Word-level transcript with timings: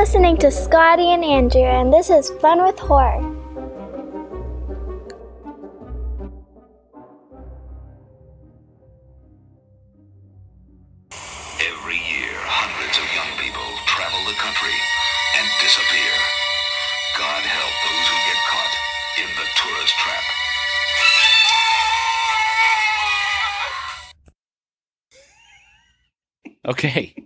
You're 0.00 0.06
listening 0.06 0.38
to 0.38 0.50
Scotty 0.50 1.12
and 1.12 1.22
Andrew, 1.22 1.60
and 1.60 1.92
this 1.92 2.08
is 2.08 2.30
Fun 2.40 2.64
with 2.64 2.78
Horror. 2.78 3.20
Every 11.60 12.00
year, 12.00 12.32
hundreds 12.48 12.96
of 12.96 13.04
young 13.12 13.28
people 13.44 13.68
travel 13.84 14.24
the 14.24 14.32
country 14.40 14.72
and 15.36 15.46
disappear. 15.60 16.16
God 17.18 17.44
help 17.44 17.74
those 17.84 18.08
who 18.08 18.16
get 18.24 18.40
caught 18.48 18.72
in 19.20 19.28
the 19.36 19.44
tourist 19.60 19.94
trap. 20.00 20.24
Okay. 26.70 27.19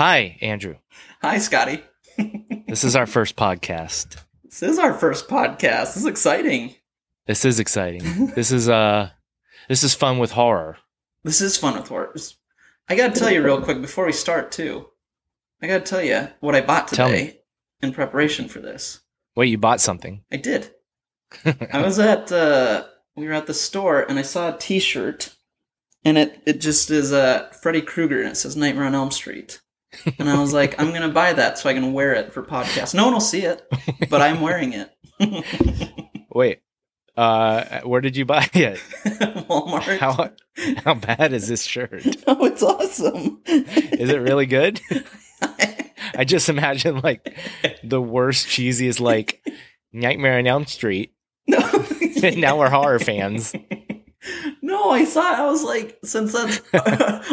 Hi, 0.00 0.38
Andrew. 0.40 0.76
Hi, 1.20 1.36
Scotty. 1.36 1.82
This 2.66 2.84
is 2.84 2.96
our 2.96 3.04
first 3.04 3.36
podcast. 3.36 4.16
This 4.44 4.62
is 4.62 4.78
our 4.78 4.94
first 4.94 5.28
podcast. 5.28 5.88
This 5.92 5.98
is 5.98 6.06
exciting. 6.06 6.74
This 7.26 7.44
is 7.44 7.60
exciting. 7.60 8.28
This 8.34 8.50
is 8.50 8.66
uh 8.66 9.10
this 9.68 9.82
is 9.82 9.94
fun 9.94 10.18
with 10.18 10.30
horror. 10.30 10.78
This 11.22 11.42
is 11.42 11.58
fun 11.58 11.74
with 11.74 11.88
horror. 11.88 12.14
I 12.88 12.96
gotta 12.96 13.12
tell 13.12 13.30
you 13.30 13.42
real 13.44 13.60
quick 13.60 13.82
before 13.82 14.06
we 14.06 14.12
start, 14.12 14.52
too. 14.52 14.86
I 15.60 15.66
gotta 15.66 15.84
tell 15.84 16.02
you 16.02 16.28
what 16.40 16.54
I 16.54 16.62
bought 16.62 16.88
today 16.88 17.40
in 17.82 17.92
preparation 17.92 18.48
for 18.48 18.60
this. 18.60 19.00
Wait, 19.36 19.50
you 19.50 19.58
bought 19.58 19.82
something. 19.82 20.24
I 20.32 20.38
did. 20.38 20.70
I 21.44 21.82
was 21.82 21.98
at 21.98 22.32
uh 22.32 22.86
we 23.16 23.26
were 23.26 23.34
at 23.34 23.46
the 23.46 23.52
store 23.52 24.00
and 24.00 24.18
I 24.18 24.22
saw 24.22 24.54
a 24.54 24.58
T-shirt, 24.58 25.34
and 26.06 26.16
it 26.16 26.42
it 26.46 26.60
just 26.62 26.90
is 26.90 27.12
uh 27.12 27.50
Freddy 27.60 27.82
Krueger 27.82 28.20
and 28.22 28.30
it 28.30 28.36
says 28.36 28.56
Nightmare 28.56 28.86
on 28.86 28.94
Elm 28.94 29.10
Street. 29.10 29.60
And 30.18 30.28
I 30.30 30.40
was 30.40 30.52
like, 30.52 30.80
I'm 30.80 30.92
gonna 30.92 31.08
buy 31.08 31.32
that 31.32 31.58
so 31.58 31.68
I 31.68 31.74
can 31.74 31.92
wear 31.92 32.14
it 32.14 32.32
for 32.32 32.42
podcast. 32.42 32.94
No 32.94 33.04
one 33.04 33.12
will 33.14 33.20
see 33.20 33.42
it, 33.42 33.62
but 34.08 34.22
I'm 34.22 34.40
wearing 34.40 34.72
it. 34.72 34.92
Wait. 36.32 36.60
Uh 37.16 37.80
where 37.80 38.00
did 38.00 38.16
you 38.16 38.24
buy 38.24 38.48
it? 38.54 38.78
Walmart. 39.48 39.98
How 39.98 40.30
how 40.84 40.94
bad 40.94 41.32
is 41.32 41.48
this 41.48 41.64
shirt? 41.64 42.04
Oh, 42.26 42.44
it's 42.46 42.62
awesome. 42.62 43.40
Is 43.46 44.08
it 44.10 44.18
really 44.20 44.46
good? 44.46 44.80
I 46.14 46.24
just 46.24 46.48
imagine 46.48 47.00
like 47.00 47.36
the 47.82 48.00
worst 48.00 48.46
cheesiest 48.46 49.00
like 49.00 49.42
Nightmare 49.92 50.38
on 50.38 50.46
Elm 50.46 50.66
Street. 50.66 51.14
no. 51.48 51.58
Now 52.36 52.58
we're 52.58 52.70
horror 52.70 52.98
fans. 53.00 53.54
No, 54.62 54.90
I 54.90 55.04
saw. 55.04 55.32
it. 55.32 55.38
I 55.40 55.46
was 55.46 55.64
like, 55.64 55.98
since 56.04 56.32
that's 56.32 56.60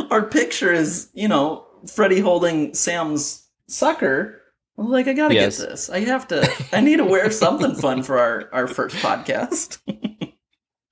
our 0.09 0.23
picture 0.25 0.71
is, 0.71 1.09
you 1.13 1.27
know, 1.27 1.66
Freddy 1.93 2.19
holding 2.19 2.73
Sam's 2.73 3.47
sucker. 3.67 4.41
I 4.77 4.81
was 4.83 4.91
like, 4.91 5.07
I 5.07 5.13
gotta 5.13 5.33
Yes. 5.33 5.59
get 5.59 5.69
this. 5.69 5.89
I 5.89 6.01
have 6.01 6.27
to. 6.29 6.47
I 6.71 6.81
need 6.81 6.97
to 6.97 7.05
wear 7.05 7.31
something 7.31 7.73
fun 7.75 8.03
for 8.03 8.19
our 8.19 8.49
our 8.53 8.67
first 8.67 8.95
podcast. 8.97 9.79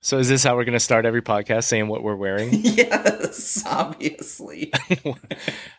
So 0.02 0.18
is 0.18 0.28
this 0.28 0.44
how 0.44 0.54
we're 0.56 0.64
gonna 0.64 0.78
start 0.80 1.04
every 1.06 1.22
podcast 1.22 1.64
saying 1.64 1.88
what 1.88 2.02
we're 2.02 2.14
wearing? 2.16 2.50
yes, 2.52 3.62
obviously. 3.66 4.72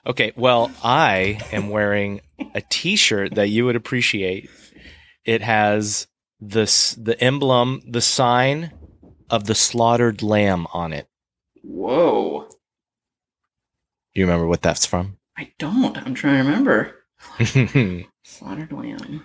Okay, 0.06 0.32
well, 0.38 0.72
I 0.84 1.40
am 1.52 1.70
wearing 1.70 2.22
a 2.56 2.62
T-shirt 2.62 3.36
that 3.36 3.50
you 3.50 3.66
would 3.66 3.76
appreciate. 3.76 4.50
It 5.26 5.42
has 5.42 6.08
this 6.40 6.92
the 6.96 7.22
emblem, 7.22 7.82
the 7.90 8.00
sign 8.02 8.72
of 9.30 9.46
the 9.46 9.56
slaughtered 9.56 10.24
lamb 10.24 10.66
on 10.74 10.94
it. 10.94 11.08
Whoa, 11.62 12.48
You 14.18 14.26
remember 14.26 14.48
what 14.48 14.64
that's 14.64 14.88
from? 14.88 15.18
I 15.38 15.52
don't. 15.60 15.96
I'm 15.96 16.16
trying 16.16 16.44
to 16.44 16.50
remember. 16.50 16.96
Slaughtered 18.24 18.72
lamb. 18.72 19.24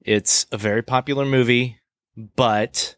it's 0.00 0.46
a 0.50 0.56
very 0.56 0.82
popular 0.82 1.26
movie, 1.26 1.78
but 2.16 2.96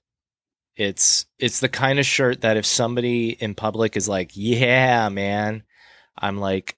it's 0.77 1.27
it's 1.41 1.59
the 1.59 1.69
kind 1.69 1.99
of 1.99 2.07
shirt 2.07 2.43
that 2.43 2.57
if 2.57 2.65
somebody 2.65 3.31
in 3.31 3.57
public 3.57 3.97
is 3.97 4.09
like, 4.09 4.31
"Yeah, 4.35 5.09
man," 5.09 5.65
I'm 6.17 6.39
like, 6.39 6.77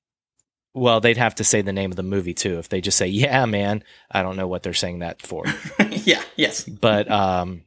well, 0.73 1.01
they'd 1.01 1.19
have 1.19 1.35
to 1.35 1.45
say 1.45 1.61
the 1.61 1.75
name 1.75 1.91
of 1.91 1.97
the 1.97 2.03
movie 2.03 2.33
too. 2.33 2.59
If 2.59 2.71
they 2.71 2.81
just 2.81 2.97
say, 2.97 3.09
"Yeah, 3.09 3.45
man," 3.45 3.85
I 4.11 4.23
don't 4.23 4.37
know 4.37 4.49
what 4.49 4.63
they're 4.63 4.73
saying 4.73 5.01
that 5.01 5.21
for. 5.21 5.45
yeah. 5.91 6.23
Yes. 6.37 6.65
but 6.65 7.11
um 7.11 7.65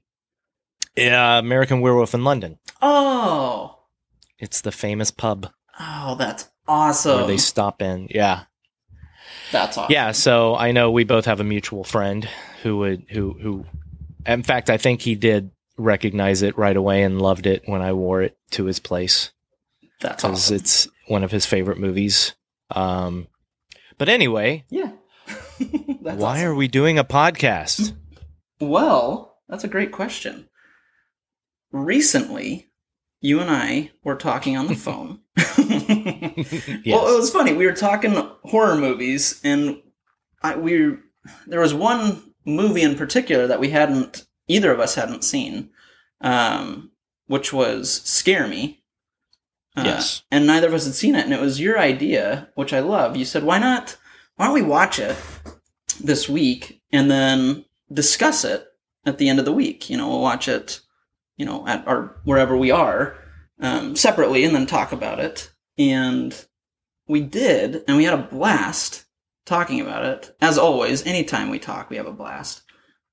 yeah, 0.97 1.37
American 1.37 1.81
Werewolf 1.81 2.15
in 2.15 2.23
London. 2.23 2.57
Oh. 2.81 3.77
It's 4.39 4.61
the 4.61 4.71
famous 4.71 5.11
pub 5.11 5.51
Oh, 5.79 6.15
that's 6.17 6.49
awesome. 6.67 7.17
where 7.17 7.27
they 7.27 7.37
stop 7.37 7.81
in. 7.81 8.07
Yeah. 8.09 8.43
that's 9.51 9.77
awesome. 9.77 9.91
Yeah, 9.91 10.11
so 10.11 10.55
I 10.55 10.71
know 10.71 10.91
we 10.91 11.03
both 11.03 11.25
have 11.25 11.39
a 11.39 11.43
mutual 11.45 11.83
friend 11.83 12.27
who 12.63 12.77
would 12.77 13.05
who 13.09 13.33
who 13.41 13.65
in 14.25 14.43
fact 14.43 14.69
I 14.69 14.77
think 14.77 15.01
he 15.01 15.15
did 15.15 15.51
recognize 15.77 16.41
it 16.43 16.57
right 16.57 16.75
away 16.77 17.01
and 17.03 17.21
loved 17.21 17.47
it 17.47 17.63
when 17.65 17.81
I 17.81 17.93
wore 17.93 18.21
it 18.21 18.37
to 18.51 18.65
his 18.65 18.79
place 18.79 19.31
That's 19.99 20.21
cuz 20.23 20.31
awesome. 20.31 20.55
it's 20.57 20.87
one 21.07 21.23
of 21.23 21.31
his 21.31 21.45
favorite 21.45 21.79
movies. 21.79 22.35
Um 22.69 23.27
but 23.97 24.09
anyway, 24.09 24.65
Yeah. 24.69 24.91
That's 25.59 26.19
why 26.21 26.37
awesome. 26.37 26.47
are 26.47 26.55
we 26.55 26.67
doing 26.67 26.97
a 26.99 27.03
podcast? 27.03 27.95
Well, 28.59 29.37
that's 29.49 29.63
a 29.63 29.67
great 29.67 29.91
question. 29.91 30.49
Recently, 31.71 32.67
you 33.21 33.39
and 33.39 33.49
I 33.49 33.91
were 34.03 34.15
talking 34.15 34.57
on 34.57 34.67
the 34.67 34.75
phone. 34.87 35.20
Well, 36.85 37.07
it 37.13 37.17
was 37.17 37.31
funny. 37.31 37.53
We 37.53 37.65
were 37.65 37.73
talking 37.73 38.13
horror 38.43 38.75
movies, 38.75 39.39
and 39.43 39.81
I, 40.41 40.55
we 40.55 40.97
there 41.47 41.59
was 41.59 41.73
one 41.73 42.33
movie 42.45 42.81
in 42.81 42.95
particular 42.95 43.47
that 43.47 43.59
we 43.59 43.69
hadn't 43.69 44.25
either 44.47 44.71
of 44.71 44.79
us 44.79 44.95
hadn't 44.95 45.23
seen, 45.23 45.69
um, 46.21 46.91
which 47.27 47.53
was 47.53 48.01
Scare 48.03 48.47
Me. 48.47 48.79
Uh, 49.77 49.83
Yes. 49.85 50.23
and 50.31 50.45
neither 50.45 50.67
of 50.67 50.73
us 50.73 50.85
had 50.85 50.95
seen 50.95 51.15
it, 51.15 51.23
and 51.23 51.33
it 51.33 51.39
was 51.39 51.61
your 51.61 51.79
idea, 51.79 52.49
which 52.55 52.73
I 52.73 52.79
love. 52.81 53.15
You 53.15 53.23
said, 53.25 53.43
"Why 53.43 53.57
not? 53.59 53.95
Why 54.35 54.45
don't 54.45 54.53
we 54.55 54.61
watch 54.63 54.99
it 54.99 55.15
this 56.03 56.27
week 56.27 56.81
and 56.91 57.09
then 57.09 57.63
discuss 57.93 58.43
it 58.43 58.67
at 59.05 59.17
the 59.17 59.29
end 59.29 59.39
of 59.39 59.45
the 59.45 59.53
week? 59.53 59.89
You 59.89 59.97
know, 59.97 60.09
we'll 60.09 60.21
watch 60.21 60.47
it, 60.49 60.81
you 61.37 61.45
know, 61.45 61.65
at 61.67 61.87
our 61.87 62.17
wherever 62.25 62.57
we 62.57 62.71
are 62.71 63.15
um, 63.61 63.95
separately, 63.95 64.43
and 64.43 64.53
then 64.55 64.65
talk 64.65 64.91
about 64.91 65.19
it." 65.19 65.51
And 65.77 66.35
we 67.07 67.21
did, 67.21 67.83
and 67.87 67.97
we 67.97 68.03
had 68.03 68.13
a 68.13 68.23
blast 68.23 69.05
talking 69.45 69.81
about 69.81 70.05
it. 70.05 70.35
As 70.41 70.57
always, 70.57 71.05
anytime 71.05 71.49
we 71.49 71.59
talk, 71.59 71.89
we 71.89 71.97
have 71.97 72.07
a 72.07 72.11
blast. 72.13 72.61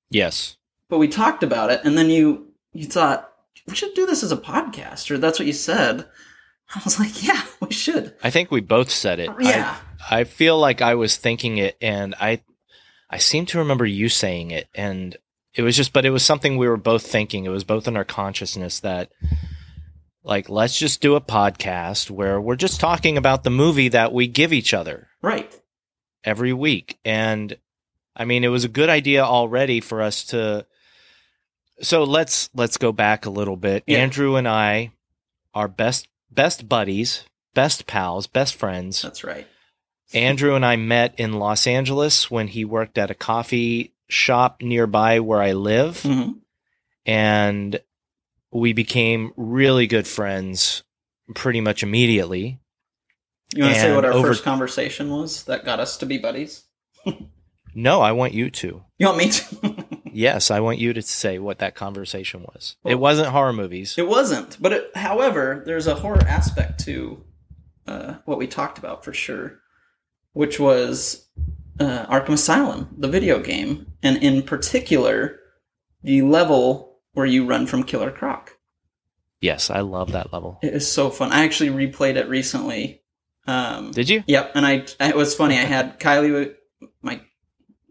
Yes. 0.09 0.57
But 0.89 0.97
we 0.99 1.07
talked 1.07 1.43
about 1.43 1.71
it, 1.71 1.81
and 1.83 1.97
then 1.97 2.09
you 2.09 2.47
you 2.73 2.85
thought 2.85 3.31
we 3.67 3.75
should 3.75 3.93
do 3.93 4.05
this 4.05 4.23
as 4.23 4.31
a 4.31 4.37
podcast, 4.37 5.09
or 5.11 5.17
that's 5.17 5.39
what 5.39 5.45
you 5.47 5.53
said. 5.53 6.05
I 6.75 6.81
was 6.83 6.99
like, 6.99 7.23
yeah, 7.27 7.41
we 7.61 7.71
should. 7.71 8.13
I 8.23 8.29
think 8.29 8.51
we 8.51 8.61
both 8.61 8.89
said 8.91 9.19
it. 9.19 9.29
I- 9.29 9.41
Yeah, 9.41 9.75
I 10.09 10.23
feel 10.23 10.57
like 10.57 10.81
I 10.81 10.95
was 10.95 11.17
thinking 11.17 11.57
it 11.57 11.77
and 11.81 12.15
I 12.19 12.41
I 13.09 13.17
seem 13.17 13.45
to 13.47 13.57
remember 13.57 13.85
you 13.87 14.07
saying 14.07 14.51
it 14.51 14.67
and 14.75 15.17
it 15.55 15.63
was 15.63 15.75
just 15.75 15.93
but 15.93 16.05
it 16.05 16.11
was 16.11 16.23
something 16.23 16.57
we 16.57 16.67
were 16.67 16.77
both 16.77 17.05
thinking. 17.07 17.45
It 17.45 17.49
was 17.49 17.63
both 17.63 17.87
in 17.87 17.97
our 17.97 18.05
consciousness 18.05 18.79
that 18.81 19.11
like 20.29 20.47
let's 20.47 20.77
just 20.77 21.01
do 21.01 21.15
a 21.15 21.21
podcast 21.21 22.11
where 22.11 22.39
we're 22.39 22.55
just 22.55 22.79
talking 22.79 23.17
about 23.17 23.43
the 23.43 23.49
movie 23.49 23.89
that 23.89 24.13
we 24.13 24.27
give 24.27 24.53
each 24.53 24.75
other 24.75 25.07
right. 25.23 25.51
every 26.23 26.53
week. 26.53 26.99
And 27.03 27.57
I 28.15 28.25
mean, 28.25 28.43
it 28.43 28.49
was 28.49 28.63
a 28.63 28.69
good 28.69 28.89
idea 28.89 29.23
already 29.23 29.81
for 29.81 30.03
us 30.03 30.23
to 30.25 30.67
So 31.81 32.03
let's 32.03 32.51
let's 32.53 32.77
go 32.77 32.91
back 32.91 33.25
a 33.25 33.31
little 33.31 33.57
bit. 33.57 33.83
Yeah. 33.87 33.97
Andrew 33.97 34.35
and 34.35 34.47
I 34.47 34.91
are 35.55 35.67
best 35.67 36.07
best 36.29 36.69
buddies, 36.69 37.23
best 37.55 37.87
pals, 37.87 38.27
best 38.27 38.53
friends. 38.53 39.01
That's 39.01 39.23
right. 39.23 39.47
Andrew 40.13 40.53
and 40.53 40.65
I 40.65 40.75
met 40.75 41.15
in 41.19 41.33
Los 41.33 41.65
Angeles 41.65 42.29
when 42.29 42.47
he 42.47 42.65
worked 42.65 42.99
at 42.99 43.11
a 43.11 43.15
coffee 43.15 43.93
shop 44.07 44.61
nearby 44.61 45.19
where 45.21 45.41
I 45.41 45.53
live, 45.53 46.03
hmm 46.03 46.33
and 47.05 47.79
we 48.51 48.73
became 48.73 49.31
really 49.37 49.87
good 49.87 50.07
friends 50.07 50.83
pretty 51.35 51.61
much 51.61 51.83
immediately. 51.83 52.59
You 53.55 53.63
want 53.63 53.75
to 53.75 53.81
say 53.81 53.95
what 53.95 54.05
our 54.05 54.13
over- 54.13 54.27
first 54.27 54.43
conversation 54.43 55.09
was 55.09 55.43
that 55.45 55.65
got 55.65 55.79
us 55.79 55.97
to 55.97 56.05
be 56.05 56.17
buddies? 56.17 56.63
No, 57.75 58.01
I 58.01 58.13
want 58.13 58.33
you 58.33 58.49
to. 58.49 58.83
You 58.97 59.05
want 59.05 59.17
me 59.19 59.29
to? 59.29 59.85
Yes, 60.11 60.49
I 60.49 60.59
want 60.59 60.79
you 60.79 60.91
to 60.93 61.03
say 61.03 61.37
what 61.37 61.59
that 61.59 61.75
conversation 61.75 62.41
was. 62.41 62.75
Well- 62.83 62.91
it 62.91 62.99
wasn't 62.99 63.29
horror 63.29 63.53
movies. 63.53 63.93
It 63.95 64.07
wasn't, 64.07 64.57
but 64.59 64.73
it, 64.73 64.97
however, 64.97 65.61
there's 65.67 65.85
a 65.85 65.93
horror 65.93 66.23
aspect 66.27 66.83
to 66.85 67.23
uh, 67.87 68.15
what 68.25 68.39
we 68.39 68.47
talked 68.47 68.79
about 68.79 69.05
for 69.05 69.13
sure, 69.13 69.59
which 70.33 70.59
was 70.59 71.29
uh, 71.79 72.07
Arkham 72.07 72.33
Asylum, 72.33 72.89
the 72.97 73.07
video 73.07 73.39
game, 73.39 73.93
and 74.01 74.17
in 74.17 74.41
particular, 74.41 75.39
the 76.01 76.23
level 76.23 76.88
where 77.19 77.27
you 77.27 77.45
run 77.45 77.67
from 77.67 77.83
Killer 77.83 78.09
Croc. 78.11 78.57
yes, 79.41 79.69
I 79.69 79.81
love 79.81 80.13
that 80.13 80.33
level. 80.33 80.57
It 80.63 80.73
is 80.73 80.91
so 80.91 81.09
fun. 81.11 81.31
I 81.31 81.43
actually 81.45 81.69
replayed 81.69 82.15
it 82.15 82.27
recently. 82.27 83.03
Um, 83.45 83.91
Did 83.91 84.09
you? 84.09 84.23
Yep, 84.27 84.51
and 84.55 84.65
I 84.65 84.85
it 84.99 85.15
was 85.15 85.35
funny. 85.35 85.55
I 85.55 85.61
had 85.65 85.99
Kylie, 85.99 86.55
my 87.01 87.21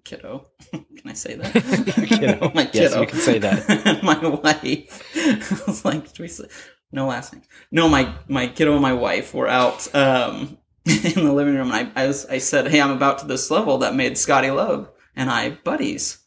kiddo. 0.05 0.47
can 0.73 0.85
I 1.07 1.13
say 1.15 1.35
that? 1.35 1.53
Kiddo. 2.09 2.51
my 2.55 2.69
Yes, 2.73 2.91
kiddo. 2.93 3.01
you 3.03 3.07
can 3.07 3.19
say 3.21 3.39
that. 3.39 4.03
my 4.03 4.19
wife. 4.27 5.03
I 5.17 5.59
was 5.67 5.85
like, 5.85 6.07
we 6.19 6.29
say- 6.29 6.49
no 6.93 7.07
last 7.07 7.33
name. 7.35 7.43
No, 7.71 7.89
my 7.89 8.15
my 8.29 8.47
kiddo 8.47 8.73
and 8.73 8.81
my 8.83 8.95
wife 8.95 9.35
were 9.35 9.49
out 9.49 9.95
um, 9.95 10.57
in 10.87 11.25
the 11.25 11.33
living 11.35 11.55
room, 11.55 11.71
and 11.71 11.91
I 11.95 12.03
I, 12.05 12.07
was, 12.07 12.25
I 12.27 12.39
said, 12.39 12.69
"Hey, 12.69 12.81
I'm 12.81 12.93
about 12.93 13.19
to 13.19 13.27
this 13.27 13.51
level 13.51 13.79
that 13.79 13.95
made 13.95 14.17
Scotty 14.17 14.51
Love 14.51 14.89
and 15.17 15.29
I 15.31 15.51
buddies, 15.51 16.19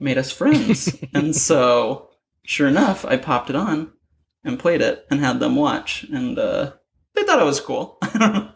made 0.00 0.18
us 0.18 0.32
friends." 0.32 0.96
and 1.14 1.36
so, 1.36 2.07
sure 2.48 2.66
enough, 2.66 3.04
I 3.04 3.18
popped 3.18 3.50
it 3.50 3.56
on 3.56 3.92
and 4.42 4.58
played 4.58 4.80
it 4.80 5.06
and 5.10 5.20
had 5.20 5.38
them 5.38 5.54
watch, 5.54 6.04
and 6.04 6.38
uh, 6.38 6.72
they 7.14 7.22
thought 7.22 7.40
it 7.40 7.44
was 7.44 7.60
cool. 7.60 7.98
I 8.02 8.18
don't 8.18 8.32
know. 8.32 8.50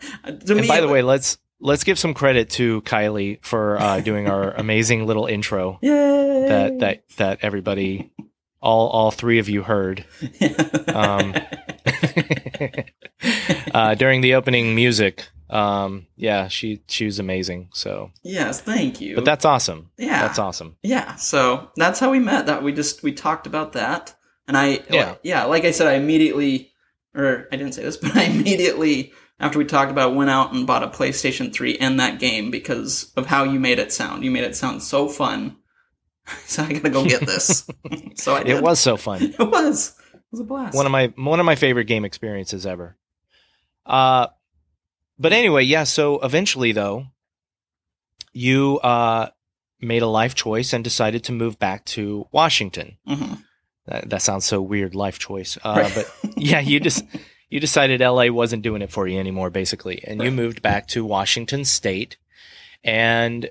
To 0.47 0.53
And 0.53 0.61
me, 0.63 0.69
by 0.69 0.81
the 0.81 0.89
way, 0.89 1.03
let's 1.03 1.39
let's 1.61 1.85
give 1.85 1.99
some 1.99 2.15
credit 2.15 2.51
to 2.51 2.81
Kylie 2.83 3.45
for 3.45 3.79
uh, 3.79 4.01
doing 4.01 4.29
our 4.29 4.53
amazing 4.57 5.07
little 5.07 5.27
intro 5.27 5.79
yay! 5.83 6.47
that 6.49 6.79
that 6.81 7.05
that 7.19 7.39
everybody, 7.43 8.11
all 8.61 8.89
all 8.89 9.11
three 9.11 9.39
of 9.39 9.49
you 9.49 9.63
heard 9.63 10.07
um, 10.89 11.35
uh, 13.75 13.95
during 13.95 14.23
the 14.23 14.35
opening 14.35 14.75
music. 14.75 15.29
Um, 15.53 16.07
yeah, 16.17 16.49
she 16.49 16.83
she 16.89 17.05
was 17.05 17.19
amazing. 17.19 17.69
So, 17.75 18.11
yes, 18.23 18.61
thank 18.61 19.01
you. 19.03 19.15
but 19.17 19.25
that's 19.27 19.45
awesome. 19.45 19.91
yeah, 19.99 20.23
That's 20.23 20.39
awesome. 20.39 20.77
Yeah, 20.83 21.17
so 21.17 21.71
that's 21.77 22.01
how 22.01 22.11
we 22.11 22.19
met. 22.19 22.47
That 22.47 22.63
we 22.63 22.73
just 22.73 23.03
we 23.03 23.13
talked 23.13 23.47
about 23.47 23.75
that, 23.75 24.15
and 24.49 24.57
I 24.57 24.81
Yeah. 24.89 25.17
yeah, 25.23 25.45
like 25.45 25.65
I 25.65 25.71
said, 25.73 25.89
I 25.89 25.95
immediately, 25.95 26.73
or 27.15 27.49
I 27.53 27.57
didn't 27.57 27.75
say 27.75 27.83
this, 27.83 27.97
but 28.03 28.17
I 28.17 28.25
immediately 28.25 29.13
after 29.39 29.59
we 29.59 29.65
talked 29.67 29.91
about, 29.91 30.13
it, 30.13 30.17
went 30.17 30.31
out 30.31 30.55
and 30.55 30.67
bought 30.67 30.85
a 30.85 30.89
PlayStation 30.89 31.53
Three 31.53 31.77
and 31.77 32.01
that 32.01 32.19
game 32.21 32.51
because 32.51 33.13
of 33.17 33.27
how 33.27 33.45
you 33.45 33.61
made 33.61 33.79
it 33.79 33.93
sound. 33.93 34.25
You 34.25 34.31
made 34.31 34.45
it 34.45 34.57
sound 34.57 34.83
so 34.83 35.09
fun. 35.09 35.57
So 36.47 36.63
I 36.63 36.73
gotta 36.73 36.89
go 36.89 37.05
get 37.05 37.27
this. 37.27 37.67
so 38.15 38.37
I 38.37 38.45
did. 38.45 38.57
It 38.57 38.63
was 38.63 38.79
so 38.79 38.97
fun. 38.97 39.23
It 39.23 39.39
was. 39.41 39.99
It 40.15 40.21
was 40.31 40.41
a 40.41 40.45
blast. 40.45 40.75
one 40.77 40.87
of 40.87 40.93
my 40.93 41.13
one 41.17 41.41
of 41.41 41.45
my 41.47 41.57
favorite 41.57 41.87
game 41.87 42.05
experiences 42.05 42.65
ever. 42.65 42.97
Uh, 43.85 44.29
but 45.23 45.33
anyway, 45.33 45.63
yeah. 45.65 45.85
So 45.85 46.19
eventually, 46.21 46.73
though, 46.73 47.07
you 48.33 48.79
uh 48.81 49.29
made 49.81 50.03
a 50.03 50.07
life 50.07 50.35
choice 50.35 50.73
and 50.73 50.85
decided 50.85 51.25
to 51.25 51.33
move 51.33 51.59
back 51.59 51.85
to 51.85 52.27
Washington. 52.33 52.97
Mhm. 53.09 53.43
That, 53.87 54.11
that 54.11 54.23
sounds 54.23 54.45
so 54.45 54.63
weird, 54.63 54.95
life 54.95 55.19
choice. 55.19 55.59
Uh, 55.65 55.75
Right. 55.83 55.93
But 55.95 56.37
yeah, 56.37 56.61
you 56.61 56.79
just 56.81 57.05
you 57.51 57.59
decided 57.61 58.01
LA 58.01 58.27
wasn't 58.31 58.63
doing 58.63 58.81
it 58.83 58.91
for 58.91 59.07
you 59.09 59.19
anymore, 59.19 59.51
basically, 59.51 60.03
and 60.05 60.23
you 60.23 60.31
moved 60.31 60.63
back 60.63 60.87
to 60.89 61.05
Washington 61.05 61.65
State, 61.65 62.17
and 62.85 63.51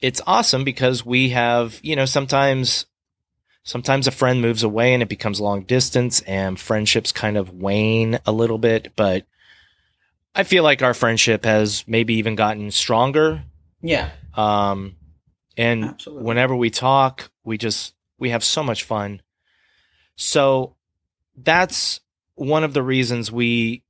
it's 0.00 0.20
awesome 0.26 0.62
because 0.64 1.04
we 1.04 1.30
have 1.30 1.80
you 1.82 1.96
know 1.96 2.04
sometimes 2.04 2.86
sometimes 3.64 4.06
a 4.06 4.10
friend 4.12 4.40
moves 4.40 4.62
away 4.62 4.94
and 4.94 5.02
it 5.02 5.08
becomes 5.08 5.40
long 5.40 5.62
distance 5.64 6.20
and 6.22 6.58
friendships 6.58 7.10
kind 7.12 7.36
of 7.36 7.50
wane 7.52 8.18
a 8.24 8.32
little 8.32 8.56
bit 8.56 8.92
but 8.96 9.26
i 10.38 10.44
feel 10.44 10.62
like 10.62 10.82
our 10.82 10.94
friendship 10.94 11.44
has 11.44 11.84
maybe 11.86 12.14
even 12.14 12.34
gotten 12.34 12.70
stronger 12.70 13.42
yeah, 13.80 14.10
um 14.34 14.96
and 15.56 15.84
absolutely. 15.84 16.24
whenever 16.24 16.56
we 16.56 16.70
talk 16.70 17.30
we 17.44 17.58
just 17.58 17.94
we 18.18 18.30
have 18.30 18.42
so 18.42 18.62
much 18.62 18.84
fun 18.84 19.20
so 20.16 20.74
that's 21.36 22.00
one 22.34 22.64
of 22.64 22.72
the 22.72 22.82
reasons 22.82 23.30
we 23.30 23.82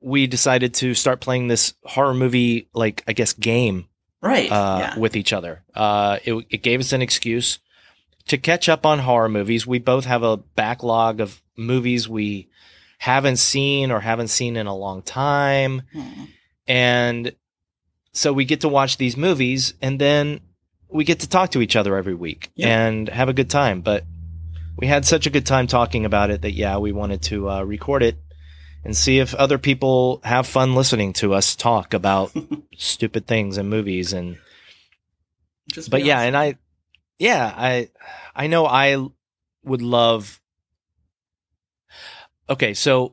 we 0.00 0.26
decided 0.26 0.72
to 0.74 0.94
start 0.94 1.20
playing 1.20 1.48
this 1.48 1.74
horror 1.84 2.14
movie 2.14 2.68
like 2.72 3.02
i 3.08 3.12
guess 3.12 3.32
game 3.32 3.88
right. 4.26 4.50
uh, 4.50 4.78
yeah. 4.80 4.98
with 4.98 5.16
each 5.16 5.32
other. 5.32 5.62
Uh, 5.74 6.18
it, 6.24 6.34
it 6.50 6.62
gave 6.62 6.80
us 6.80 6.92
an 6.92 7.02
excuse 7.02 7.58
to 8.28 8.38
catch 8.38 8.68
up 8.68 8.84
on 8.84 8.98
horror 9.00 9.28
movies. 9.28 9.66
We 9.66 9.78
both 9.78 10.04
have 10.04 10.22
a 10.22 10.36
backlog 10.36 11.20
of 11.20 11.42
movies 11.56 12.08
we 12.08 12.48
haven't 12.98 13.36
seen 13.36 13.90
or 13.90 14.00
haven't 14.00 14.28
seen 14.28 14.56
in 14.56 14.66
a 14.66 14.74
long 14.76 15.02
time. 15.02 15.82
Hmm. 15.92 16.24
And 16.66 17.32
so 18.12 18.32
we 18.32 18.44
get 18.44 18.62
to 18.62 18.68
watch 18.68 18.96
these 18.96 19.16
movies 19.16 19.74
and 19.82 20.00
then 20.00 20.40
we 20.88 21.04
get 21.04 21.20
to 21.20 21.28
talk 21.28 21.50
to 21.50 21.60
each 21.60 21.76
other 21.76 21.96
every 21.96 22.14
week 22.14 22.50
Yep. 22.54 22.68
and 22.68 23.08
have 23.08 23.28
a 23.28 23.32
good 23.34 23.50
time. 23.50 23.80
But 23.82 24.04
we 24.76 24.86
had 24.86 25.04
such 25.04 25.26
a 25.26 25.30
good 25.30 25.46
time 25.46 25.66
talking 25.66 26.04
about 26.04 26.30
it 26.30 26.42
that, 26.42 26.52
yeah, 26.52 26.78
we 26.78 26.92
wanted 26.92 27.22
to 27.22 27.48
uh, 27.50 27.62
record 27.62 28.02
it 28.02 28.16
and 28.84 28.96
see 28.96 29.18
if 29.18 29.34
other 29.34 29.58
people 29.58 30.20
have 30.24 30.46
fun 30.46 30.74
listening 30.74 31.12
to 31.14 31.34
us 31.34 31.56
talk 31.56 31.92
about 31.94 32.32
stupid 32.76 33.26
things 33.26 33.58
and 33.58 33.68
movies 33.68 34.12
and 34.12 34.38
Just 35.72 35.90
but 35.90 36.04
yeah 36.04 36.20
and 36.20 36.36
i 36.36 36.54
yeah 37.18 37.52
i 37.56 37.88
i 38.36 38.46
know 38.46 38.64
i 38.66 39.04
would 39.64 39.82
love 39.82 40.40
okay 42.48 42.74
so 42.74 43.12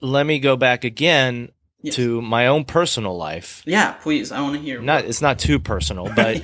let 0.00 0.24
me 0.26 0.38
go 0.38 0.56
back 0.56 0.84
again 0.84 1.50
Yes. 1.82 1.94
to 1.94 2.20
my 2.20 2.48
own 2.48 2.64
personal 2.66 3.16
life 3.16 3.62
yeah, 3.64 3.92
please. 3.92 4.32
I 4.32 4.42
want 4.42 4.54
to 4.56 4.60
hear. 4.60 4.82
not 4.82 5.06
it's 5.06 5.22
not 5.22 5.38
too 5.38 5.58
personal 5.58 6.12
but 6.14 6.42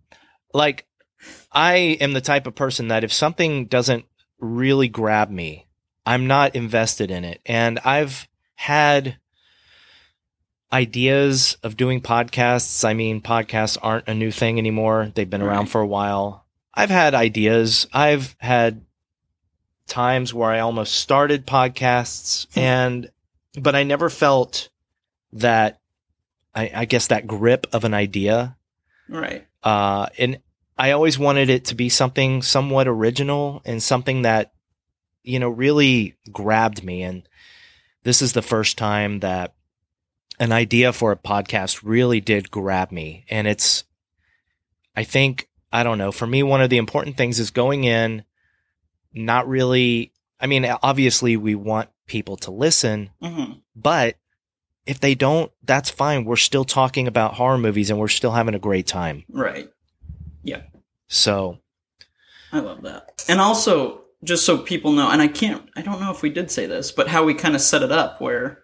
like 0.54 0.86
i 1.50 1.74
am 2.00 2.12
the 2.12 2.20
type 2.20 2.46
of 2.46 2.54
person 2.54 2.86
that 2.88 3.02
if 3.02 3.12
something 3.12 3.66
doesn't 3.66 4.04
really 4.38 4.86
grab 4.86 5.30
me 5.30 5.66
i'm 6.06 6.28
not 6.28 6.54
invested 6.54 7.10
in 7.10 7.24
it 7.24 7.40
and 7.44 7.80
i've 7.84 8.28
had 8.54 9.18
ideas 10.72 11.56
of 11.62 11.76
doing 11.76 12.00
podcasts 12.00 12.84
i 12.84 12.92
mean 12.92 13.20
podcasts 13.20 13.78
aren't 13.82 14.06
a 14.06 14.14
new 14.14 14.30
thing 14.30 14.58
anymore 14.58 15.10
they've 15.14 15.30
been 15.30 15.42
around 15.42 15.66
for 15.66 15.80
a 15.80 15.86
while 15.86 16.44
i've 16.74 16.90
had 16.90 17.14
ideas 17.14 17.86
i've 17.92 18.36
had 18.38 18.82
times 19.88 20.32
where 20.32 20.50
i 20.50 20.60
almost 20.60 20.94
started 20.94 21.46
podcasts 21.46 22.46
Hmm. 22.54 22.60
and 22.60 23.10
but 23.60 23.74
i 23.74 23.82
never 23.82 24.08
felt 24.10 24.68
that 25.32 25.80
I, 26.54 26.70
I 26.74 26.84
guess 26.84 27.08
that 27.08 27.26
grip 27.26 27.66
of 27.72 27.84
an 27.84 27.94
idea 27.94 28.56
right. 29.08 29.46
uh, 29.62 30.06
and 30.18 30.38
I 30.80 30.92
always 30.92 31.18
wanted 31.18 31.50
it 31.50 31.64
to 31.66 31.74
be 31.74 31.88
something 31.88 32.40
somewhat 32.40 32.86
original 32.86 33.62
and 33.64 33.82
something 33.82 34.22
that, 34.22 34.52
you 35.24 35.40
know, 35.40 35.48
really 35.48 36.14
grabbed 36.30 36.84
me. 36.84 37.02
And 37.02 37.28
this 38.04 38.22
is 38.22 38.32
the 38.32 38.42
first 38.42 38.78
time 38.78 39.18
that 39.18 39.54
an 40.38 40.52
idea 40.52 40.92
for 40.92 41.10
a 41.10 41.16
podcast 41.16 41.80
really 41.82 42.20
did 42.20 42.52
grab 42.52 42.92
me. 42.92 43.24
And 43.28 43.48
it's, 43.48 43.82
I 44.94 45.02
think, 45.02 45.48
I 45.72 45.82
don't 45.82 45.98
know, 45.98 46.12
for 46.12 46.28
me, 46.28 46.44
one 46.44 46.62
of 46.62 46.70
the 46.70 46.78
important 46.78 47.16
things 47.16 47.40
is 47.40 47.50
going 47.50 47.82
in, 47.82 48.22
not 49.18 49.48
really, 49.48 50.12
I 50.40 50.46
mean, 50.46 50.64
obviously 50.82 51.36
we 51.36 51.54
want 51.54 51.90
people 52.06 52.36
to 52.38 52.50
listen, 52.50 53.10
hmm 53.22 53.52
but 53.76 54.16
if 54.86 54.98
they 54.98 55.14
don't, 55.14 55.52
that's 55.62 55.90
fine. 55.90 56.24
We're 56.24 56.36
still 56.36 56.64
talking 56.64 57.06
about 57.06 57.34
horror 57.34 57.58
movies 57.58 57.90
and 57.90 57.98
we're 57.98 58.08
still 58.08 58.32
having 58.32 58.54
a 58.54 58.58
great 58.58 58.86
time. 58.86 59.24
Right. 59.28 59.70
Yeah. 60.42 60.62
So 61.08 61.58
I 62.52 62.60
love 62.60 62.82
that. 62.82 63.24
And 63.28 63.40
also, 63.40 64.00
just 64.24 64.44
so 64.44 64.58
people 64.58 64.92
know, 64.92 65.10
and 65.10 65.22
I 65.22 65.28
can't, 65.28 65.68
I 65.76 65.82
don't 65.82 66.00
know 66.00 66.10
if 66.10 66.22
we 66.22 66.30
did 66.30 66.50
say 66.50 66.66
this, 66.66 66.90
but 66.90 67.06
how 67.06 67.22
we 67.22 67.34
kind 67.34 67.54
of 67.54 67.60
set 67.60 67.82
it 67.82 67.92
up 67.92 68.20
where 68.20 68.62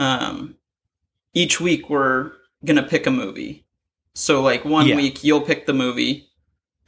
um, 0.00 0.56
each 1.34 1.60
week 1.60 1.88
we're 1.88 2.32
going 2.64 2.76
to 2.76 2.82
pick 2.82 3.06
a 3.06 3.10
movie. 3.12 3.64
So, 4.14 4.40
like, 4.42 4.64
one 4.64 4.88
Yeah. 4.88 4.96
week 4.96 5.22
you'll 5.22 5.42
pick 5.42 5.66
the 5.66 5.72
movie 5.74 6.30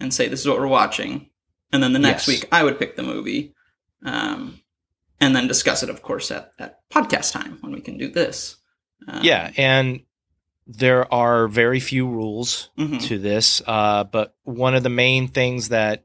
and 0.00 0.12
say, 0.12 0.26
this 0.26 0.40
is 0.40 0.49
what 0.49 0.59
we're 0.59 0.67
watching. 0.67 1.30
And 1.73 1.83
then 1.83 1.93
the 1.93 1.99
next 1.99 2.27
Yes. 2.27 2.41
week 2.41 2.49
I 2.53 2.65
would 2.65 2.79
pick 2.79 2.97
the 2.97 3.03
movie. 3.03 3.55
Um, 4.05 4.61
and 5.21 5.37
then 5.37 5.47
discuss 5.47 5.83
it, 5.83 5.91
of 5.91 6.00
course, 6.03 6.31
at, 6.31 6.53
at 6.59 6.81
podcast 6.89 7.33
time 7.33 7.59
when 7.61 7.73
we 7.73 7.81
can 7.83 7.99
do 7.99 8.09
this. 8.09 8.57
Um, 9.07 9.21
yeah, 9.23 9.50
and 9.57 10.00
there 10.67 11.12
are 11.12 11.47
very 11.49 11.81
few 11.81 12.07
rules 12.09 12.71
mhm. 12.79 13.03
to 13.03 13.19
this, 13.19 13.61
uh, 13.67 14.05
but 14.05 14.35
one 14.45 14.75
of 14.75 14.83
the 14.83 14.89
main 14.89 15.29
things 15.29 15.69
that 15.69 16.05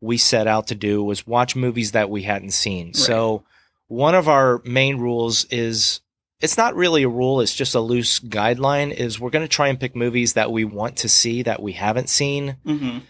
we 0.00 0.16
set 0.16 0.46
out 0.46 0.68
to 0.68 0.74
do 0.74 1.02
was 1.02 1.26
watch 1.26 1.54
movies 1.56 1.92
that 1.92 2.08
we 2.08 2.22
hadn't 2.22 2.52
seen. 2.52 2.94
So 2.94 3.44
one 3.88 4.14
of 4.14 4.28
our 4.28 4.62
main 4.64 4.98
rules 4.98 5.44
is 5.50 6.00
it's 6.40 6.56
not 6.56 6.74
really 6.76 7.02
a 7.02 7.08
rule, 7.08 7.40
it's 7.40 7.54
just 7.54 7.74
a 7.74 7.80
loose 7.80 8.20
guideline 8.20 8.92
is 8.92 9.18
we're 9.20 9.30
going 9.30 9.44
to 9.44 9.48
try 9.48 9.68
and 9.68 9.80
pick 9.80 9.96
movies 9.96 10.34
that 10.34 10.52
we 10.52 10.64
want 10.64 10.98
to 10.98 11.08
see 11.08 11.42
that 11.42 11.60
we 11.62 11.72
haven't 11.72 12.08
seen. 12.08 12.56
Mhm. 12.64 13.02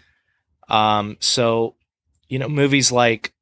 Um, 0.69 1.17
so, 1.19 1.75
you 2.29 2.39
know, 2.39 2.49
movies 2.49 2.91
like 2.91 3.33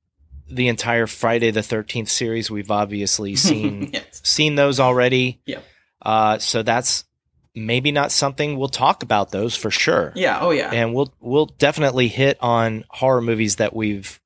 the 0.47 0.67
entire 0.67 1.07
Friday 1.07 1.51
the 1.51 1.61
13th 1.61 2.09
series, 2.09 2.51
we've 2.51 2.71
obviously 2.71 3.35
seen 3.47 3.89
yes. 3.93 4.21
seen 4.23 4.55
those 4.55 4.79
already. 4.79 5.41
Yeah. 5.45 5.59
Uh, 6.01 6.37
so 6.37 6.61
that's 6.63 7.05
maybe 7.55 7.91
not 7.91 8.11
something 8.11 8.57
we'll 8.57 8.67
talk 8.67 9.01
about 9.01 9.31
those 9.31 9.55
for 9.55 9.71
sure. 9.71 10.11
Yeah. 10.15 10.39
Oh, 10.41 10.51
yeah. 10.51 10.71
And 10.71 10.93
we'll 10.93 11.13
we'll 11.19 11.47
definitely 11.47 12.07
hit 12.09 12.37
on 12.41 12.83
horror 12.89 13.21
movies 13.21 13.55
that 13.57 13.73
we've 13.75 14.19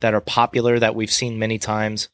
that 0.00 0.12
are 0.12 0.20
popular 0.20 0.78
that 0.78 0.94
we've 0.94 1.10
seen 1.12 1.38
many 1.38 1.58
times. 1.58 2.08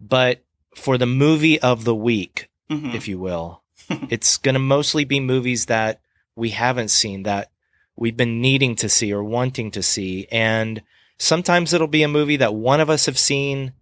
But 0.00 0.44
for 0.76 0.98
the 0.98 1.06
movie 1.06 1.60
of 1.60 1.84
the 1.84 1.94
week, 1.94 2.48
Mhm. 2.70 2.94
if 2.94 3.08
you 3.08 3.18
will, 3.18 3.62
it's 4.10 4.36
going 4.36 4.52
to 4.54 4.58
mostly 4.60 5.04
be 5.04 5.18
movies 5.18 5.66
that 5.66 6.00
we 6.36 6.50
haven't 6.50 6.88
seen 6.90 7.24
that 7.24 7.50
we've 7.96 8.16
been 8.16 8.40
needing 8.40 8.76
to 8.76 8.88
see 8.88 9.12
or 9.12 9.24
wanting 9.24 9.72
to 9.72 9.82
see. 9.82 10.28
And 10.30 10.82
sometimes 11.18 11.72
it'll 11.72 11.86
be 11.86 12.02
a 12.02 12.08
movie 12.08 12.36
that 12.36 12.54
one 12.54 12.80
of 12.80 12.88
us 12.90 13.06
have 13.06 13.18
seen, 13.18 13.72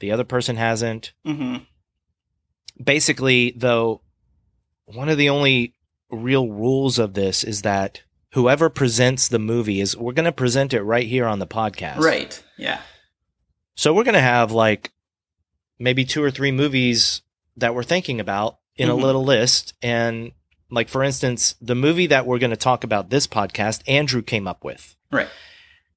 the 0.00 0.10
other 0.12 0.24
person 0.24 0.56
hasn't. 0.56 1.12
hmm 1.24 1.56
Basically, 2.82 3.52
though, 3.56 4.02
one 4.86 5.08
of 5.08 5.18
the 5.18 5.28
only 5.28 5.74
real 6.10 6.48
rules 6.48 6.98
of 6.98 7.14
this 7.14 7.42
is 7.42 7.62
that 7.62 8.02
whoever 8.32 8.70
presents 8.70 9.26
the 9.28 9.38
movie 9.38 9.80
is 9.80 9.96
we're 9.96 10.12
going 10.12 10.24
to 10.24 10.32
present 10.32 10.72
it 10.72 10.82
right 10.82 11.06
here 11.06 11.26
on 11.26 11.40
the 11.40 11.46
podcast. 11.46 11.98
Right. 11.98 12.40
Yeah. 12.56 12.80
So 13.74 13.92
we're 13.92 14.04
going 14.04 14.14
to 14.14 14.20
have 14.20 14.52
like 14.52 14.92
maybe 15.78 16.04
two 16.04 16.22
or 16.22 16.30
three 16.30 16.52
movies 16.52 17.22
that 17.56 17.74
we're 17.74 17.82
thinking 17.82 18.20
about 18.20 18.58
in 18.76 18.88
Mhm. 18.88 18.92
a 18.92 18.94
little 18.94 19.24
list. 19.24 19.74
And 19.82 20.30
like, 20.70 20.88
for 20.88 21.02
instance, 21.02 21.56
the 21.60 21.74
movie 21.74 22.06
that 22.06 22.26
we're 22.26 22.38
going 22.38 22.50
to 22.50 22.56
talk 22.56 22.84
about 22.84 23.10
this 23.10 23.26
podcast, 23.26 23.82
Andrew 23.88 24.22
came 24.22 24.46
up 24.46 24.62
with. 24.64 24.94
Right. 25.10 25.28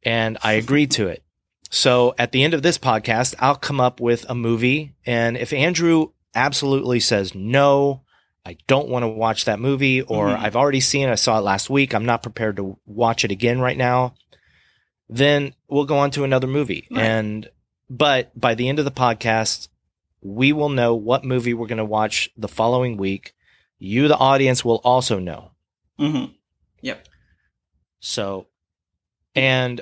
And 0.03 0.37
I 0.43 0.53
agreed 0.53 0.91
to 0.91 1.07
it. 1.07 1.23
So 1.69 2.13
at 2.17 2.31
the 2.31 2.43
end 2.43 2.53
of 2.53 2.63
this 2.63 2.77
podcast, 2.77 3.35
I'll 3.39 3.55
come 3.55 3.79
up 3.79 3.99
with 3.99 4.25
a 4.29 4.35
movie. 4.35 4.95
And 5.05 5.37
if 5.37 5.53
Andrew 5.53 6.07
absolutely 6.35 6.99
says, 6.99 7.33
no, 7.35 8.01
I 8.45 8.57
don't 8.67 8.89
want 8.89 9.03
to 9.03 9.07
watch 9.07 9.45
that 9.45 9.59
movie, 9.59 10.01
or 10.01 10.27
Mhm. 10.29 10.39
I've 10.39 10.55
already 10.55 10.79
seen 10.79 11.07
it, 11.07 11.11
I 11.11 11.15
saw 11.15 11.37
it 11.37 11.41
last 11.43 11.69
week, 11.69 11.93
I'm 11.93 12.05
not 12.05 12.23
prepared 12.23 12.57
to 12.57 12.77
watch 12.85 13.23
it 13.23 13.31
again 13.31 13.59
right 13.59 13.77
now, 13.77 14.15
then 15.07 15.53
we'll 15.67 15.85
go 15.85 15.99
on 15.99 16.11
to 16.11 16.23
another 16.23 16.47
movie. 16.47 16.87
Right. 16.89 17.03
And, 17.03 17.49
but 17.89 18.37
by 18.39 18.55
the 18.55 18.67
end 18.67 18.79
of 18.79 18.85
the 18.85 18.91
podcast, 18.91 19.67
we 20.21 20.53
will 20.53 20.69
know 20.69 20.95
what 20.95 21.23
movie 21.23 21.53
we're 21.53 21.67
going 21.67 21.77
to 21.77 21.85
watch 21.85 22.29
the 22.37 22.47
following 22.47 22.97
week. 22.97 23.33
You, 23.77 24.07
the 24.07 24.17
audience, 24.17 24.63
will 24.65 24.81
also 24.83 25.19
know. 25.19 25.51
hmm 25.97 26.25
Yep. 26.81 27.07
So, 27.99 28.47
and 29.35 29.81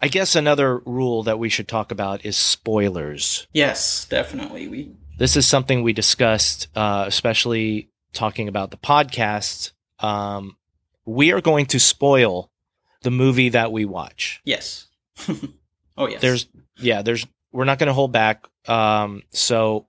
I 0.00 0.08
guess 0.08 0.34
another 0.34 0.78
rule 0.78 1.22
that 1.22 1.38
we 1.38 1.48
should 1.48 1.68
talk 1.68 1.92
about 1.92 2.24
is 2.24 2.36
spoilers. 2.36 3.46
Yes, 3.52 4.04
definitely. 4.06 4.68
We 4.68 4.92
This 5.18 5.36
is 5.36 5.46
something 5.46 5.82
we 5.82 5.92
discussed, 5.92 6.66
uh, 6.74 7.04
especially 7.06 7.90
talking 8.12 8.48
about 8.48 8.70
the 8.72 8.76
podcast. 8.76 9.72
Um, 10.00 10.56
we 11.04 11.32
are 11.32 11.40
going 11.40 11.66
to 11.66 11.78
spoil 11.78 12.50
the 13.02 13.10
movie 13.10 13.50
that 13.50 13.72
we 13.72 13.84
watch. 13.84 14.40
yes. 14.44 14.88
oh 15.96 16.08
yes. 16.08 16.20
There's, 16.20 16.48
yeah, 16.78 17.02
there's, 17.02 17.26
we're 17.52 17.64
not 17.64 17.78
going 17.78 17.88
to 17.88 17.92
hold 17.92 18.12
back. 18.12 18.46
Um, 18.66 19.22
so, 19.30 19.86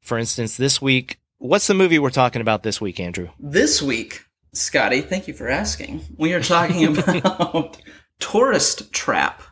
for 0.00 0.18
instance, 0.18 0.56
this 0.56 0.80
week, 0.82 1.20
what's 1.38 1.66
the 1.66 1.74
movie 1.74 1.98
we're 1.98 2.10
talking 2.10 2.40
about 2.40 2.62
this 2.62 2.80
week, 2.80 2.98
Andrew? 2.98 3.28
This 3.38 3.82
week, 3.82 4.23
Scotty, 4.54 5.00
thank 5.00 5.28
you 5.28 5.34
for 5.34 5.48
asking. 5.48 6.02
We 6.16 6.32
are 6.32 6.40
talking 6.40 6.84
about 6.98 7.76
Tourist 8.20 8.92
Trap, 8.92 9.42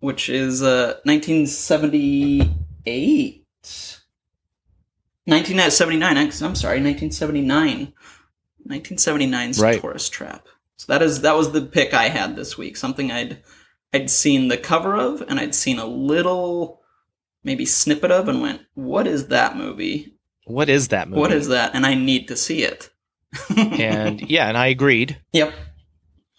which 0.00 0.28
is 0.28 0.62
uh, 0.62 0.94
1978. 1.04 3.44
1979, 5.24 6.16
I'm 6.16 6.30
sorry, 6.54 6.80
1979. 6.80 7.92
1979's 8.68 9.60
Right. 9.60 9.80
Tourist 9.80 10.12
Trap. 10.12 10.46
So 10.76 10.92
that 10.92 11.02
is 11.02 11.22
that 11.22 11.36
was 11.36 11.52
the 11.52 11.62
pick 11.62 11.92
I 11.92 12.08
had 12.08 12.36
this 12.36 12.56
week. 12.56 12.76
Something 12.76 13.10
I'd 13.10 13.42
I'd 13.92 14.10
seen 14.10 14.48
the 14.48 14.56
cover 14.56 14.96
of 14.96 15.22
and 15.22 15.40
I'd 15.40 15.54
seen 15.54 15.78
a 15.78 15.86
little 15.86 16.80
maybe 17.42 17.64
snippet 17.64 18.12
of 18.12 18.28
and 18.28 18.40
went, 18.40 18.62
"What 18.74 19.08
is 19.08 19.28
that 19.28 19.56
movie? 19.56 20.14
What 20.44 20.68
is 20.68 20.88
that 20.88 21.08
movie? 21.08 21.20
What 21.20 21.32
is 21.32 21.48
that?" 21.48 21.74
And 21.74 21.84
I 21.84 21.94
need 21.94 22.28
to 22.28 22.36
see 22.36 22.62
it. 22.62 22.90
And 23.56 24.20
yeah, 24.22 24.48
and 24.48 24.56
I 24.56 24.66
agreed. 24.68 25.18
yep. 25.32 25.54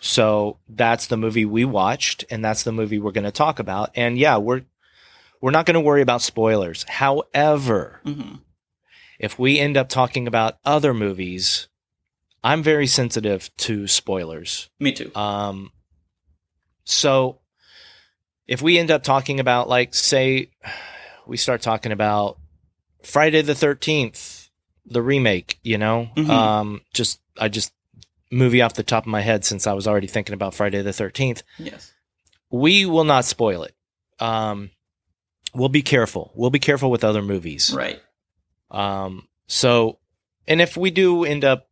So 0.02 0.60
that's 0.70 1.08
the 1.08 1.18
movie 1.18 1.46
we 1.46 1.66
watched, 1.66 2.24
and 2.30 2.44
that's 2.44 2.64
the 2.64 2.72
movie 2.72 3.00
we're 3.00 3.12
going 3.12 3.26
to 3.26 3.32
talk 3.32 3.60
about. 3.60 3.92
And 3.96 4.18
yeah, 4.18 4.38
we're 4.38 4.62
we're 5.42 5.52
not 5.52 5.66
going 5.66 5.76
to 5.76 5.82
worry 5.82 6.02
about 6.02 6.22
spoilers. 6.22 6.84
However, 6.88 8.00
hmm 8.04 8.36
if 9.20 9.38
we 9.38 9.60
end 9.60 9.76
up 9.76 9.90
talking 9.90 10.28
about 10.28 10.60
other 10.64 10.94
movies, 10.94 11.68
I'm 12.42 12.64
very 12.64 12.88
sensitive 12.88 13.50
to 13.58 13.86
spoilers. 13.86 14.70
Me 14.80 14.94
too. 14.94 15.12
Um, 15.14 15.74
so 16.86 17.40
if 18.48 18.62
we 18.62 18.80
end 18.80 18.92
up 18.92 19.04
talking 19.04 19.42
about, 19.42 19.68
like, 19.68 19.94
say, 19.94 20.52
we 21.28 21.36
start 21.36 21.62
talking 21.62 21.92
about 21.92 22.38
Friday 23.04 23.42
the 23.42 23.56
Thirteenth, 23.56 24.39
the 24.90 25.02
remake, 25.02 25.60
you 25.64 25.78
know, 25.78 26.10
Mhm. 26.16 26.30
um, 26.30 26.82
just 26.94 27.20
I 27.38 27.48
just 27.48 27.72
movie 28.32 28.62
off 28.62 28.74
the 28.74 28.84
top 28.84 29.04
of 29.04 29.08
my 29.08 29.22
head 29.22 29.44
since 29.46 29.66
I 29.68 29.74
was 29.74 29.88
already 29.88 30.08
thinking 30.08 30.34
about 30.34 30.54
Friday 30.54 30.82
the 30.82 30.94
Thirteenth. 30.94 31.44
Yes. 31.58 31.92
We 32.52 32.86
will 32.86 33.04
not 33.04 33.26
spoil 33.26 33.64
it. 33.64 33.76
Um, 34.20 34.72
we'll 35.54 35.70
be 35.70 35.82
careful. 35.82 36.32
We'll 36.36 36.50
be 36.50 36.60
careful 36.60 36.92
with 36.92 37.04
other 37.04 37.22
movies. 37.22 37.74
Right. 37.74 38.02
Um, 38.72 39.28
so, 39.48 40.00
and 40.48 40.62
if 40.62 40.76
we 40.78 40.92
do 40.92 41.24
end 41.26 41.44
up 41.46 41.70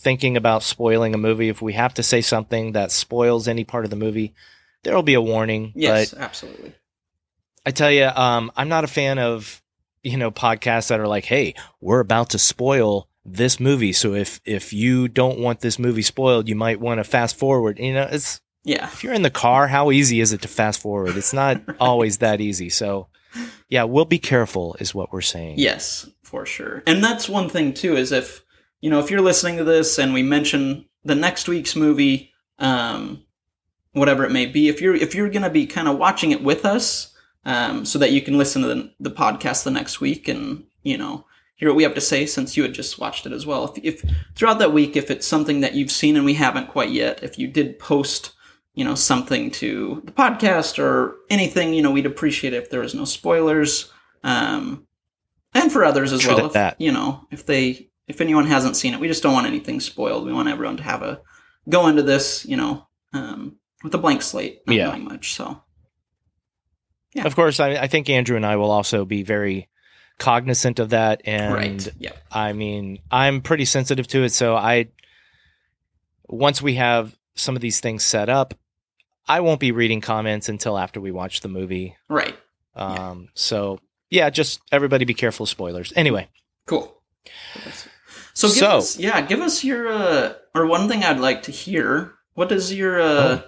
thinking 0.00 0.36
about 0.36 0.62
spoiling 0.62 1.14
a 1.14 1.18
movie, 1.18 1.48
if 1.48 1.60
we 1.60 1.72
have 1.74 1.92
to 1.94 2.02
say 2.02 2.20
something 2.20 2.72
that 2.72 2.92
spoils 2.92 3.48
any 3.48 3.64
part 3.64 3.84
of 3.84 3.90
the 3.90 3.96
movie, 3.96 4.34
there 4.84 4.94
will 4.94 5.02
be 5.02 5.14
a 5.14 5.20
warning. 5.20 5.72
Yes, 5.74 6.14
absolutely. 6.14 6.72
I 7.66 7.70
tell 7.70 7.90
you, 7.90 8.04
um, 8.06 8.50
I'm 8.56 8.68
not 8.68 8.84
a 8.84 8.88
fan 8.88 9.18
of 9.18 9.60
you 10.02 10.16
know 10.16 10.30
podcasts 10.30 10.88
that 10.88 11.00
are 11.00 11.08
like, 11.08 11.24
"Hey, 11.24 11.54
we're 11.80 12.00
about 12.00 12.30
to 12.30 12.38
spoil 12.38 13.08
this 13.24 13.60
movie, 13.60 13.92
so 13.92 14.14
if 14.14 14.40
if 14.44 14.72
you 14.72 15.08
don't 15.08 15.38
want 15.38 15.60
this 15.60 15.78
movie 15.78 16.02
spoiled, 16.02 16.48
you 16.48 16.54
might 16.56 16.80
want 16.80 16.98
to 16.98 17.04
fast 17.04 17.36
forward." 17.36 17.78
You 17.78 17.94
know, 17.94 18.08
it's 18.10 18.40
Yeah. 18.64 18.86
if 18.86 19.02
you're 19.04 19.14
in 19.14 19.22
the 19.22 19.30
car, 19.30 19.66
how 19.68 19.90
easy 19.90 20.20
is 20.20 20.32
it 20.32 20.42
to 20.42 20.48
fast 20.48 20.80
forward? 20.80 21.16
It's 21.16 21.32
not 21.32 21.60
always 21.80 22.18
that 22.18 22.40
easy. 22.40 22.68
So, 22.70 23.08
yeah, 23.68 23.84
we'll 23.84 24.04
be 24.04 24.18
careful, 24.18 24.76
is 24.80 24.94
what 24.94 25.12
we're 25.12 25.20
saying. 25.20 25.58
Yes, 25.58 26.08
for 26.22 26.44
sure. 26.46 26.82
And 26.86 27.02
that's 27.04 27.28
one 27.28 27.48
thing 27.48 27.72
too 27.74 27.96
is 27.96 28.12
if 28.12 28.42
you 28.80 28.90
know 28.90 28.98
if 29.00 29.10
you're 29.10 29.20
listening 29.20 29.56
to 29.58 29.64
this 29.64 29.98
and 29.98 30.12
we 30.14 30.22
mention 30.22 30.86
the 31.04 31.14
next 31.14 31.48
week's 31.48 31.74
movie, 31.76 32.32
um, 32.58 33.22
whatever 33.92 34.24
it 34.24 34.32
may 34.32 34.46
be, 34.46 34.68
if 34.68 34.80
you're 34.80 34.94
if 34.94 35.14
you're 35.14 35.30
gonna 35.30 35.50
be 35.50 35.66
kind 35.66 35.88
of 35.88 35.98
watching 35.98 36.30
it 36.30 36.42
with 36.42 36.64
us, 36.64 37.14
um, 37.44 37.84
so 37.84 37.98
that 37.98 38.12
you 38.12 38.20
can 38.22 38.36
listen 38.38 38.62
to 38.62 38.68
the, 38.68 38.92
the 39.00 39.10
podcast 39.10 39.64
the 39.64 39.70
next 39.70 40.00
week 40.00 40.28
and 40.28 40.64
you 40.82 40.96
know 40.98 41.24
hear 41.56 41.68
what 41.68 41.76
we 41.76 41.82
have 41.82 41.94
to 41.94 42.00
say 42.00 42.24
since 42.24 42.56
you 42.56 42.62
had 42.62 42.72
just 42.72 42.98
watched 43.00 43.26
it 43.26 43.32
as 43.32 43.44
well. 43.44 43.74
If, 43.76 44.02
if 44.02 44.14
throughout 44.36 44.60
that 44.60 44.72
week, 44.72 44.96
if 44.96 45.10
it's 45.10 45.26
something 45.26 45.60
that 45.60 45.74
you've 45.74 45.90
seen 45.90 46.16
and 46.16 46.24
we 46.24 46.34
haven't 46.34 46.68
quite 46.68 46.90
yet, 46.90 47.22
if 47.22 47.38
you 47.38 47.48
did 47.48 47.78
post 47.78 48.32
you 48.74 48.84
know 48.84 48.94
something 48.94 49.50
to 49.52 50.02
the 50.04 50.12
podcast 50.12 50.78
or 50.78 51.16
anything, 51.30 51.74
you 51.74 51.82
know 51.82 51.90
we'd 51.90 52.06
appreciate 52.06 52.52
it 52.54 52.62
if 52.62 52.70
there 52.70 52.80
was 52.80 52.94
no 52.94 53.04
spoilers. 53.04 53.90
Um, 54.22 54.86
and 55.54 55.72
for 55.72 55.84
others 55.84 56.12
as 56.12 56.26
well. 56.26 56.46
If, 56.46 56.52
that. 56.52 56.80
You 56.80 56.92
know, 56.92 57.26
if 57.30 57.46
they 57.46 57.88
if 58.06 58.20
anyone 58.20 58.46
hasn't 58.46 58.76
seen 58.76 58.94
it, 58.94 59.00
we 59.00 59.08
just 59.08 59.22
don't 59.22 59.32
want 59.34 59.46
anything 59.46 59.80
spoiled. 59.80 60.26
We 60.26 60.32
want 60.32 60.48
everyone 60.48 60.76
to 60.76 60.82
have 60.82 61.02
a 61.02 61.20
go 61.68 61.88
into 61.88 62.02
this, 62.02 62.46
you 62.46 62.56
know, 62.56 62.86
um, 63.12 63.56
with 63.82 63.94
a 63.94 63.98
blank 63.98 64.22
slate, 64.22 64.60
not 64.66 64.76
Yeah. 64.76 64.86
knowing 64.88 65.04
much. 65.04 65.34
So 65.34 65.60
Yeah. 67.14 67.24
Of 67.26 67.34
course, 67.34 67.58
I, 67.60 67.70
I 67.76 67.86
think 67.86 68.08
Andrew 68.10 68.36
and 68.36 68.44
I 68.46 68.56
will 68.56 68.70
also 68.70 69.04
be 69.04 69.22
very 69.22 69.68
cognizant 70.18 70.78
of 70.78 70.90
that. 70.90 71.22
And 71.24 71.54
right, 71.54 71.88
yeah, 71.98 72.12
I 72.30 72.52
mean, 72.52 72.98
I'm 73.10 73.40
pretty 73.40 73.64
sensitive 73.64 74.06
to 74.08 74.24
it. 74.24 74.30
So 74.32 74.56
I, 74.56 74.88
once 76.28 76.60
we 76.60 76.74
have 76.74 77.16
some 77.34 77.56
of 77.56 77.62
these 77.62 77.80
things 77.80 78.04
set 78.04 78.28
up, 78.28 78.54
I 79.26 79.40
won't 79.40 79.60
be 79.60 79.72
reading 79.72 80.00
comments 80.00 80.48
until 80.48 80.78
after 80.78 81.00
we 81.00 81.10
watch 81.12 81.40
the 81.40 81.48
movie. 81.48 81.96
right, 82.08 82.36
Um, 82.74 83.28
So 83.34 83.78
yeah, 84.10 84.30
just 84.30 84.60
everybody 84.72 85.04
be 85.04 85.14
careful 85.14 85.44
of 85.44 85.50
spoilers. 85.50 85.92
Anyway, 85.96 86.28
cool. 86.66 87.00
So 88.34 88.48
give 88.48 88.56
So- 88.56 88.78
us, 88.78 88.98
yeah, 88.98 89.20
give 89.20 89.40
us 89.40 89.64
your 89.64 89.88
uh, 89.88 90.34
or 90.54 90.66
one 90.66 90.88
thing 90.88 91.02
I'd 91.04 91.20
like 91.20 91.42
to 91.42 91.52
hear. 91.52 92.14
What 92.34 92.52
is 92.52 92.72
your 92.72 93.00
uh, 93.00 93.06
Oh. 93.40 93.42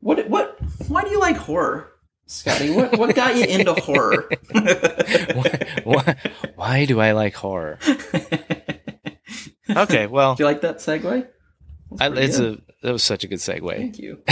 what 0.00 0.28
what? 0.28 0.56
Why 0.88 1.02
do 1.04 1.10
you 1.10 1.20
like 1.20 1.36
horror, 1.36 1.92
Scotty? 2.28 2.70
What 2.70 2.96
what 2.98 3.14
got 3.16 3.36
you 3.36 3.44
into 3.44 3.72
horror? 3.74 4.28
why, 5.84 6.16
why 6.54 6.84
do 6.84 7.00
I 7.00 7.12
like 7.12 7.34
horror? 7.34 7.78
Okay, 9.70 10.06
well, 10.06 10.34
Do 10.34 10.44
you 10.44 10.46
like 10.46 10.62
that 10.62 10.78
segue? 10.78 11.28
I, 12.00 12.08
it's 12.08 12.38
good. 12.38 12.62
a 12.82 12.86
that 12.86 12.92
was 12.92 13.02
such 13.02 13.22
a 13.24 13.28
good 13.28 13.38
segue. 13.38 13.76
Thank 13.76 13.98
you. 13.98 14.22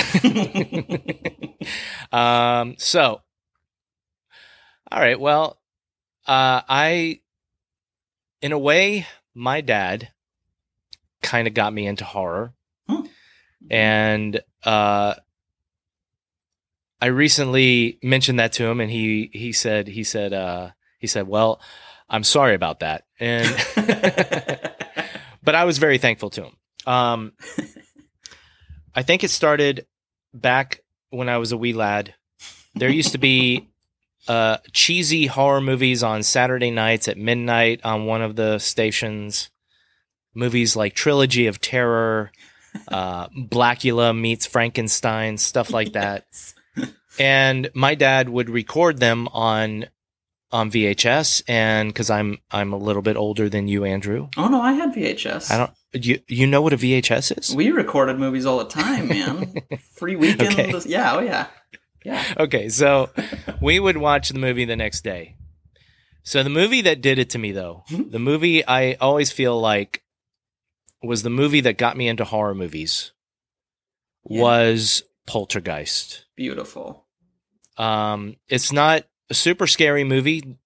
um, 2.18 2.74
so, 2.78 3.20
all 4.90 4.98
right. 5.00 5.20
Well, 5.20 5.58
uh, 6.26 6.62
I, 6.66 7.20
in 8.40 8.52
a 8.52 8.58
way, 8.58 9.06
my 9.34 9.60
dad 9.60 10.08
kind 11.22 11.46
of 11.46 11.52
got 11.52 11.70
me 11.72 11.86
into 11.86 12.04
horror, 12.06 12.54
Hmm. 12.88 13.02
and 13.70 14.40
uh, 14.64 15.14
I 17.00 17.06
recently 17.06 17.98
mentioned 18.02 18.40
that 18.40 18.52
to 18.54 18.64
him, 18.64 18.80
and 18.80 18.90
he 18.90 19.30
he 19.32 19.52
said 19.52 19.86
he 19.88 20.04
said 20.04 20.32
uh, 20.32 20.70
he 20.98 21.06
said, 21.06 21.28
"Well, 21.28 21.60
I'm 22.08 22.24
sorry 22.24 22.54
about 22.54 22.80
that," 22.80 23.04
and 23.20 23.46
but 25.42 25.54
I 25.54 25.64
was 25.64 25.78
very 25.78 25.98
thankful 25.98 26.30
to 26.30 26.44
him. 26.44 26.56
Um, 26.86 27.32
I 28.94 29.02
think 29.02 29.24
it 29.24 29.30
started 29.30 29.86
back 30.32 30.80
when 31.10 31.28
I 31.28 31.38
was 31.38 31.52
a 31.52 31.56
wee 31.56 31.74
lad. 31.74 32.14
There 32.74 32.88
used 32.88 33.12
to 33.12 33.18
be 33.18 33.68
uh, 34.28 34.58
cheesy 34.72 35.26
horror 35.26 35.60
movies 35.60 36.02
on 36.02 36.22
Saturday 36.22 36.70
nights 36.70 37.08
at 37.08 37.18
midnight 37.18 37.80
on 37.84 38.06
one 38.06 38.22
of 38.22 38.36
the 38.36 38.58
stations. 38.58 39.50
Movies 40.34 40.76
like 40.76 40.94
Trilogy 40.94 41.46
of 41.46 41.60
Terror, 41.60 42.30
uh, 42.88 43.28
Blacula 43.28 44.18
meets 44.18 44.46
Frankenstein, 44.46 45.38
stuff 45.38 45.70
like 45.70 45.92
that. 45.92 46.26
And 47.18 47.70
my 47.74 47.94
dad 47.94 48.28
would 48.28 48.50
record 48.50 48.98
them 48.98 49.28
on 49.28 49.86
on 50.52 50.70
VHS, 50.70 51.42
and 51.48 51.88
because 51.88 52.10
I'm 52.10 52.38
I'm 52.50 52.72
a 52.72 52.76
little 52.78 53.02
bit 53.02 53.16
older 53.16 53.48
than 53.48 53.68
you, 53.68 53.84
Andrew. 53.84 54.28
Oh 54.36 54.48
no, 54.48 54.60
I 54.60 54.72
had 54.72 54.94
VHS. 54.94 55.50
I 55.50 55.58
don't. 55.58 55.70
You 55.92 56.20
you 56.28 56.46
know 56.46 56.62
what 56.62 56.72
a 56.72 56.76
VHS 56.76 57.38
is? 57.38 57.54
We 57.54 57.70
recorded 57.70 58.18
movies 58.18 58.46
all 58.46 58.58
the 58.58 58.66
time, 58.66 59.08
man. 59.08 59.54
Free 59.96 60.16
weekend. 60.16 60.52
Okay. 60.52 60.80
Yeah. 60.86 61.14
Oh 61.14 61.20
yeah. 61.20 61.46
Yeah. 62.04 62.22
okay, 62.38 62.68
so 62.68 63.10
we 63.60 63.80
would 63.80 63.96
watch 63.96 64.28
the 64.28 64.38
movie 64.38 64.64
the 64.64 64.76
next 64.76 65.02
day. 65.02 65.34
So 66.22 66.44
the 66.44 66.50
movie 66.50 66.82
that 66.82 67.00
did 67.00 67.18
it 67.18 67.30
to 67.30 67.38
me 67.38 67.50
though, 67.50 67.82
mm-hmm. 67.90 68.10
the 68.10 68.20
movie 68.20 68.64
I 68.64 68.94
always 68.94 69.32
feel 69.32 69.60
like 69.60 70.04
was 71.02 71.24
the 71.24 71.30
movie 71.30 71.60
that 71.62 71.78
got 71.78 71.96
me 71.96 72.06
into 72.06 72.24
horror 72.24 72.54
movies 72.54 73.12
Yeah. 74.28 74.40
was 74.42 75.02
Poltergeist. 75.26 76.26
Beautiful. 76.36 77.05
Um 77.76 78.36
it's 78.48 78.72
not 78.72 79.04
a 79.30 79.34
super 79.34 79.66
scary 79.66 80.04
movie 80.04 80.56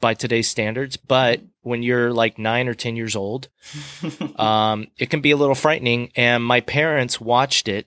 by 0.00 0.14
today's 0.14 0.48
standards, 0.48 0.96
but 0.96 1.40
when 1.62 1.82
you're 1.82 2.12
like 2.12 2.38
9 2.38 2.68
or 2.68 2.74
10 2.74 2.96
years 2.96 3.16
old, 3.16 3.48
um 4.36 4.86
it 4.98 5.10
can 5.10 5.20
be 5.20 5.30
a 5.30 5.36
little 5.36 5.54
frightening. 5.54 6.12
And 6.16 6.44
my 6.44 6.60
parents 6.60 7.20
watched 7.20 7.68
it 7.68 7.86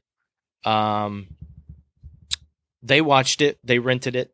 um 0.63 1.27
they 2.83 3.01
watched 3.01 3.41
it 3.41 3.57
they 3.63 3.79
rented 3.79 4.15
it 4.15 4.31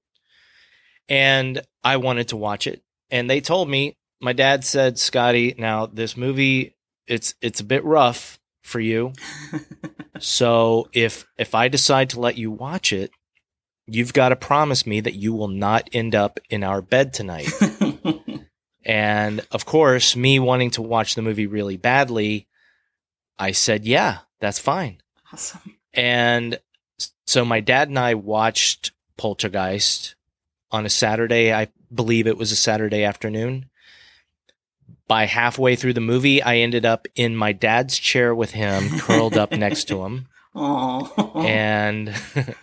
and 1.08 1.62
i 1.84 1.98
wanted 1.98 2.30
to 2.30 2.38
watch 2.38 2.68
it. 2.68 2.82
And 3.10 3.30
they 3.30 3.40
told 3.42 3.70
me 3.70 3.96
my 4.20 4.34
dad 4.34 4.66
said 4.66 4.98
scotty 5.00 5.56
now 5.58 5.86
this 5.86 6.18
movie 6.18 6.76
it's 7.06 7.36
it's 7.42 7.60
a 7.62 7.64
bit 7.66 7.84
rough 7.86 8.40
for 8.62 8.80
you. 8.80 9.14
So 10.20 10.90
if 10.94 11.28
if 11.38 11.54
i 11.54 11.68
decide 11.68 12.10
to 12.12 12.20
let 12.20 12.38
you 12.38 12.52
watch 12.52 12.92
it 12.92 13.12
you've 13.88 14.14
got 14.14 14.30
to 14.30 14.36
promise 14.36 14.86
me 14.86 15.00
that 15.02 15.16
you 15.16 15.34
will 15.34 15.48
not 15.48 15.90
end 15.94 16.14
up 16.14 16.40
in 16.50 16.64
our 16.64 16.82
bed 16.82 17.14
tonight 17.14 17.50
and 18.86 19.46
of 19.52 19.66
course, 19.66 20.16
me 20.16 20.40
wanting 20.40 20.72
to 20.72 20.82
watch 20.82 21.16
the 21.16 21.22
movie 21.22 21.48
really 21.48 21.78
badly, 21.78 22.48
I 23.38 23.52
said, 23.52 23.86
yeah, 23.86 24.20
that's 24.40 24.60
fine. 24.60 25.02
awesome. 25.32 25.76
And 25.94 26.60
so 27.26 27.44
my 27.44 27.60
dad 27.60 27.90
and 27.90 28.00
I 28.00 28.14
watched 28.14 28.92
Poltergeist 29.18 30.16
on 30.72 30.86
a 30.86 30.90
Saturday. 30.90 31.54
I 31.54 31.68
believe 31.94 32.28
it 32.28 32.38
was 32.38 32.52
a 32.52 32.56
Saturday 32.56 33.04
afternoon. 33.04 33.70
By 35.08 35.26
halfway 35.26 35.76
through 35.76 35.94
the 35.94 36.02
movie, 36.02 36.42
I 36.42 36.58
ended 36.58 36.86
up 36.86 37.08
in 37.16 37.36
my 37.36 37.54
dad's 37.54 37.98
chair 37.98 38.36
with 38.36 38.52
him, 38.52 39.00
curled 39.00 39.38
up 39.38 39.52
next 39.52 39.86
to 39.90 40.04
him. 40.06 40.28
Oh. 40.60 41.44
And, 41.46 42.16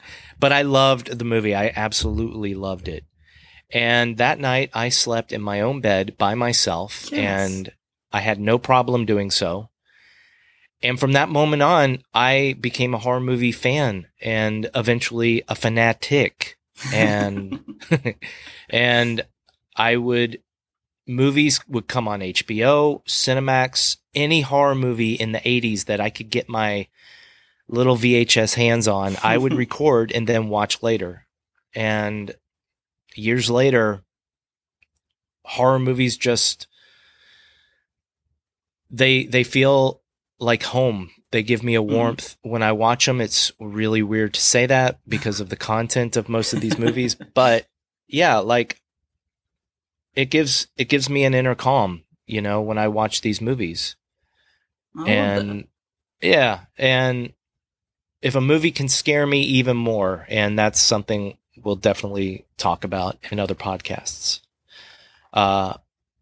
but 0.44 0.52
I 0.52 0.60
loved 0.60 1.18
the 1.18 1.24
movie. 1.24 1.54
I 1.54 1.72
absolutely 1.74 2.52
loved 2.52 2.86
it. 2.86 3.06
And 3.70 4.18
that 4.18 4.38
night 4.38 4.68
I 4.74 4.90
slept 4.90 5.32
in 5.32 5.40
my 5.40 5.62
own 5.62 5.80
bed 5.80 6.18
by 6.18 6.34
myself 6.34 7.08
Yes. 7.10 7.50
and 7.50 7.72
I 8.12 8.20
had 8.20 8.38
no 8.38 8.58
problem 8.58 9.06
doing 9.06 9.30
so. 9.30 9.70
And 10.82 11.00
from 11.00 11.12
that 11.12 11.30
moment 11.30 11.62
on, 11.62 12.02
I 12.12 12.56
became 12.60 12.92
a 12.92 12.98
horror 12.98 13.20
movie 13.20 13.52
fan 13.52 14.08
and 14.20 14.68
eventually 14.74 15.42
a 15.48 15.54
fanatic. 15.54 16.58
And, 16.92 17.64
and 18.68 19.24
I 19.74 19.96
would, 19.96 20.42
movies 21.06 21.58
would 21.66 21.88
come 21.88 22.06
on 22.06 22.20
HBO, 22.20 23.02
Cinemax, 23.06 23.96
any 24.14 24.42
horror 24.42 24.74
movie 24.74 25.14
in 25.14 25.32
the 25.32 25.40
80s 25.40 25.86
that 25.86 26.02
I 26.02 26.10
could 26.10 26.28
get 26.28 26.50
my 26.50 26.88
little 27.68 27.96
VHS 27.96 28.54
hands 28.54 28.88
on, 28.88 29.16
I 29.22 29.38
would 29.38 29.54
record 29.64 30.12
and 30.12 30.26
then 30.26 30.48
watch 30.48 30.82
later. 30.82 31.26
And 31.74 32.34
years 33.14 33.50
later, 33.50 34.02
horror 35.44 35.78
movies 35.78 36.16
just 36.16 36.66
they 38.90 39.24
they 39.26 39.44
feel 39.44 40.02
like 40.38 40.62
home. 40.62 41.10
They 41.30 41.42
give 41.42 41.62
me 41.62 41.74
a 41.74 41.82
hmm. 41.82 41.92
warmth 41.92 42.36
when 42.42 42.62
I 42.62 42.72
watch 42.72 43.06
them. 43.06 43.20
It's 43.20 43.50
really 43.58 44.02
weird 44.02 44.34
to 44.34 44.40
say 44.40 44.66
that 44.66 45.00
because 45.08 45.40
of 45.40 45.48
the 45.48 45.56
content 45.56 46.16
of 46.16 46.28
most 46.28 46.52
of 46.52 46.60
these 46.60 46.78
movies, 46.78 47.16
but 47.34 47.66
yeah, 48.06 48.38
like 48.38 48.80
it 50.14 50.26
gives 50.26 50.68
it 50.76 50.88
gives 50.88 51.10
me 51.10 51.24
an 51.24 51.34
inner 51.34 51.54
calm, 51.54 52.04
you 52.26 52.40
know, 52.40 52.60
when 52.60 52.78
I 52.78 52.88
watch 52.88 53.20
these 53.20 53.40
movies 53.40 53.96
I 54.96 55.10
and 55.10 55.66
yeah 56.20 56.60
and 56.78 57.32
if 58.24 58.34
a 58.34 58.40
movie 58.40 58.70
can 58.72 58.88
scare 58.88 59.26
me 59.26 59.40
even 59.42 59.76
more 59.76 60.26
and 60.28 60.58
that's 60.58 60.80
something 60.80 61.36
we'll 61.62 61.76
definitely 61.76 62.44
talk 62.56 62.82
about 62.84 63.16
in 63.30 63.38
other 63.38 63.54
podcasts 63.54 64.40
uh 65.32 65.74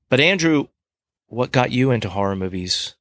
but 0.09 0.21
andrew 0.21 0.67
what 1.29 1.53
got 1.53 1.71
you 1.71 1.91
into 1.91 2.09
horror 2.11 2.37
movies 2.37 2.95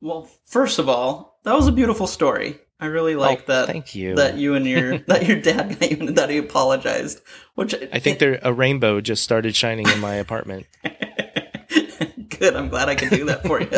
Well, 0.00 0.28
first 0.44 0.78
of 0.78 0.88
all, 0.88 1.38
that 1.44 1.54
was 1.56 1.66
a 1.68 1.72
beautiful 1.72 2.06
story. 2.06 2.58
I 2.78 2.86
really 2.86 3.16
like 3.16 3.40
Oh, 3.42 3.52
that. 3.52 3.66
thank 3.66 3.94
you 3.94 4.14
That 4.16 4.36
you 4.36 4.54
and 4.54 4.66
your 4.66 4.98
that 5.08 5.26
your 5.26 5.40
dad 5.40 5.76
got 5.80 5.90
you 5.90 6.12
that 6.12 6.28
he 6.30 6.36
apologized. 6.38 7.20
Which 7.54 7.74
i 7.92 7.98
think 7.98 8.18
there 8.18 8.38
a 8.42 8.52
rainbow 8.52 9.00
just 9.00 9.22
started 9.24 9.56
shining 9.56 9.88
in 9.88 10.00
my 10.00 10.14
apartment 10.16 10.66
Good. 12.38 12.54
I'm 12.54 12.68
glad 12.68 12.88
I 12.88 12.94
could 12.94 13.10
do 13.10 13.24
that 13.24 13.42
for 13.44 13.60
you. 13.60 13.68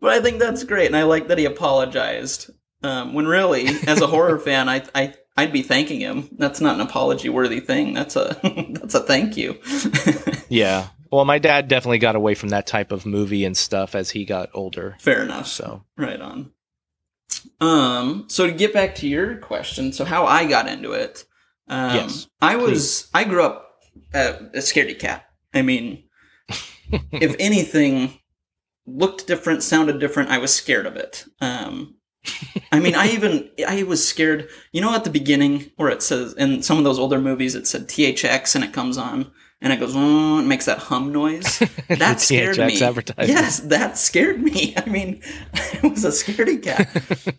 but 0.00 0.10
I 0.12 0.20
think 0.20 0.38
that's 0.38 0.62
great, 0.64 0.86
and 0.88 0.96
I 0.96 1.04
like 1.04 1.28
that 1.28 1.38
he 1.38 1.46
apologized. 1.46 2.50
Um, 2.82 3.14
when 3.14 3.26
really, 3.26 3.66
as 3.86 4.00
a 4.00 4.06
horror 4.06 4.38
fan, 4.38 4.68
I, 4.68 4.84
I 4.94 5.14
I'd 5.36 5.52
be 5.52 5.62
thanking 5.62 6.00
him. 6.00 6.28
That's 6.32 6.60
not 6.60 6.76
an 6.76 6.80
apology 6.80 7.28
worthy 7.28 7.60
thing. 7.60 7.94
That's 7.94 8.16
a 8.16 8.38
that's 8.70 8.94
a 8.94 9.00
thank 9.00 9.36
you. 9.36 9.58
yeah 10.48 10.88
well 11.10 11.24
my 11.24 11.38
dad 11.38 11.68
definitely 11.68 11.98
got 11.98 12.16
away 12.16 12.34
from 12.34 12.50
that 12.50 12.66
type 12.66 12.92
of 12.92 13.06
movie 13.06 13.44
and 13.44 13.56
stuff 13.56 13.94
as 13.94 14.10
he 14.10 14.24
got 14.24 14.50
older 14.54 14.96
Fair 15.00 15.22
enough. 15.22 15.46
so 15.46 15.84
Right 15.96 16.20
on. 16.20 16.52
Um, 17.60 18.24
so 18.28 18.46
to 18.46 18.52
get 18.52 18.72
back 18.72 18.94
to 18.96 19.08
your 19.08 19.36
question, 19.36 19.92
so 19.92 20.04
how 20.04 20.26
I 20.26 20.46
got 20.46 20.68
into 20.68 20.92
it, 20.92 21.24
um, 21.68 21.94
Yes, 21.94 22.28
I 22.40 22.56
was 22.56 23.08
I 23.14 23.24
grew 23.24 23.42
up 23.42 23.78
uh, 24.14 24.34
a 24.54 24.58
scaredy 24.58 24.98
cat. 24.98 25.26
I 25.52 25.62
mean, 25.62 26.04
if 27.12 27.34
anything 27.38 28.18
looked 28.86 29.26
different, 29.26 29.62
sounded 29.62 29.98
different, 29.98 30.30
I 30.30 30.38
was 30.38 30.54
scared 30.54 30.86
of 30.86 30.96
it. 30.96 31.24
Um, 31.40 31.95
I 32.72 32.80
mean, 32.80 32.94
I 32.94 33.08
even 33.08 33.50
I 33.66 33.82
was 33.84 34.06
scared. 34.06 34.48
You 34.72 34.80
know, 34.80 34.94
at 34.94 35.04
the 35.04 35.10
beginning 35.10 35.70
where 35.76 35.88
it 35.88 36.02
says 36.02 36.32
in 36.34 36.62
some 36.62 36.78
of 36.78 36.84
those 36.84 36.98
older 36.98 37.20
movies, 37.20 37.54
it 37.54 37.66
said 37.66 37.88
THX 37.88 38.54
and 38.54 38.64
it 38.64 38.72
comes 38.72 38.98
on 38.98 39.30
and 39.60 39.72
it 39.72 39.80
goes 39.80 39.94
"Mm," 39.94 40.40
and 40.40 40.48
makes 40.48 40.66
that 40.66 40.78
hum 40.78 41.12
noise. 41.12 41.62
That 41.88 42.20
scared 42.20 42.56
THX 42.56 43.16
me. 43.16 43.28
Yes, 43.28 43.60
that 43.60 43.96
scared 43.96 44.42
me. 44.42 44.74
I 44.76 44.88
mean, 44.88 45.22
I 45.54 45.86
was 45.86 46.04
a 46.04 46.08
scaredy 46.08 46.62
cat. 46.62 46.88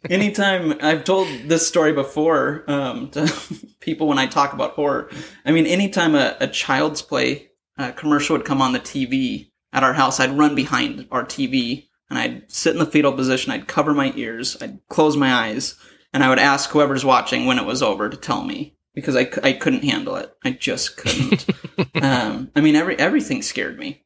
anytime 0.09 0.77
I've 0.81 1.03
told 1.03 1.27
this 1.45 1.67
story 1.67 1.93
before 1.93 2.63
um, 2.67 3.09
to 3.11 3.31
people 3.79 4.07
when 4.07 4.17
I 4.17 4.25
talk 4.25 4.53
about 4.53 4.73
horror. 4.73 5.09
I 5.45 5.51
mean, 5.51 5.65
anytime 5.65 6.15
a, 6.15 6.35
a 6.39 6.47
Child's 6.47 7.01
Play 7.01 7.49
uh, 7.77 7.91
commercial 7.91 8.37
would 8.37 8.45
come 8.45 8.61
on 8.61 8.73
the 8.73 8.79
TV 8.79 9.51
at 9.73 9.83
our 9.83 9.93
house, 9.93 10.19
I'd 10.19 10.37
run 10.37 10.55
behind 10.55 11.07
our 11.11 11.23
TV 11.23 11.86
and 12.09 12.17
I'd 12.19 12.51
sit 12.51 12.73
in 12.73 12.79
the 12.79 12.85
fetal 12.85 13.13
position. 13.13 13.51
I'd 13.51 13.67
cover 13.67 13.93
my 13.93 14.13
ears. 14.15 14.57
I'd 14.61 14.79
close 14.89 15.17
my 15.17 15.33
eyes, 15.33 15.75
and 16.13 16.23
I 16.23 16.29
would 16.29 16.39
ask 16.39 16.69
whoever's 16.69 17.05
watching 17.05 17.45
when 17.45 17.59
it 17.59 17.65
was 17.65 17.83
over 17.83 18.09
to 18.09 18.17
tell 18.17 18.43
me 18.43 18.75
because 18.93 19.15
I, 19.15 19.29
I 19.43 19.53
couldn't 19.53 19.83
handle 19.83 20.15
it. 20.15 20.33
I 20.43 20.51
just 20.51 20.97
couldn't. 20.97 21.45
um, 22.01 22.51
I 22.55 22.61
mean, 22.61 22.75
every 22.75 22.97
everything 22.97 23.41
scared 23.41 23.77
me, 23.77 24.05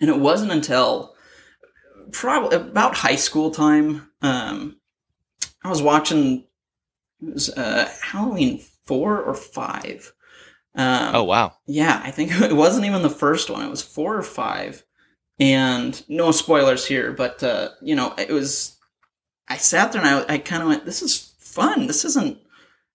and 0.00 0.10
it 0.10 0.18
wasn't 0.18 0.52
until 0.52 1.14
probably 2.12 2.56
about 2.56 2.96
high 2.96 3.16
school 3.16 3.50
time. 3.50 4.10
Um, 4.22 4.80
I 5.62 5.68
was 5.68 5.82
watching 5.82 6.46
it 7.20 7.34
was 7.34 7.50
uh, 7.50 7.90
Halloween 8.02 8.60
four 8.86 9.20
or 9.20 9.34
five. 9.34 10.12
Um, 10.74 11.14
oh 11.14 11.24
wow 11.24 11.54
yeah, 11.66 12.00
I 12.02 12.10
think 12.10 12.32
it 12.40 12.56
wasn't 12.56 12.86
even 12.86 13.02
the 13.02 13.10
first 13.10 13.50
one. 13.50 13.64
It 13.64 13.70
was 13.70 13.82
four 13.82 14.16
or 14.16 14.22
five, 14.22 14.84
and 15.40 16.02
no 16.08 16.30
spoilers 16.32 16.86
here, 16.86 17.12
but 17.12 17.42
uh, 17.42 17.70
you 17.82 17.94
know, 17.94 18.14
it 18.18 18.30
was. 18.30 18.76
I 19.48 19.56
sat 19.56 19.92
there 19.92 20.02
and 20.04 20.24
I, 20.28 20.34
I 20.34 20.38
kind 20.38 20.62
of 20.62 20.68
went, 20.68 20.84
"This 20.84 21.00
is 21.02 21.32
fun. 21.38 21.86
This 21.86 22.04
isn't, 22.04 22.38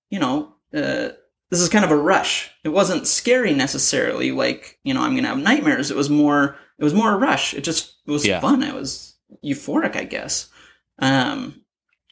you 0.10 0.20
know, 0.20 0.54
uh, 0.74 1.10
this 1.50 1.60
is 1.62 1.70
kind 1.70 1.86
of 1.86 1.92
a 1.92 1.96
rush. 1.98 2.52
It 2.64 2.70
wasn't 2.70 3.08
scary 3.08 3.54
necessarily. 3.54 4.32
Like, 4.32 4.78
you 4.84 4.94
know, 4.94 5.02
I'm 5.02 5.16
gonna 5.16 5.30
have 5.30 5.40
nightmares. 5.40 5.90
It 5.90 5.98
was 5.98 6.10
more, 6.10 6.58
it 6.78 6.84
was 6.84 6.94
more 6.94 7.14
a 7.14 7.18
rush. 7.18 7.54
It 7.54 7.64
just 7.64 7.96
it 8.06 8.12
was 8.12 8.26
Yeah. 8.26 8.40
fun. 8.40 8.62
It 8.62 8.76
was 8.76 9.16
euphoric, 9.44 9.96
I 9.96 10.04
guess. 10.04 10.48
Um, 11.00 11.62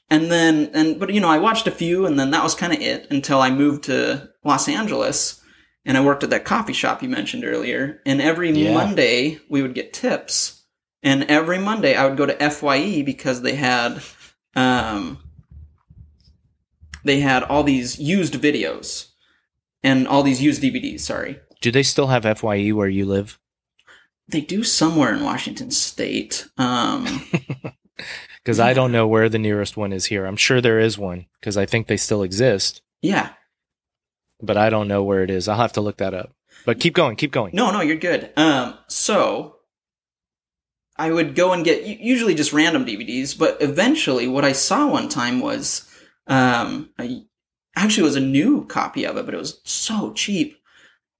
and 0.09 0.31
then 0.31 0.71
and 0.73 0.99
but 0.99 1.13
you 1.13 1.19
know 1.21 1.29
I 1.29 1.37
watched 1.37 1.67
a 1.67 1.71
few, 1.71 2.05
and 2.05 2.19
then 2.19 2.31
that 2.31 2.43
was 2.43 2.55
kind 2.55 2.73
of 2.73 2.79
it 2.81 3.07
until 3.11 3.41
I 3.41 3.49
moved 3.51 3.83
to 3.85 4.29
Los 4.43 4.67
Angeles, 4.67 5.40
and 5.85 5.97
I 5.97 6.01
worked 6.03 6.23
at 6.23 6.29
that 6.31 6.45
coffee 6.45 6.73
shop 6.73 7.01
you 7.03 7.09
mentioned 7.09 7.43
earlier. 7.43 8.01
And 8.05 8.21
every 8.21 8.51
Yeah. 8.51 8.73
Monday 8.73 9.39
we 9.49 9.61
would 9.61 9.73
get 9.73 9.93
tips, 9.93 10.63
and 11.03 11.23
every 11.23 11.57
Monday 11.59 11.95
I 11.95 12.05
would 12.07 12.17
go 12.17 12.25
to 12.25 12.37
FYE 12.49 13.01
because 13.03 13.41
they 13.41 13.55
had. 13.55 14.01
Um, 14.55 15.19
they 17.03 17.19
had 17.21 17.43
all 17.43 17.63
these 17.63 17.97
used 17.99 18.35
videos 18.35 19.07
and 19.81 20.07
all 20.07 20.21
these 20.23 20.41
used 20.41 20.61
DVDs. 20.61 20.99
Sorry, 20.99 21.39
Do 21.61 21.71
they 21.71 21.83
still 21.83 22.07
have 22.07 22.23
FYE 22.37 22.69
where 22.71 22.89
you 22.89 23.05
live? 23.05 23.37
they 24.27 24.39
do 24.41 24.63
somewhere 24.63 25.13
in 25.13 25.23
Washington 25.23 25.71
State. 25.71 26.47
Um, 26.57 27.21
Because 28.43 28.59
I 28.59 28.73
don't 28.73 28.91
know 28.91 29.07
where 29.07 29.29
the 29.29 29.37
nearest 29.37 29.77
one 29.77 29.93
is 29.93 30.05
here. 30.05 30.25
I'm 30.25 30.35
sure 30.37 30.61
there 30.61 30.79
is 30.79 30.97
one 30.97 31.27
because 31.39 31.57
I 31.57 31.65
think 31.67 31.85
they 31.87 31.97
still 31.97 32.23
exist, 32.23 32.81
yeah, 33.01 33.33
but 34.41 34.58
I 34.58 34.69
don't 34.69 34.88
know 34.88 35.04
where 35.04 35.23
it 35.23 35.30
is. 35.30 35.47
I'll 35.47 35.58
have 35.58 35.73
to 35.73 35.82
look 35.82 35.97
that 35.97 36.13
up. 36.13 36.34
But 36.65 36.80
keep 36.80 36.93
going, 36.93 37.15
keep 37.15 37.32
going. 37.32 37.51
no, 37.56 37.71
no, 37.71 37.82
you're 37.82 37.95
good. 37.95 38.32
Um, 38.38 38.77
so 38.88 39.58
I 40.97 41.12
would 41.12 41.34
go 41.34 41.54
and 41.54 41.65
get 41.65 41.84
usually 41.84 42.36
just 42.36 42.54
random 42.54 42.86
DVDs, 42.86 43.38
but 43.38 43.58
eventually, 43.62 44.27
what 44.27 44.45
I 44.45 44.51
saw 44.51 44.88
one 44.88 45.10
time 45.10 45.39
was 45.39 45.89
um, 46.27 46.91
I, 46.99 47.23
actually 47.75 48.04
it 48.04 48.06
was 48.06 48.15
a 48.15 48.21
new 48.21 48.65
copy 48.65 49.06
of 49.06 49.17
it, 49.17 49.25
but 49.25 49.34
it 49.34 49.39
was 49.39 49.62
so 49.63 50.13
cheap. 50.13 50.58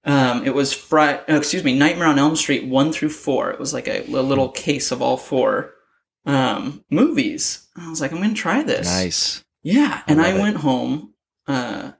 Um, 0.04 0.44
it 0.44 0.54
was 0.54 0.72
Fri- 0.72 1.20
uh, 1.28 1.36
excuse 1.36 1.64
me, 1.64 1.76
Nightmare 1.76 2.08
on 2.08 2.18
Elm 2.18 2.36
Street 2.36 2.66
one 2.66 2.92
through 2.92 3.10
four. 3.10 3.50
It 3.50 3.58
was 3.60 3.72
like 3.72 3.88
a, 3.88 4.00
a 4.02 4.22
little 4.22 4.48
case 4.48 4.90
of 4.92 5.00
all 5.02 5.16
four 5.16 5.74
um, 6.26 6.84
movies. 6.90 7.68
I 7.76 7.88
was 7.88 8.00
like, 8.00 8.12
I'm 8.12 8.20
gonna 8.20 8.34
try 8.34 8.62
this. 8.62 8.86
Nice. 8.86 9.44
Yeah, 9.62 10.02
I 10.06 10.10
and 10.12 10.20
I, 10.20 10.30
love 10.30 10.36
it. 10.36 10.42
went 10.42 10.56
home. 10.58 11.14
Uh, 11.46 11.92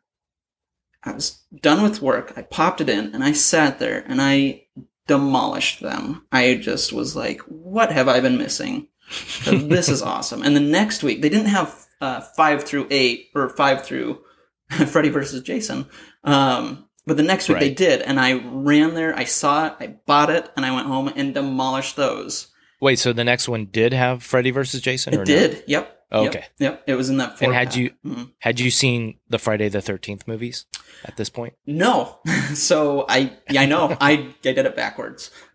I 1.05 1.13
was 1.13 1.41
done 1.61 1.83
with 1.83 2.03
work. 2.03 2.33
I 2.37 2.43
popped 2.43 2.81
it 2.81 2.89
in, 2.89 3.15
and 3.15 3.25
I 3.25 3.33
sat 3.33 3.79
there, 3.79 4.05
and 4.07 4.21
I 4.21 4.67
demolished 5.07 5.81
them. 5.81 6.27
I 6.31 6.55
just 6.55 6.93
was 6.93 7.17
like, 7.17 7.41
"What 7.43 7.91
have 7.93 8.09
I 8.09 8.21
been 8.21 8.39
missing? 8.39 8.89
this 9.45 9.89
is 9.89 10.03
awesome." 10.03 10.43
And 10.43 10.55
the 10.55 10.61
next 10.61 11.03
week, 11.03 11.23
they 11.23 11.29
didn't 11.29 11.47
have 11.47 11.87
uh, 12.01 12.21
five 12.21 12.65
through 12.65 12.87
eight 12.91 13.31
or 13.35 13.49
five 13.51 13.85
through 13.85 14.23
Freddy 14.87 15.09
versus 15.09 15.43
Jason. 15.43 15.87
Um, 16.25 16.89
but 17.07 17.17
the 17.17 17.25
next 17.25 17.49
week 17.49 17.59
they 17.59 17.75
did, 17.75 18.01
and 18.03 18.21
I 18.21 18.35
ran 18.35 18.95
there. 18.95 19.17
I 19.17 19.25
saw 19.25 19.67
it. 19.67 19.75
I 19.81 19.97
bought 20.07 20.31
it, 20.31 20.51
and 20.57 20.65
I 20.65 20.73
went 20.73 20.87
home 20.87 21.09
and 21.09 21.35
demolished 21.35 21.97
those. 21.97 22.49
Wait, 22.81 22.99
so 22.99 23.13
the 23.13 23.25
next 23.25 23.49
one 23.49 23.67
did 23.67 23.93
have 23.93 24.23
Freddy 24.23 24.51
versus 24.51 24.81
Jason? 24.81 25.15
It 25.15 25.19
no? 25.19 25.25
did. 25.25 25.57
Oh, 25.57 25.63
Yep. 25.67 25.99
Okay. 26.13 26.45
Yep. 26.59 26.85
It 26.87 26.95
was 26.95 27.09
in 27.11 27.17
that. 27.19 27.41
And 27.41 27.53
had 27.55 27.69
pack. 27.69 27.77
you- 27.77 27.91
Mhm. 28.07 28.31
Had 28.41 28.61
you 28.61 28.71
seen 28.71 29.19
the 29.29 29.39
Friday 29.39 29.69
the 29.69 29.81
Thirteenth 29.81 30.27
movies 30.29 30.67
at 31.05 31.17
this 31.17 31.29
point? 31.31 31.55
No. 31.67 32.19
so 32.55 33.05
I 33.09 33.33
yeah, 33.51 33.63
I 33.63 33.67
know. 33.67 33.97
I 34.01 34.13
I 34.13 34.35
did 34.43 34.59
it 34.59 34.77
backwards. 34.77 35.31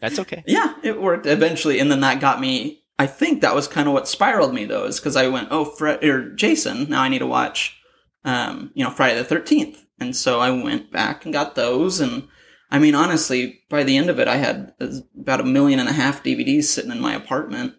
That's 0.00 0.18
okay. 0.18 0.42
yeah, 0.46 0.74
it 0.82 1.00
worked 1.00 1.26
eventually 1.26 1.78
and 1.78 1.90
then 1.90 2.00
that 2.00 2.20
got 2.20 2.40
me 2.40 2.82
I 2.98 3.06
think 3.06 3.40
that 3.40 3.54
was 3.54 3.66
kind 3.66 3.88
of 3.88 3.94
what 3.94 4.08
spiraled 4.08 4.52
me 4.52 4.66
though, 4.66 4.84
is 4.84 5.00
because 5.00 5.16
I 5.16 5.28
went, 5.28 5.48
oh, 5.50 5.64
Fred 5.64 6.04
or 6.04 6.34
Jason, 6.34 6.90
now 6.90 7.00
I 7.00 7.08
need 7.08 7.20
to 7.20 7.26
watch, 7.26 7.78
um, 8.26 8.72
you 8.74 8.84
know, 8.84 8.90
Friday 8.90 9.16
the 9.16 9.24
Thirteenth, 9.24 9.86
and 9.98 10.14
so 10.14 10.38
I 10.38 10.50
went 10.50 10.92
back 10.92 11.24
and 11.24 11.32
got 11.32 11.54
those, 11.54 11.98
and 12.00 12.28
I 12.70 12.78
mean, 12.78 12.94
honestly, 12.94 13.60
by 13.70 13.84
the 13.84 13.96
end 13.96 14.10
of 14.10 14.20
it, 14.20 14.28
I 14.28 14.36
had 14.36 14.74
about 15.18 15.40
a 15.40 15.44
million 15.44 15.80
and 15.80 15.88
a 15.88 15.92
half 15.94 16.22
DVDs 16.22 16.64
sitting 16.64 16.90
in 16.90 17.00
my 17.00 17.14
apartment, 17.14 17.72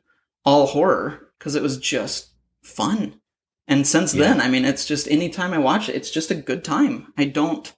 all 0.43 0.65
horror, 0.65 1.30
because 1.41 1.55
it 1.55 1.63
was 1.63 1.79
just 1.79 2.27
fun. 2.61 3.19
And 3.67 3.87
since 3.87 4.13
Yeah. 4.13 4.27
then, 4.27 4.41
I 4.41 4.47
mean, 4.47 4.63
it's 4.63 4.85
just 4.85 5.07
anytime 5.09 5.53
I 5.53 5.57
watch 5.57 5.89
it, 5.89 5.95
it's 5.95 6.11
just 6.11 6.29
a 6.29 6.35
good 6.35 6.63
time. 6.63 7.11
I 7.17 7.25
don't, 7.25 7.73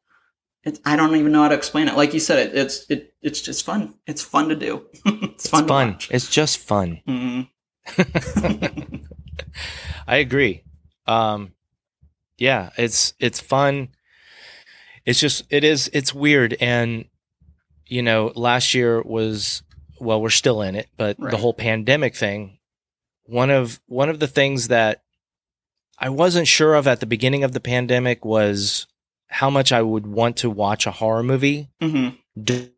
it, 0.66 0.80
I 0.84 0.98
don't 0.98 1.16
even 1.16 1.32
know 1.32 1.44
how 1.44 1.48
to 1.48 1.56
explain 1.56 1.88
it. 1.88 1.96
Like 1.96 2.14
you 2.14 2.20
said, 2.20 2.40
it, 2.50 2.56
it's 2.58 2.86
it, 2.90 3.14
it's 3.22 3.42
just 3.42 3.66
fun. 3.66 3.94
It's 4.06 4.22
fun 4.22 4.50
to 4.50 4.56
do. 4.56 4.86
it's 5.06 5.46
It's 5.46 5.50
fun. 5.50 5.66
fun. 5.68 5.98
It's 6.10 6.30
just 6.30 6.58
fun. 6.58 7.02
Mhm. 7.08 7.48
I 10.08 10.18
agree. 10.18 10.64
Um, 11.08 11.54
yeah, 12.38 12.72
it's 12.78 13.14
it's 13.20 13.40
fun. 13.40 13.90
It's 15.06 15.20
just 15.20 15.44
it 15.50 15.64
is 15.64 15.90
it's 15.94 16.14
weird, 16.14 16.56
and 16.60 17.06
you 17.88 18.02
know, 18.02 18.32
last 18.36 18.74
year 18.74 19.02
was 19.02 19.64
well, 20.00 20.22
we're 20.22 20.30
still 20.30 20.62
in 20.62 20.76
it, 20.76 20.88
but 20.98 21.18
the 21.20 21.38
whole 21.38 21.54
pandemic 21.54 22.16
thing. 22.16 22.58
One 23.26 23.50
of 23.50 23.80
one 23.88 24.10
of 24.10 24.20
the 24.20 24.28
things 24.28 24.68
that 24.68 25.04
I 25.98 26.10
wasn't 26.10 26.48
sure 26.48 26.76
of 26.76 26.88
at 26.88 27.00
the 27.00 27.06
beginning 27.06 27.44
of 27.44 27.54
the 27.54 27.60
pandemic 27.60 28.26
was 28.26 28.88
how 29.28 29.50
much 29.50 29.72
I 29.72 29.82
would 29.82 30.06
want 30.06 30.38
to 30.38 30.50
watch 30.50 30.86
a 30.86 30.92
horror 30.92 31.24
movie 31.24 31.70
Mhm. 31.82 32.18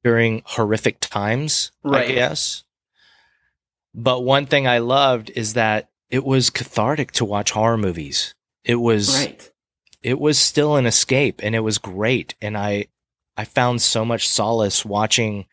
during 0.03 0.41
horrific 0.45 0.99
times, 0.99 1.71
Right. 1.83 2.09
I 2.11 2.13
guess. 2.13 2.63
But 3.93 4.21
one 4.21 4.45
thing 4.45 4.67
I 4.67 4.79
loved 4.79 5.31
is 5.35 5.53
that 5.53 5.89
it 6.09 6.23
was 6.23 6.49
cathartic 6.49 7.11
to 7.13 7.25
watch 7.25 7.51
horror 7.51 7.77
movies. 7.77 8.35
It 8.63 8.75
was 8.75 9.15
Right. 9.15 9.51
it 10.03 10.19
was 10.19 10.37
still 10.37 10.75
an 10.75 10.85
escape 10.85 11.39
and 11.43 11.55
it 11.55 11.61
was 11.61 11.77
great 11.77 12.35
and 12.41 12.57
I 12.57 12.87
I 13.37 13.43
found 13.43 13.81
so 13.81 14.05
much 14.05 14.29
solace 14.29 14.85
watching 14.85 15.45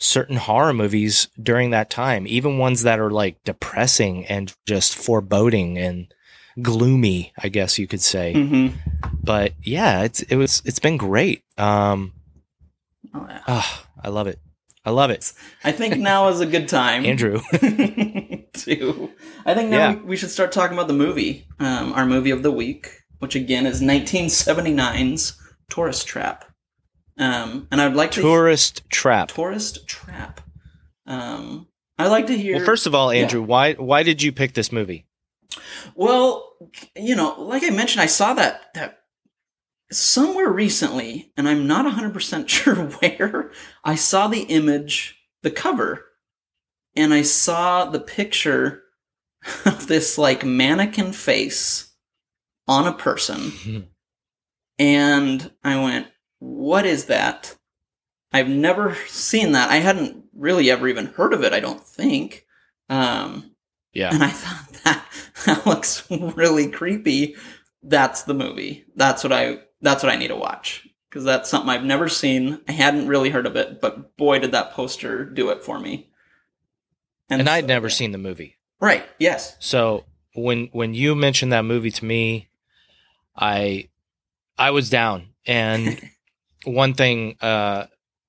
certain 0.00 0.36
horror 0.36 0.72
movies 0.72 1.28
during 1.40 1.70
that 1.70 1.90
time, 1.90 2.26
even 2.26 2.58
ones 2.58 2.82
that 2.82 2.98
are 2.98 3.10
like 3.10 3.42
depressing 3.44 4.26
and 4.26 4.52
just 4.66 4.96
foreboding 4.96 5.76
and 5.78 6.12
gloomy, 6.62 7.32
I 7.38 7.48
guess 7.48 7.78
you 7.78 7.86
could 7.86 8.00
say. 8.00 8.32
hmm 8.32 8.68
But 9.22 9.52
yeah, 9.62 10.02
it's 10.02 10.22
it 10.22 10.36
was 10.36 10.62
it's 10.64 10.78
been 10.80 10.96
great. 10.96 11.44
Um 11.58 12.12
Oh, 13.14 13.26
yeah. 13.28 13.40
ah, 13.48 13.86
I 14.02 14.08
love 14.08 14.26
it. 14.28 14.38
I 14.84 14.90
love 14.90 15.10
it. 15.10 15.32
I 15.64 15.72
think 15.72 15.98
now 15.98 16.28
is 16.28 16.40
a 16.40 16.46
good 16.46 16.68
time, 16.68 17.04
Andrew. 17.04 17.40
to 17.52 19.10
I 19.44 19.54
think 19.54 19.70
now 19.70 19.76
Yeah. 19.78 19.94
we, 19.96 20.00
we 20.02 20.16
should 20.16 20.30
start 20.30 20.52
talking 20.52 20.76
about 20.76 20.86
the 20.88 20.94
movie, 20.94 21.46
um, 21.58 21.92
our 21.92 22.06
movie 22.06 22.30
of 22.30 22.42
the 22.42 22.50
week, 22.52 22.88
which 23.18 23.34
again 23.34 23.66
is 23.66 23.82
1979's 23.82 25.38
Tourist 25.68 26.06
Trap. 26.06 26.44
Um, 27.20 27.68
and 27.70 27.80
I'd 27.82 27.94
like 27.94 28.12
to 28.12 28.22
Tourist 28.22 28.88
Trap. 28.88 29.28
Tourist 29.28 29.86
Trap. 29.86 30.40
Um, 31.06 31.68
I'd 31.98 32.08
like 32.08 32.28
to 32.28 32.36
hear. 32.36 32.56
Well, 32.56 32.64
first 32.64 32.86
of 32.86 32.94
all, 32.94 33.10
Andrew, 33.10 33.42
why 33.42 33.74
why 33.74 34.02
did 34.02 34.22
you 34.22 34.32
pick 34.32 34.54
this 34.54 34.72
movie? 34.72 35.06
Well, 35.94 36.56
you 36.96 37.14
know, 37.14 37.38
like 37.38 37.62
I 37.62 37.70
mentioned, 37.70 38.00
I 38.00 38.06
saw 38.06 38.32
that 38.34 38.72
that 38.74 39.00
somewhere 39.92 40.50
recently, 40.50 41.30
and 41.36 41.46
I'm 41.46 41.66
not 41.66 41.84
100% 41.84 42.48
sure 42.48 42.74
where. 42.74 43.50
I 43.84 43.96
saw 43.96 44.28
the 44.28 44.42
image, 44.42 45.16
the 45.42 45.50
cover, 45.50 46.06
and 46.96 47.12
I 47.12 47.20
saw 47.20 47.84
the 47.84 48.00
picture 48.00 48.82
of 49.66 49.88
this 49.88 50.16
like 50.16 50.42
mannequin 50.42 51.12
face 51.12 51.92
on 52.66 52.86
a 52.86 52.94
person, 52.94 53.88
and 54.78 55.50
I 55.62 55.82
went, 55.82 56.06
"What 56.40 56.84
is 56.84 57.04
that?" 57.06 57.56
I've 58.32 58.48
never 58.48 58.96
seen 59.06 59.52
that. 59.52 59.70
I 59.70 59.76
hadn't 59.76 60.24
really 60.34 60.70
ever 60.70 60.86
even 60.88 61.06
heard 61.06 61.32
of 61.32 61.42
it. 61.42 61.52
I 61.52 61.58
don't 61.60 61.84
think. 61.84 62.46
Um, 62.88 63.52
Yeah. 63.92 64.12
and 64.14 64.22
I 64.22 64.28
thought 64.30 64.68
that 64.84 65.04
that 65.46 65.66
looks 65.66 66.08
really 66.10 66.68
creepy. 66.70 67.36
That's 67.82 68.22
the 68.24 68.34
movie. 68.34 68.84
That's 68.94 69.24
what 69.24 69.32
I 69.32 69.60
that's 69.82 70.02
what 70.02 70.12
I 70.12 70.16
need 70.16 70.28
to 70.28 70.36
watch 70.36 70.86
because 71.08 71.24
that's 71.24 71.48
something 71.50 71.70
I've 71.70 71.84
never 71.84 72.08
seen. 72.08 72.60
I 72.68 72.72
hadn't 72.72 73.08
really 73.08 73.30
heard 73.30 73.46
of 73.46 73.56
it, 73.56 73.80
but 73.80 74.16
boy, 74.16 74.38
did 74.38 74.52
that 74.52 74.72
poster 74.72 75.24
do 75.24 75.50
it 75.50 75.64
for 75.64 75.80
me. 75.80 76.08
And 77.28 77.48
I'd 77.48 77.64
so, 77.64 77.68
never 77.68 77.88
yeah. 77.88 77.94
seen 77.94 78.12
the 78.12 78.18
movie. 78.18 78.58
Right? 78.80 79.04
Yes. 79.18 79.56
So 79.58 80.04
when 80.34 80.68
when 80.72 80.94
you 80.94 81.14
mentioned 81.16 81.52
that 81.52 81.64
movie 81.64 81.90
to 81.90 82.04
me, 82.04 82.48
I 83.36 83.88
I 84.56 84.70
was 84.70 84.88
down. 84.90 85.28
And 85.46 86.00
one 86.64 86.94
thing 86.94 87.36
uh, 87.40 87.86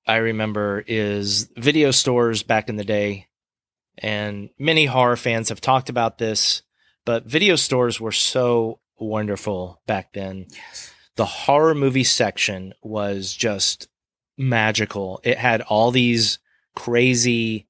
I 0.08 0.18
remember 0.18 0.84
is 0.88 1.50
video 1.56 1.92
stores 1.92 2.44
back 2.44 2.70
in 2.70 2.76
the 2.76 2.84
day, 2.84 3.28
and 3.98 4.50
many 4.58 4.86
horror 4.86 5.18
fans 5.18 5.50
have 5.50 5.62
talked 5.62 5.90
about 5.90 6.18
this, 6.18 6.64
but 7.06 7.26
video 7.26 7.56
stores 7.56 8.00
were 8.00 8.12
so 8.12 8.80
wonderful 8.98 9.82
back 9.88 10.14
then. 10.14 10.48
Yes. 10.50 10.92
The 11.16 11.26
horror 11.26 11.76
movie 11.76 12.04
section 12.04 12.74
was 12.82 13.34
just 13.34 13.88
magical. 14.38 15.20
It 15.24 15.38
had 15.38 15.62
all 15.62 15.92
these 15.92 16.40
crazy 16.76 17.68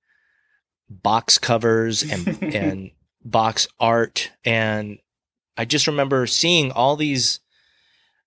box 0.89 1.37
covers 1.37 2.03
and 2.03 2.43
and 2.55 2.91
box 3.23 3.67
art 3.79 4.31
and 4.43 4.99
I 5.57 5.65
just 5.65 5.87
remember 5.87 6.25
seeing 6.27 6.71
all 6.71 6.95
these 6.95 7.39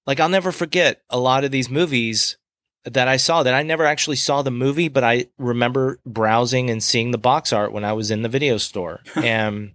like 0.07 0.21
I'll 0.21 0.29
never 0.29 0.53
forget 0.53 1.03
a 1.11 1.19
lot 1.19 1.45
of 1.45 1.51
these 1.51 1.71
movies 1.71 2.37
that 2.85 3.09
I 3.09 3.17
saw 3.17 3.43
that 3.43 3.55
I 3.55 3.63
never 3.63 3.85
actually 3.87 4.17
saw 4.17 4.43
the 4.43 4.51
movie, 4.51 4.89
but 4.89 5.05
I 5.05 5.27
remember 5.39 6.01
browsing 6.05 6.69
and 6.69 6.83
seeing 6.83 7.11
the 7.11 7.19
box 7.19 7.53
art 7.53 7.73
when 7.73 7.85
I 7.85 7.95
was 7.95 8.11
in 8.11 8.23
the 8.23 8.29
video 8.29 8.59
store. 8.59 9.01
and 9.17 9.73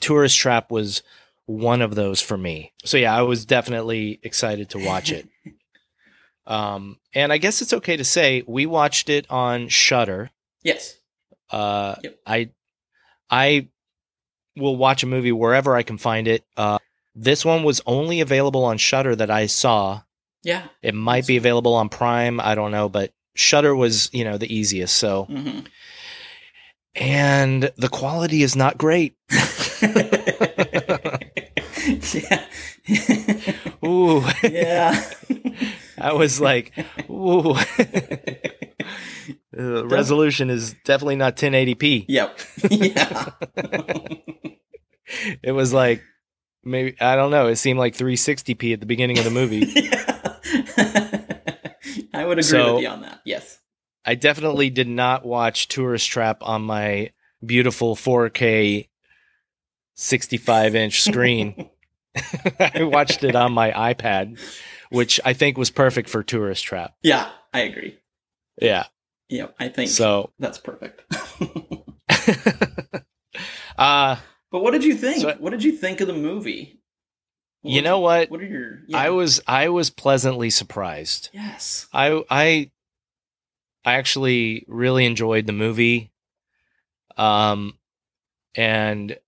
Tourist 0.00 0.38
Trap 0.38 0.70
was 0.70 1.02
one 1.44 1.82
of 1.82 1.94
those 1.94 2.20
for 2.20 2.36
me. 2.36 2.72
So 2.84 2.96
yeah, 2.96 3.14
I 3.16 3.22
was 3.22 3.44
definitely 3.44 4.18
excited 4.22 4.70
to 4.70 4.78
watch 4.78 5.12
it. 5.12 5.28
um, 6.46 6.98
and 7.14 7.32
I 7.32 7.38
guess 7.38 7.60
it's 7.60 7.72
okay 7.74 7.96
to 7.96 8.04
say 8.04 8.42
we 8.46 8.66
watched 8.66 9.08
it 9.10 9.30
on 9.30 9.68
Shudder. 9.68 10.30
Yes. 10.62 10.96
Uh, 11.50 11.96
Yep. 12.02 12.18
I 12.26 12.50
I 13.30 13.68
will 14.56 14.76
watch 14.76 15.02
a 15.02 15.06
movie 15.06 15.32
wherever 15.32 15.76
I 15.76 15.82
can 15.82 15.98
find 15.98 16.26
it. 16.26 16.44
Uh, 16.56 16.78
this 17.16 17.44
one 17.44 17.64
was 17.64 17.80
only 17.86 18.20
available 18.20 18.64
on 18.64 18.78
Shudder 18.78 19.16
that 19.16 19.30
I 19.30 19.46
saw. 19.46 20.02
Yeah. 20.42 20.68
It 20.82 20.94
might 20.94 21.26
be 21.26 21.36
available 21.36 21.74
on 21.74 21.88
Prime. 21.88 22.38
I 22.38 22.54
don't 22.54 22.70
know, 22.70 22.88
but 22.88 23.12
Shudder 23.34 23.74
was 23.74 24.10
you 24.12 24.22
know 24.24 24.38
the 24.38 24.54
easiest. 24.54 24.96
So 24.96 25.24
hmm 25.24 25.60
and 26.98 27.70
the 27.76 27.88
quality 27.90 28.42
is 28.42 28.56
not 28.56 28.78
great. 28.78 29.14
yeah. 32.12 32.46
Ooh, 33.84 34.24
yeah. 34.42 35.04
I 35.98 36.12
was 36.12 36.40
like, 36.40 36.72
ooh. 37.10 37.54
the 39.52 39.86
resolution 39.86 40.50
is 40.50 40.74
definitely 40.84 41.16
not 41.16 41.36
1080p. 41.36 42.06
Yep. 42.08 42.40
Yeah. 42.70 43.30
It 45.42 45.52
was 45.52 45.72
like 45.72 46.02
maybe 46.66 46.96
I 47.00 47.16
don't 47.16 47.30
know. 47.30 47.46
It 47.46 47.56
seemed 47.56 47.78
like 47.78 47.96
360p 47.96 48.74
at 48.74 48.80
the 48.80 48.86
beginning 48.86 49.18
of 49.18 49.24
the 49.24 49.30
movie. 49.30 49.62
I 52.14 52.24
would 52.24 52.38
agree 52.38 52.42
So- 52.42 52.74
with 52.74 52.82
you 52.82 52.88
on 52.88 53.02
that. 53.02 53.20
Yes. 53.24 53.58
I 54.04 54.14
definitely 54.14 54.70
did 54.70 54.86
not 54.86 55.24
watch 55.24 55.66
Tourist 55.68 56.08
Trap 56.08 56.38
on 56.42 56.62
my 56.62 57.10
beautiful 57.44 57.96
4K 57.96 58.88
65 59.96 60.74
inch 60.76 61.02
screen. 61.02 61.70
I 62.60 62.84
watched 62.84 63.24
it 63.24 63.34
on 63.34 63.52
my 63.52 63.72
iPad, 63.72 64.38
which 64.90 65.18
I 65.24 65.32
think 65.32 65.58
was 65.58 65.70
perfect 65.70 66.08
for 66.08 66.22
Tourist 66.22 66.64
Trap. 66.64 66.94
Yeah, 67.02 67.28
I 67.52 67.60
agree. 67.62 67.98
Yeah. 68.60 68.84
Yep, 69.28 69.56
I 69.58 69.68
think 69.70 69.90
So, 69.90 70.30
that's 70.38 70.58
perfect. 70.58 71.02
uh, 73.76 74.16
but 74.56 74.62
what 74.62 74.70
did 74.72 74.84
you 74.84 74.94
think? 74.94 75.20
So- 75.20 75.36
what 75.38 75.50
did 75.50 75.62
you 75.62 75.72
think 75.72 76.00
of 76.00 76.06
the 76.06 76.14
movie? 76.14 76.80
What 77.60 77.72
You 77.74 77.82
know 77.82 77.98
what? 78.00 78.30
What 78.30 78.40
are 78.40 78.44
your? 78.46 78.80
yeah. 78.86 78.96
I 78.98 79.10
was 79.10 79.40
I 79.46 79.68
was 79.68 79.90
pleasantly 79.90 80.48
surprised. 80.48 81.28
Yes. 81.34 81.86
I 81.92 82.22
I 82.30 82.70
I 83.84 83.94
actually 83.94 84.64
really 84.66 85.04
enjoyed 85.04 85.46
the 85.46 85.52
movie. 85.52 86.10
Um 87.18 87.78
and 88.54 89.18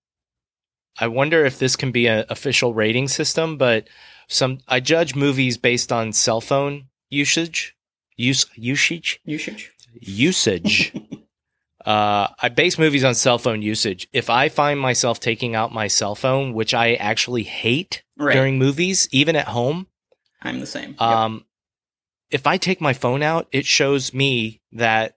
I 0.99 1.09
wonder 1.09 1.45
if 1.45 1.59
this 1.59 1.77
can 1.77 1.93
be 1.93 2.07
an 2.09 2.25
official 2.31 2.73
rating 2.75 3.09
system, 3.09 3.57
but 3.59 3.87
some 4.29 4.61
I 4.67 4.81
judge 4.81 5.15
movies 5.15 5.59
based 5.59 5.93
on 5.93 6.13
cell 6.15 6.41
phone 6.41 6.87
usage. 7.11 7.77
Use 8.17 8.47
usage 8.57 9.21
Usage. 9.25 9.73
usage. 10.01 10.93
uh, 11.87 12.29
I 12.43 12.49
base 12.49 12.79
movies 12.79 13.05
on 13.05 13.15
cell 13.15 13.39
phone 13.39 13.63
usage. 13.63 14.09
If 14.13 14.29
I 14.31 14.49
find 14.49 14.79
myself 14.81 15.21
taking 15.21 15.55
out 15.55 15.73
my 15.73 15.87
cell 15.87 16.15
phone, 16.15 16.53
which 16.53 16.75
I 16.75 16.95
actually 16.95 17.45
hate 17.45 18.03
Right. 18.17 18.35
during 18.35 18.59
movies, 18.59 19.09
even 19.13 19.37
at 19.37 19.47
home, 19.49 19.87
I'm 20.43 20.59
the 20.61 20.67
same. 20.67 20.91
Yep. 20.91 21.01
um, 21.01 21.45
if 22.31 22.47
I 22.47 22.57
take 22.57 22.81
my 22.81 22.93
phone 22.93 23.23
out, 23.23 23.47
it 23.53 23.65
shows 23.65 24.13
me 24.13 24.61
that 24.73 25.17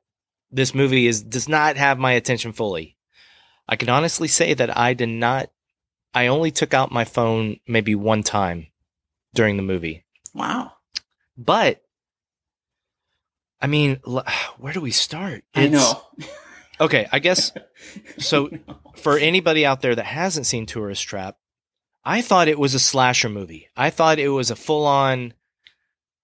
this 0.52 0.76
movie 0.76 1.08
is 1.08 1.22
does 1.24 1.50
not 1.50 1.78
have 1.78 1.98
my 1.98 2.12
attention 2.14 2.52
fully. 2.54 2.98
I 3.68 3.76
can 3.76 3.90
honestly 3.90 4.28
say 4.28 4.54
that 4.54 4.76
I 4.78 4.94
did 4.94 5.10
not. 5.10 5.50
I 6.14 6.28
only 6.28 6.52
took 6.52 6.74
out 6.74 6.92
my 6.92 7.06
phone 7.06 7.58
maybe 7.68 7.96
one 7.96 8.22
time 8.22 8.68
during 9.34 9.56
the 9.58 9.64
movie, 9.64 10.04
wow. 10.34 10.74
but 11.38 11.82
I 13.62 13.68
mean, 13.68 13.96
where 14.58 14.74
do 14.74 14.82
we 14.82 14.92
start? 14.92 15.44
I 15.56 15.68
know. 15.68 16.02
Okay, 16.82 17.08
I 17.12 17.20
guess 17.20 17.52
so. 18.18 18.50
For 18.96 19.18
anybody 19.18 19.66
out 19.66 19.82
there 19.82 19.96
that 19.96 20.06
hasn't 20.06 20.46
seen 20.48 20.66
Tourist 20.66 21.04
Trap, 21.04 21.38
I 22.04 22.22
thought 22.22 22.48
it 22.50 22.60
was 22.60 22.74
a 22.74 22.80
slasher 22.80 23.30
movie. 23.30 23.70
I 23.78 23.90
thought 23.90 24.20
it 24.20 24.30
was 24.30 24.52
a 24.52 24.56
full 24.56 24.86
on. 24.86 25.34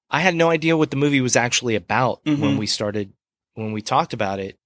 I 0.09 0.19
had 0.21 0.35
no 0.35 0.49
idea 0.49 0.75
what 0.77 0.89
the 0.91 0.97
movie 0.97 1.21
was 1.21 1.35
actually 1.35 1.75
about 1.75 2.21
when 2.25 2.37
Mhm. 2.37 2.57
we 2.57 2.65
started, 2.67 3.13
when 3.53 3.71
we 3.71 3.81
talked 3.81 4.13
about 4.13 4.39
it. 4.39 4.57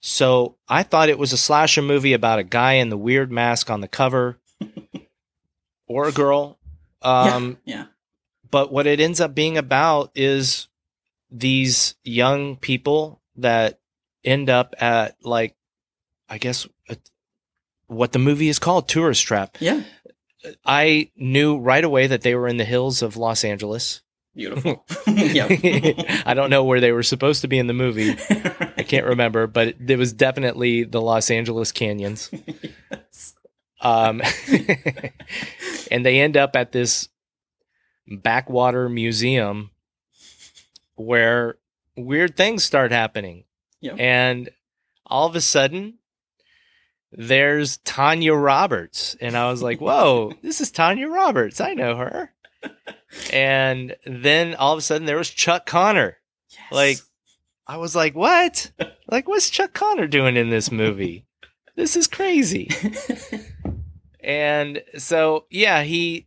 So 0.00 0.56
I 0.68 0.82
thought 0.82 1.08
it 1.08 1.18
was 1.18 1.32
a 1.32 1.38
slasher 1.38 1.82
movie 1.82 2.12
about 2.12 2.38
a 2.38 2.44
guy 2.44 2.74
in 2.74 2.88
the 2.90 2.96
weird 2.98 3.30
mask 3.32 3.70
on 3.70 3.80
the 3.80 3.88
cover, 3.88 4.38
or 5.86 6.08
a 6.08 6.12
girl. 6.12 6.58
Um, 7.02 7.58
yeah. 7.64 7.86
but 8.50 8.72
what 8.72 8.86
it 8.86 9.00
ends 9.00 9.20
up 9.20 9.34
being 9.34 9.56
about 9.58 10.10
is 10.14 10.66
these 11.30 11.94
young 12.04 12.56
people 12.56 13.20
that 13.36 13.78
end 14.26 14.50
up 14.50 14.74
at 14.78 15.16
like 15.22 15.54
i 16.28 16.36
guess 16.38 16.66
what 17.86 18.12
the 18.12 18.18
movie 18.18 18.48
is 18.48 18.58
called 18.58 18.88
tourist 18.88 19.24
trap 19.24 19.56
Yeah. 19.60 19.82
i 20.64 21.10
knew 21.16 21.56
right 21.58 21.84
away 21.84 22.08
that 22.08 22.22
they 22.22 22.34
were 22.34 22.48
in 22.48 22.56
the 22.56 22.64
hills 22.64 23.00
of 23.02 23.16
los 23.16 23.44
angeles 23.44 24.02
Beautiful. 24.34 24.84
yeah. 25.06 26.22
i 26.26 26.34
don't 26.34 26.50
know 26.50 26.64
where 26.64 26.80
they 26.80 26.92
were 26.92 27.02
supposed 27.04 27.40
to 27.42 27.48
be 27.48 27.58
in 27.58 27.68
the 27.68 27.72
movie 27.72 28.16
i 28.76 28.82
can't 28.82 29.06
remember 29.14 29.46
but 29.46 29.68
it, 29.68 29.90
it 29.90 29.96
was 29.98 30.12
definitely 30.12 30.84
the 30.84 31.00
los 31.00 31.30
angeles 31.30 31.72
canyons 31.72 32.28
Yes. 32.90 33.34
um, 33.80 34.20
and 35.90 36.04
they 36.04 36.20
end 36.20 36.36
up 36.36 36.56
at 36.56 36.72
this 36.72 37.08
backwater 38.08 38.88
museum 38.88 39.70
where 40.96 41.56
weird 41.96 42.36
things 42.36 42.64
start 42.64 42.90
happening. 42.92 43.44
Yep. 43.86 43.96
And 43.98 44.50
all 45.06 45.26
of 45.26 45.36
a 45.36 45.40
sudden, 45.40 45.94
there's 47.12 47.78
Tanya 47.78 48.34
Roberts. 48.34 49.16
And 49.20 49.36
I 49.36 49.50
was 49.50 49.62
like, 49.62 49.80
whoa, 49.80 50.32
this 50.42 50.60
is 50.60 50.70
Tanya 50.70 51.08
Roberts. 51.08 51.60
I 51.60 51.74
know 51.74 51.96
her. 51.96 52.32
and 53.32 53.96
then 54.04 54.54
all 54.54 54.72
of 54.72 54.78
a 54.78 54.82
sudden, 54.82 55.06
there 55.06 55.18
was 55.18 55.30
Chuck 55.30 55.66
Connor. 55.66 56.18
Yes. 56.50 56.72
Like, 56.72 56.98
I 57.66 57.76
was 57.76 57.94
like, 57.96 58.14
what? 58.14 58.70
like, 59.08 59.28
what's 59.28 59.50
Chuck 59.50 59.72
Connor 59.72 60.06
doing 60.06 60.36
in 60.36 60.50
this 60.50 60.70
movie? 60.70 61.26
This 61.76 61.96
is 61.96 62.06
crazy. 62.06 62.70
And 64.26 64.82
so, 64.98 65.44
yeah, 65.50 65.84
he 65.84 66.26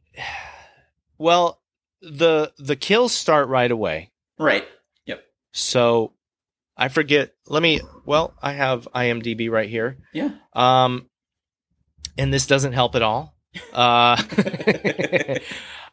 well, 1.17 1.61
the 2.01 2.53
the 2.57 2.77
kills 2.77 3.11
start 3.11 3.49
right 3.49 3.69
away. 3.69 4.11
right. 4.39 4.65
Yep. 5.05 5.21
So, 5.51 6.13
I 6.77 6.87
forget. 6.87 7.33
Let 7.49 7.61
me 7.63 7.81
well, 8.05 8.33
I 8.41 8.53
have 8.53 8.87
IMDb 8.95 9.49
right 9.49 9.69
here. 9.69 9.97
Yeah. 10.13 10.29
Um 10.53 11.07
and 12.17 12.33
this 12.33 12.45
doesn't 12.47 12.73
help 12.73 12.95
at 12.95 13.01
all. 13.01 13.35
Uh 13.73 14.15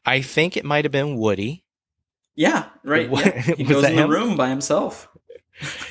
I 0.04 0.20
think 0.22 0.56
it 0.56 0.64
might 0.64 0.84
have 0.84 0.92
been 0.92 1.16
Woody. 1.16 1.64
Yeah. 2.34 2.66
Right. 2.84 3.08
What- 3.10 3.24
Yeah. 3.24 3.40
He 3.56 3.64
goes 3.72 3.84
in 3.84 3.96
the 3.96 4.06
room 4.08 4.36
by 4.36 4.48
himself. 4.48 5.08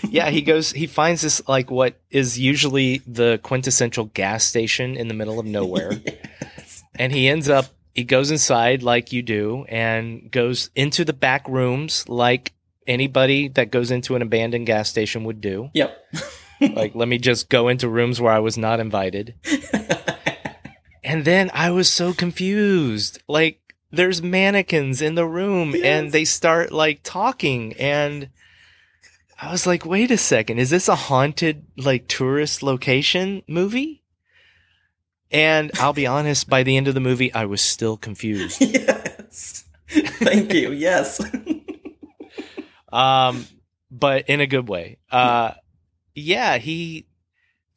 Yeah, 0.08 0.30
he 0.30 0.42
goes 0.52 0.72
he 0.72 0.88
finds 0.88 1.22
this 1.22 1.42
like 1.48 1.72
what 1.72 2.00
is 2.12 2.38
usually 2.40 3.00
the 3.08 3.40
quintessential 3.44 4.06
gas 4.06 4.44
station 4.44 4.96
in 4.96 5.08
the 5.08 5.14
middle 5.16 5.40
of 5.40 5.46
nowhere. 5.46 5.94
Yes. 5.94 6.84
and 6.96 7.12
he 7.12 7.28
ends 7.28 7.50
up 7.50 7.66
he 7.94 8.04
goes 8.04 8.30
inside 8.30 8.84
like 8.84 9.12
you 9.12 9.22
do 9.24 9.66
and 9.70 10.30
goes 10.30 10.70
into 10.76 11.04
the 11.06 11.14
back 11.14 11.48
rooms 11.48 12.08
like 12.08 12.54
anybody 12.88 13.48
that 13.50 13.72
goes 13.72 13.92
into 13.92 14.16
an 14.16 14.22
abandoned 14.22 14.66
gas 14.66 14.90
station 14.90 15.24
would 15.24 15.42
do 15.42 15.70
Yep. 15.74 16.06
like 16.74 16.96
let 16.96 17.08
me 17.08 17.18
just 17.18 17.50
go 17.50 17.68
into 17.68 17.90
rooms 17.90 18.22
where 18.22 18.32
i 18.34 18.40
was 18.40 18.58
not 18.58 18.80
invited 18.80 19.34
and 21.04 21.26
then 21.26 21.50
i 21.54 21.70
was 21.70 21.92
so 21.92 22.14
confused 22.14 23.22
like 23.28 23.60
there's 23.92 24.22
mannequins 24.22 25.02
in 25.02 25.16
the 25.16 25.26
room 25.26 25.76
and 25.84 26.12
they 26.12 26.26
start 26.26 26.72
like 26.72 27.00
talking 27.04 27.74
and 27.74 28.30
i 29.42 29.52
was 29.52 29.66
like 29.68 29.86
wait 29.86 30.12
a 30.12 30.18
second 30.18 30.60
is 30.60 30.70
this 30.70 30.88
a 30.88 30.96
haunted 30.96 31.66
like 31.78 32.08
tourist 32.08 32.64
location 32.64 33.42
movie 33.48 34.02
and 35.32 35.72
i'll 35.80 35.94
be 35.94 36.08
honest 36.08 36.50
by 36.50 36.64
the 36.64 36.78
end 36.78 36.88
of 36.88 36.94
the 36.94 37.00
movie 37.00 37.34
i 37.34 37.46
was 37.46 37.62
still 37.62 37.98
confused 37.98 38.62
yes. 38.62 39.64
Thank 39.88 40.52
you. 40.54 40.72
Yes. 40.72 41.22
Um 42.96 43.46
but 43.92 44.28
in 44.30 44.40
a 44.42 44.48
good 44.48 44.68
way 44.70 44.98
uh 45.12 45.52
yeah 46.16 46.58
he 46.58 47.06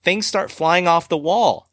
things 0.03 0.27
start 0.27 0.51
flying 0.51 0.87
off 0.87 1.09
the 1.09 1.17
wall 1.17 1.69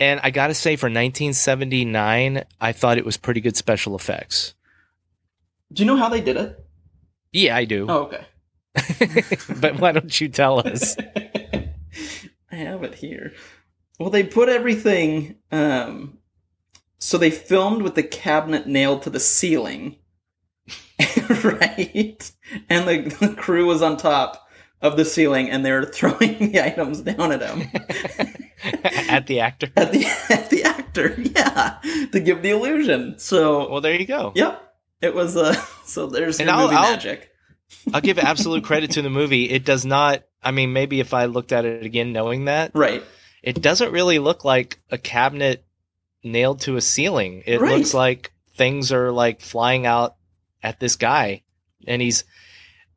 and 0.00 0.20
i 0.22 0.30
gotta 0.30 0.54
say 0.54 0.76
for 0.76 0.86
1979 0.86 2.44
i 2.60 2.72
thought 2.72 2.98
it 2.98 3.04
was 3.04 3.16
pretty 3.16 3.40
good 3.40 3.56
special 3.56 3.94
effects 3.96 4.54
Do 5.72 5.82
you 5.82 5.86
know 5.86 5.96
how 5.96 6.08
they 6.08 6.20
did 6.20 6.36
it? 6.36 6.58
Yeah, 7.32 7.56
I 7.56 7.64
do. 7.64 7.86
Oh, 7.88 8.10
okay. 8.10 8.26
but 9.60 9.80
why 9.80 9.92
don't 9.92 10.20
you 10.20 10.28
tell 10.28 10.58
us? 10.60 10.96
I 12.52 12.56
have 12.56 12.82
it 12.84 12.96
here. 12.96 13.32
Well, 13.98 14.10
they 14.10 14.22
put 14.22 14.50
everything. 14.50 15.36
Um, 15.50 16.18
so 16.98 17.16
they 17.16 17.30
filmed 17.30 17.80
with 17.80 17.94
the 17.94 18.02
cabinet 18.02 18.66
nailed 18.66 19.02
to 19.04 19.10
the 19.10 19.18
ceiling, 19.18 19.96
right? 21.44 22.32
And 22.68 22.88
the, 22.88 23.16
the 23.26 23.34
crew 23.34 23.66
was 23.66 23.82
on 23.82 23.96
top 23.96 24.46
of 24.80 24.96
the 24.96 25.04
ceiling, 25.04 25.50
and 25.50 25.64
they 25.64 25.72
were 25.72 25.84
throwing 25.86 26.18
the 26.52 26.60
items 26.64 27.00
down 27.02 27.32
at 27.32 27.42
him. 27.42 27.68
At 29.08 29.26
the 29.26 29.40
actor. 29.40 29.68
at 29.76 29.90
the 29.92 30.06
at 30.30 30.48
the 30.50 30.62
actor, 30.62 31.14
yeah, 31.18 31.80
to 32.12 32.20
give 32.20 32.42
the 32.42 32.50
illusion. 32.50 33.18
So, 33.18 33.68
Well, 33.68 33.80
there 33.80 33.98
you 33.98 34.06
go. 34.06 34.32
yep, 34.36 34.72
it 35.00 35.14
was. 35.14 35.36
Uh, 35.36 35.54
so 35.84 36.06
there's 36.06 36.38
And 36.38 36.48
I'll- 36.48 36.66
movie 36.66 36.76
I'll- 36.76 36.92
magic. 36.92 37.28
I'll 37.92 38.00
give 38.00 38.18
absolute 38.20 38.62
credit 38.62 38.92
to 38.92 39.02
the 39.02 39.10
movie. 39.10 39.50
It 39.50 39.64
does 39.64 39.84
not. 39.84 40.22
I 40.42 40.52
mean, 40.52 40.72
maybe 40.72 41.00
if 41.00 41.12
I 41.12 41.24
looked 41.24 41.50
at 41.52 41.64
it 41.64 41.84
again, 41.84 42.12
knowing 42.12 42.44
that, 42.44 42.70
Right. 42.74 43.02
it 43.42 43.60
doesn't 43.60 43.90
really 43.92 44.20
look 44.20 44.44
like 44.44 44.78
a 44.90 44.98
cabinet 44.98 45.64
nailed 46.22 46.60
to 46.62 46.76
a 46.76 46.80
ceiling. 46.80 47.42
It 47.46 47.60
Right. 47.60 47.76
looks 47.78 47.92
like 47.94 48.30
things 48.54 48.92
are 48.92 49.10
like 49.10 49.40
flying 49.40 49.86
out 49.86 50.14
at 50.62 50.80
this 50.80 50.96
guy, 50.96 51.42
and 51.86 52.00
he's 52.02 52.24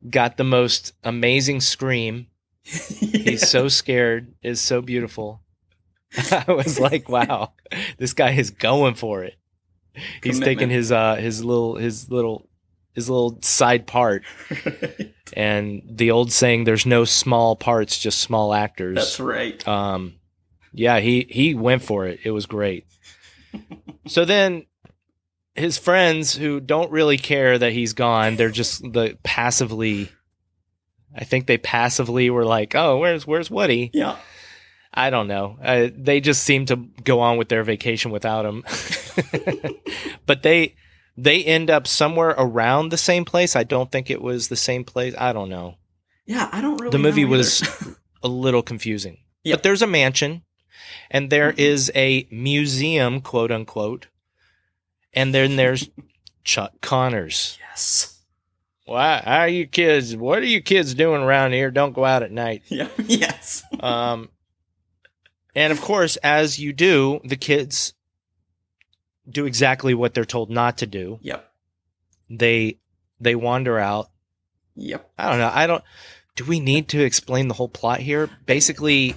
got 0.08 0.36
the 0.36 0.44
most 0.44 0.92
amazing 1.04 1.60
scream. 1.60 2.26
He's 2.64 3.48
so 3.48 3.68
scared. 3.80 4.34
Is 4.42 4.60
so 4.60 4.80
beautiful. 4.82 5.40
I 6.30 6.44
was 6.52 6.78
like, 6.80 7.08
wow, 7.08 7.52
this 7.98 8.12
guy 8.12 8.32
is 8.32 8.50
going 8.50 8.94
for 8.94 9.24
it. 9.24 9.34
He's 9.94 10.36
Commitment. 10.36 10.44
taking 10.44 10.70
his 10.70 10.92
uh 10.92 11.14
his 11.16 11.42
little 11.44 11.76
his 11.76 12.10
little 12.10 12.48
his 12.94 13.08
little 13.10 13.38
side 13.42 13.86
part 13.86 14.24
and 15.34 15.82
the 15.86 16.10
old 16.10 16.32
saying 16.32 16.64
there's 16.64 16.86
no 16.86 17.04
small 17.04 17.56
parts 17.56 17.98
just 17.98 18.18
small 18.20 18.52
actors 18.54 18.94
That's 18.96 19.20
right. 19.20 19.66
um 19.68 20.16
yeah 20.72 21.00
he 21.00 21.26
he 21.30 21.54
went 21.54 21.82
for 21.82 22.06
it 22.06 22.20
it 22.24 22.30
was 22.30 22.44
great 22.46 22.86
so 24.06 24.24
then 24.24 24.66
his 25.56 25.78
friends 25.78 26.34
who 26.34 26.60
don't 26.60 26.90
really 26.90 27.18
care 27.18 27.58
that 27.58 27.72
he's 27.72 27.92
gone 27.92 28.36
they're 28.36 28.50
just 28.50 28.82
the 28.92 29.16
passively 29.22 30.08
i 31.14 31.24
think 31.24 31.46
they 31.46 31.58
passively 31.58 32.30
were 32.30 32.44
like 32.44 32.74
oh 32.74 32.98
where's 32.98 33.26
where's 33.26 33.50
woody 33.50 33.90
Yeah. 33.94 34.16
i 34.94 35.10
don't 35.10 35.28
know 35.28 35.58
uh, 35.62 35.88
they 35.96 36.20
just 36.20 36.42
seem 36.42 36.66
to 36.66 36.76
go 37.04 37.20
on 37.20 37.36
with 37.38 37.48
their 37.48 37.62
vacation 37.64 38.10
without 38.10 38.44
him 38.44 38.64
but 40.26 40.42
they 40.42 40.74
they 41.16 41.42
end 41.44 41.70
up 41.70 41.86
somewhere 41.86 42.34
around 42.36 42.90
the 42.90 42.98
same 42.98 43.24
place 43.24 43.56
i 43.56 43.64
don't 43.64 43.90
think 43.90 44.10
it 44.10 44.20
was 44.22 44.48
the 44.48 44.56
same 44.56 44.84
place 44.84 45.14
i 45.18 45.32
don't 45.32 45.48
know 45.48 45.76
Yeah, 46.26 46.48
I 46.52 46.60
don't 46.60 46.76
really. 46.80 46.90
the 46.92 46.98
movie 46.98 47.24
was 47.24 47.62
a 48.22 48.28
little 48.28 48.62
confusing. 48.62 49.18
Yep. 49.44 49.58
But 49.58 49.62
there's 49.62 49.82
a 49.82 49.86
mansion, 49.86 50.42
and 51.08 51.30
there 51.30 51.52
Mhm. 51.52 51.58
is 51.58 51.92
a 51.94 52.26
museum, 52.32 53.20
quote 53.20 53.52
unquote, 53.52 54.08
and 55.16 55.34
then 55.34 55.56
there's 55.56 55.88
Chuck 56.44 56.72
Connors. 56.80 57.58
yes. 57.68 58.12
Why 58.84 59.20
are 59.26 59.48
you 59.48 59.66
kids? 59.66 60.14
What 60.14 60.38
are 60.38 60.46
you 60.46 60.62
kids 60.62 60.94
doing 60.94 61.22
around 61.22 61.52
here? 61.52 61.72
Don't 61.72 61.92
go 61.92 62.04
out 62.04 62.22
at 62.22 62.30
night. 62.30 62.62
Yeah. 62.68 62.88
Yes. 63.04 63.64
Um, 63.80 64.28
and 65.56 65.72
of 65.72 65.80
course, 65.80 66.14
as 66.18 66.60
you 66.60 66.72
do, 66.72 67.20
the 67.24 67.34
kids 67.36 67.94
do 69.28 69.44
exactly 69.44 69.92
what 69.94 70.14
they're 70.14 70.24
told 70.24 70.50
not 70.50 70.78
to 70.78 70.86
do. 70.86 71.18
Yep. 71.22 71.52
They 72.30 72.78
they 73.18 73.34
wander 73.34 73.78
out 73.78 74.10
Yep. 74.76 75.10
I 75.18 75.30
don't 75.30 75.38
know. 75.38 75.50
I 75.52 75.66
don't. 75.66 75.82
Do 76.36 76.44
we 76.44 76.60
need 76.60 76.88
to 76.88 77.02
explain 77.02 77.48
the 77.48 77.54
whole 77.54 77.68
plot 77.68 78.00
here? 78.00 78.28
Basically, 78.44 79.16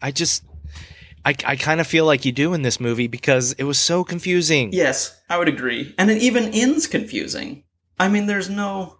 I 0.00 0.10
just, 0.12 0.42
I, 1.24 1.34
I 1.46 1.56
kind 1.56 1.80
of 1.80 1.86
feel 1.86 2.04
like 2.04 2.24
you 2.24 2.32
do 2.32 2.52
in 2.54 2.62
this 2.62 2.80
movie 2.80 3.06
because 3.06 3.52
it 3.52 3.64
was 3.64 3.78
so 3.78 4.02
confusing. 4.04 4.72
Yes, 4.72 5.20
I 5.28 5.38
would 5.38 5.48
agree. 5.48 5.94
And 5.98 6.10
it 6.10 6.20
even 6.22 6.52
ends 6.52 6.86
confusing. 6.86 7.62
I 8.00 8.08
mean, 8.08 8.26
there's 8.26 8.50
no. 8.50 8.98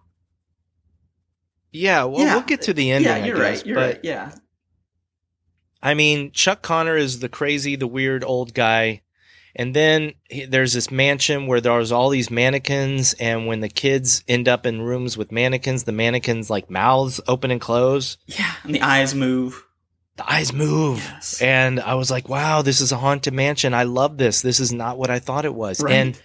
Yeah. 1.71 2.03
Well, 2.05 2.21
Yeah. 2.21 2.35
we'll 2.35 2.43
get 2.45 2.61
to 2.63 2.73
the 2.73 2.91
ending. 2.91 3.09
yeah, 3.11 3.25
you're 3.25 3.35
I 3.35 3.39
guess, 3.51 3.57
right. 3.59 3.65
You're 3.65 3.75
but, 3.75 3.81
right. 3.95 3.99
Yeah. 4.03 4.31
I 5.81 5.93
mean, 5.95 6.31
Chuck 6.31 6.61
Connor 6.61 6.95
is 6.95 7.19
the 7.19 7.27
crazy, 7.29 7.75
the 7.75 7.87
weird 7.87 8.23
old 8.23 8.53
guy. 8.53 9.01
And 9.55 9.75
then 9.75 10.13
he, 10.29 10.45
there's 10.45 10.73
this 10.73 10.89
mansion 10.89 11.45
where 11.45 11.61
there's 11.61 11.91
all 11.91 12.09
these 12.09 12.31
mannequins, 12.31 13.13
and 13.13 13.45
when 13.45 13.59
the 13.59 13.69
kids 13.69 14.23
end 14.27 14.47
up 14.47 14.65
in 14.65 14.81
rooms 14.81 15.15
with 15.15 15.31
mannequins, 15.31 15.83
the 15.83 15.91
mannequins 15.91 16.49
like 16.49 16.71
mouths 16.71 17.21
open 17.27 17.51
and 17.51 17.61
close, 17.61 18.17
Yeah. 18.27 18.51
And 18.63 18.73
the 18.73 18.81
eyes 18.81 19.13
move. 19.13 19.63
The 20.17 20.31
eyes 20.31 20.53
move. 20.53 20.99
Yes. 20.99 21.41
And 21.41 21.79
I 21.79 21.95
was 21.95 22.11
like, 22.11 22.29
wow, 22.29 22.61
this 22.61 22.81
is 22.81 22.91
a 22.91 22.97
haunted 22.97 23.33
mansion. 23.33 23.73
I 23.73 23.83
love 23.83 24.17
this. 24.17 24.41
This 24.41 24.59
is 24.59 24.71
not 24.71 24.97
what 24.97 25.09
I 25.09 25.19
thought 25.19 25.45
it 25.45 25.53
was. 25.55 25.81
Right. 25.81 25.93
And 25.93 26.21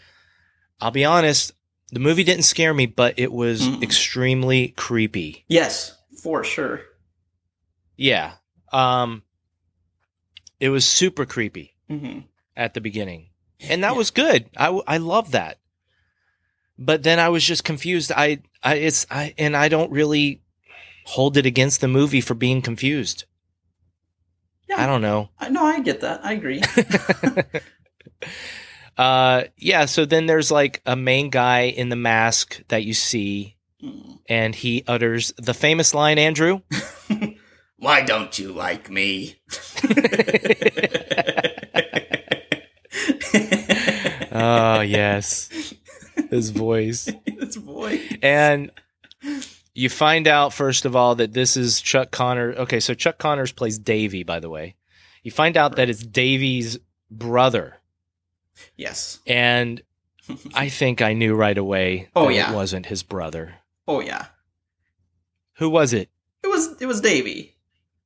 I'll 0.81 0.91
be 0.91 1.05
honest, 1.07 1.53
the 1.91 2.01
movie 2.01 2.25
didn't 2.25 2.43
scare 2.45 2.75
me, 2.75 2.87
but 2.87 3.15
it 3.19 3.33
was 3.33 3.63
Mm-mm. 3.63 3.83
extremely 3.83 4.69
creepy. 4.77 5.45
Yes, 5.49 5.97
for 6.23 6.45
sure. 6.45 6.83
Yeah. 7.97 8.35
Um 8.73 9.23
it 10.61 10.69
was 10.69 10.85
super 10.85 11.25
creepy 11.25 11.75
hmm 11.89 12.21
at 12.57 12.75
the 12.75 12.81
beginning. 12.81 13.31
And 13.61 13.83
that 13.85 13.93
Yeah. 13.93 13.97
was 13.99 14.11
good. 14.11 14.51
i 14.57 14.69
i 14.87 14.97
love 14.99 15.31
that. 15.31 15.59
But 16.79 17.03
then 17.03 17.19
I 17.19 17.29
was 17.31 17.43
just 17.45 17.65
confused. 17.65 18.13
I 18.15 18.41
I 18.63 18.75
it's 18.75 19.07
I 19.11 19.35
and 19.39 19.57
I 19.57 19.69
don't 19.69 19.91
really 19.91 20.43
hold 21.07 21.37
it 21.39 21.47
against 21.47 21.81
the 21.81 21.89
movie 21.89 22.21
for 22.21 22.35
being 22.35 22.61
confused. 22.61 23.25
Yeah. 24.69 24.83
I 24.83 24.87
don't 24.87 25.01
know. 25.03 25.31
I, 25.39 25.49
no, 25.49 25.65
I 25.65 25.81
get 25.81 26.01
that. 26.03 26.21
I 26.25 26.33
agree. 26.35 26.63
uh 28.99 29.45
yeah 29.57 29.85
so 29.85 30.05
then 30.05 30.27
there's 30.27 30.51
like 30.51 30.83
a 30.85 30.97
main 30.97 31.31
guy 31.31 31.61
in 31.63 31.89
the 31.89 31.97
mask 31.97 32.63
that 32.69 32.85
you 32.85 32.95
see 32.95 33.55
Mm. 33.81 34.19
and 34.29 34.57
he 34.57 34.83
utters 34.89 35.33
the 35.39 35.55
famous 35.55 35.95
line 35.95 36.19
andrew 36.19 36.63
Why 37.79 38.03
don't 38.03 38.37
you 38.37 38.51
like 38.53 38.91
me? 38.91 39.37
oh 44.33 44.81
yes 44.81 45.49
his 46.31 46.51
voice 46.51 47.09
His 47.25 47.55
voice. 47.57 48.17
and 48.23 48.71
you 49.79 49.89
find 49.89 50.27
out 50.27 50.53
first 50.53 50.85
of 50.85 50.97
all 50.97 51.15
that 51.15 51.33
this 51.33 51.57
is 51.57 51.81
chuck 51.81 52.11
connor 52.11 52.53
okay 52.55 52.81
so 52.81 52.95
chuck 52.95 53.19
connors 53.19 53.53
plays 53.53 53.79
davy 53.79 54.23
by 54.25 54.41
the 54.41 54.49
way 54.51 54.75
you 55.23 55.31
find 55.31 55.57
out 55.57 55.77
that 55.77 55.89
it's 55.89 56.03
davy's 56.05 56.79
brother 57.11 57.77
Yes. 58.77 59.21
and 59.27 59.81
i 60.55 60.69
think 60.81 61.01
i 61.01 61.13
knew 61.13 61.35
right 61.35 61.57
away 61.57 62.09
Oh, 62.17 62.29
yeah. 62.29 62.51
it 62.51 62.55
wasn't 62.55 62.87
his 62.87 63.03
brother 63.03 63.55
Oh 63.87 64.01
yeah. 64.01 64.27
who 65.59 65.71
was 65.71 65.93
it 65.93 66.11
It 66.43 66.49
was 66.49 66.77
it 66.81 66.87
was 66.87 67.01
Davy. 67.01 67.55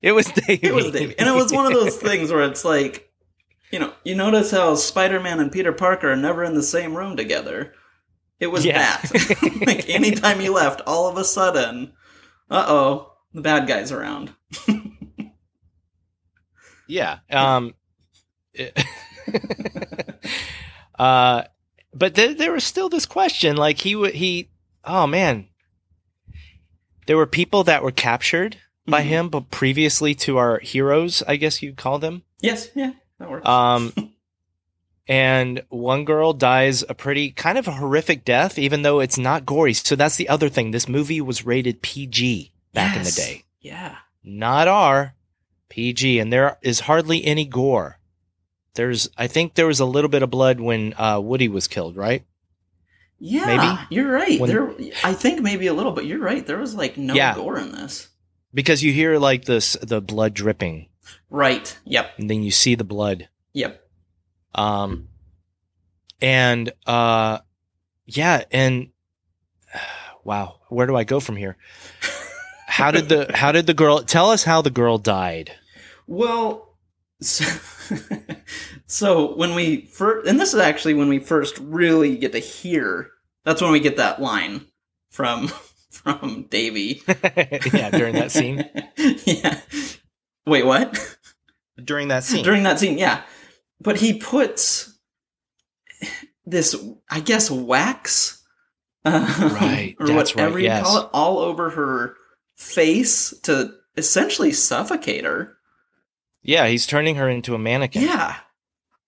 it 0.01 0.13
was 0.13 0.27
davy 0.27 0.67
It 0.67 0.75
was 0.75 0.91
Davy. 0.91 1.19
And 1.19 1.29
it 1.29 1.35
was 1.35 1.53
one 1.53 1.67
of 1.67 1.73
those 1.73 1.97
things 2.09 2.31
where 2.31 2.43
it's 2.43 2.65
like 2.65 3.09
you 3.73 3.79
know, 3.79 3.91
you 4.05 4.15
notice 4.15 4.51
how 4.51 4.75
Spider-Man 4.75 5.41
and 5.41 5.51
Peter 5.51 5.73
Parker 5.73 6.13
are 6.13 6.17
never 6.17 6.45
in 6.45 6.53
the 6.55 6.63
same 6.63 6.95
room 6.95 7.17
together. 7.17 7.73
It 8.43 8.51
was 8.51 8.67
Yeah. 8.67 8.97
that. 9.01 9.63
like 9.67 9.89
anytime 9.89 10.41
he 10.41 10.49
left, 10.49 10.81
all 10.87 11.09
of 11.09 11.17
a 11.17 11.25
sudden, 11.25 11.93
uh 12.51 12.65
oh, 12.67 13.13
the 13.33 13.41
bad 13.41 13.67
guy's 13.69 13.93
around. 13.93 14.33
Yeah. 16.89 17.21
Um 17.31 17.75
uh 20.99 21.43
but 21.95 22.15
there, 22.15 22.35
there 22.35 22.53
was 22.53 22.65
still 22.65 22.89
this 22.89 23.07
question 23.07 23.57
like 23.57 23.79
he 23.79 23.95
would 23.97 24.15
he 24.15 24.51
oh 24.85 25.07
man 25.07 25.49
there 27.07 27.17
were 27.17 27.27
people 27.27 27.65
that 27.65 27.83
were 27.83 27.93
captured 27.93 28.59
by 28.87 29.03
Mhm. 29.03 29.07
him 29.07 29.29
but 29.31 29.51
previously 29.51 30.15
to 30.17 30.37
our 30.37 30.59
heroes 30.59 31.23
I 31.27 31.37
guess 31.37 31.63
you'd 31.63 31.77
call 31.77 31.99
them 31.99 32.25
Yes, 32.41 32.69
yeah, 32.75 32.93
that 33.19 33.31
works. 33.31 33.49
um 33.49 33.93
and 35.09 35.63
one 35.69 36.05
girl 36.05 36.33
dies 36.33 36.85
a 36.89 36.95
pretty 36.95 37.31
kind 37.31 37.59
of 37.59 37.67
a 37.67 37.73
horrific 37.73 38.25
death 38.25 38.59
even 38.59 38.83
though 38.83 39.01
it's 39.01 39.19
not 39.19 39.45
gory 39.45 39.73
so 39.75 39.97
that's 39.97 40.17
the 40.17 40.29
other 40.29 40.49
thing 40.49 40.71
this 40.71 40.89
movie 40.89 41.21
was 41.21 41.45
rated 41.45 41.83
PG 41.83 42.53
back 42.73 42.97
in 42.97 43.03
the 43.03 43.11
day 43.11 43.45
Yeah. 43.61 43.97
not 44.23 44.69
R, 44.69 45.15
PG, 45.69 46.19
and 46.19 46.33
there 46.33 46.59
is 46.63 46.81
hardly 46.81 47.25
any 47.25 47.45
gore. 47.47 47.99
There's, 48.75 49.09
I 49.19 49.27
think 49.27 49.55
there 49.55 49.67
was 49.67 49.81
a 49.81 49.85
little 49.87 50.09
bit 50.11 50.23
of 50.23 50.31
blood 50.31 50.61
when 50.61 50.95
uh, 50.99 51.19
Woody 51.21 51.49
was 51.49 51.67
killed, 51.67 51.97
right? 51.97 52.25
Yeah, 53.19 53.47
Maybe? 53.47 53.81
you're 53.95 54.11
right. 54.13 54.39
When- 54.41 54.51
there, 54.51 54.75
I 55.05 55.13
think 55.15 55.41
maybe 55.41 55.67
a 55.69 55.73
little, 55.75 55.93
but 55.93 56.07
you're 56.07 56.19
right. 56.21 56.47
There 56.47 56.59
was 56.59 56.75
like 56.75 56.97
no 56.99 57.15
Yeah. 57.15 57.35
gore 57.35 57.59
in 57.59 57.73
this. 57.73 58.09
Because 58.55 58.83
you 58.83 58.93
hear 58.93 59.19
like 59.19 59.45
this, 59.47 59.77
the 59.83 60.01
blood 60.01 60.35
dripping, 60.35 60.89
Right. 61.31 61.77
Yep. 61.85 62.19
and 62.19 62.29
then 62.31 62.43
you 62.43 62.51
see 62.51 62.75
the 62.75 62.85
blood. 62.85 63.29
Yep. 63.55 63.82
Um, 64.55 65.09
and 66.21 66.73
uh, 66.87 67.39
yeah, 68.07 68.45
and 68.51 68.89
wow, 70.25 70.61
where 70.69 70.87
do 70.87 70.97
I 70.97 71.05
go 71.05 71.21
from 71.21 71.37
here? 71.37 71.57
How 72.69 72.91
did 72.91 73.09
the 73.11 73.31
how 73.35 73.53
did 73.53 73.67
the 73.67 73.75
girl 73.75 74.03
tell 74.03 74.31
us 74.31 74.45
how 74.45 74.63
the 74.63 74.71
girl 74.71 74.97
died? 74.97 75.53
Well, 76.07 76.75
so, 77.21 77.45
so 78.87 79.35
when 79.37 79.55
we 79.55 79.83
first, 79.83 80.27
and 80.27 80.41
this 80.41 80.55
is 80.55 80.61
actually 80.61 80.95
when 80.95 81.09
we 81.09 81.19
first 81.19 81.59
really 81.59 82.17
get 82.17 82.33
to 82.33 82.39
hear. 82.39 83.11
That's 83.45 83.61
when 83.61 83.73
we 83.73 83.81
get 83.81 83.97
that 83.97 84.23
line 84.23 84.67
from 85.11 85.49
from 85.91 86.47
Davy. 86.49 87.03
yeah, 87.07 87.91
during 87.91 88.15
that 88.15 88.31
scene. 88.31 88.69
yeah. 88.97 89.61
Wait, 90.47 90.65
what? 90.65 91.17
During 91.83 92.09
that 92.09 92.25
scene. 92.25 92.45
During 92.45 92.63
that 92.63 92.79
scene, 92.79 92.99
yeah. 92.99 93.23
But 93.83 93.97
he 93.99 94.15
puts 94.19 94.97
this, 96.47 96.75
I 97.11 97.21
guess, 97.21 97.51
wax, 97.51 98.43
Right, 99.05 99.97
or 99.99 100.07
that's 100.07 100.35
whatever 100.35 100.55
right, 100.57 100.63
you 100.63 100.69
yes. 100.69 100.85
call 100.87 101.01
it, 101.03 101.11
all 101.13 101.39
over 101.41 101.71
her 101.71 102.15
face 102.57 103.35
to 103.43 103.75
essentially 103.97 104.53
suffocate 104.53 105.25
her. 105.25 105.57
yeah, 106.43 106.67
he's 106.69 106.87
turning 106.87 107.17
her 107.17 107.29
into 107.29 107.55
a 107.55 107.59
mannequin. 107.59 108.03
Yeah. 108.05 108.37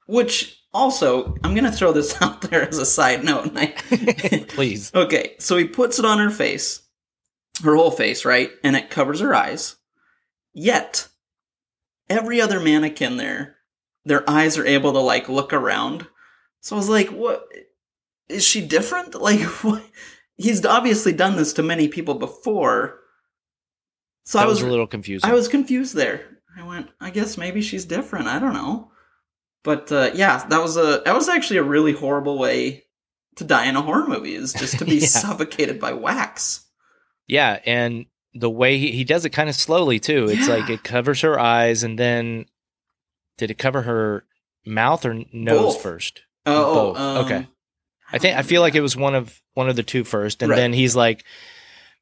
Which 0.06 0.60
also, 0.72 1.36
I'm 1.44 1.54
gonna 1.54 1.70
throw 1.72 1.92
this 1.92 2.16
out 2.20 2.42
there 2.42 2.68
as 2.68 2.78
a 2.78 2.84
side 2.86 3.22
note. 3.24 3.52
I- 3.54 4.44
Please. 4.48 4.92
okay, 4.94 5.34
so 5.38 5.56
he 5.56 5.64
puts 5.66 5.98
it 6.00 6.04
on 6.04 6.18
her 6.18 6.30
face, 6.30 6.82
her 7.62 7.76
whole 7.76 7.92
face, 7.92 8.24
right, 8.24 8.50
and 8.64 8.74
it 8.74 8.90
covers 8.90 9.20
her 9.20 9.34
eyes. 9.34 9.76
Yet, 10.52 11.08
every 12.10 12.40
other 12.40 12.58
mannequin 12.60 13.16
there, 13.16 13.56
their 14.04 14.28
eyes 14.28 14.58
are 14.58 14.66
able 14.66 14.92
to 14.92 14.98
like 15.00 15.28
look 15.28 15.52
around. 15.52 16.06
So 16.60 16.76
I 16.76 16.78
was 16.78 16.88
like, 16.88 17.08
"What? 17.08 17.46
Is 18.28 18.44
she 18.44 18.66
different? 18.66 19.14
Like, 19.20 19.40
what? 19.62 19.82
He's 20.36 20.64
obviously 20.64 21.12
done 21.12 21.36
this 21.36 21.52
to 21.54 21.62
many 21.62 21.88
people 21.88 22.14
before." 22.14 23.00
So 24.24 24.38
that 24.38 24.44
I 24.44 24.48
was, 24.48 24.62
was 24.62 24.68
a 24.68 24.70
little 24.70 24.86
confused. 24.86 25.24
I 25.24 25.32
was 25.34 25.48
confused 25.48 25.94
there. 25.94 26.22
I 26.56 26.66
went, 26.66 26.88
I 27.00 27.10
guess 27.10 27.36
maybe 27.36 27.60
she's 27.60 27.84
different. 27.84 28.26
I 28.28 28.38
don't 28.38 28.54
know. 28.54 28.90
But 29.64 29.90
uh, 29.92 30.10
yeah, 30.14 30.46
that 30.48 30.60
was 30.62 30.76
a 30.76 31.02
that 31.04 31.14
was 31.14 31.28
actually 31.28 31.56
a 31.58 31.62
really 31.62 31.92
horrible 31.92 32.38
way 32.38 32.84
to 33.36 33.44
die 33.44 33.66
in 33.66 33.76
a 33.76 33.82
horror 33.82 34.06
movie 34.06 34.34
is 34.34 34.52
just 34.58 34.78
to 34.78 34.84
be 34.84 34.96
Yeah. 34.96 35.06
suffocated 35.06 35.80
by 35.80 35.92
wax. 35.92 36.64
Yeah, 37.26 37.60
and 37.66 38.06
the 38.34 38.50
way 38.50 38.78
he, 38.78 38.92
he 38.92 39.04
does 39.04 39.24
it 39.24 39.30
kind 39.30 39.48
of 39.48 39.54
slowly 39.54 39.98
too. 39.98 40.26
It's 40.28 40.48
like 40.48 40.68
it 40.68 40.84
covers 40.84 41.20
her 41.22 41.38
eyes 41.38 41.82
and 41.82 41.98
then 41.98 42.46
did 43.38 43.50
it 43.50 43.58
cover 43.58 43.82
her 43.82 44.24
mouth 44.66 45.04
or 45.04 45.14
nose 45.32 45.74
Both. 45.74 45.82
first? 45.82 46.22
Oh, 46.46 46.92
Both. 46.92 46.96
um, 47.00 47.16
Okay. 47.24 47.46
I 48.12 48.18
think 48.18 48.36
I 48.38 48.42
feel 48.42 48.60
like 48.60 48.74
it 48.74 48.80
was 48.80 48.96
one 48.96 49.14
of 49.14 49.40
one 49.54 49.68
of 49.68 49.76
the 49.76 49.82
two 49.82 50.04
first, 50.04 50.42
and 50.42 50.50
Right. 50.50 50.56
then 50.56 50.72
he's 50.72 50.94
like, 50.94 51.24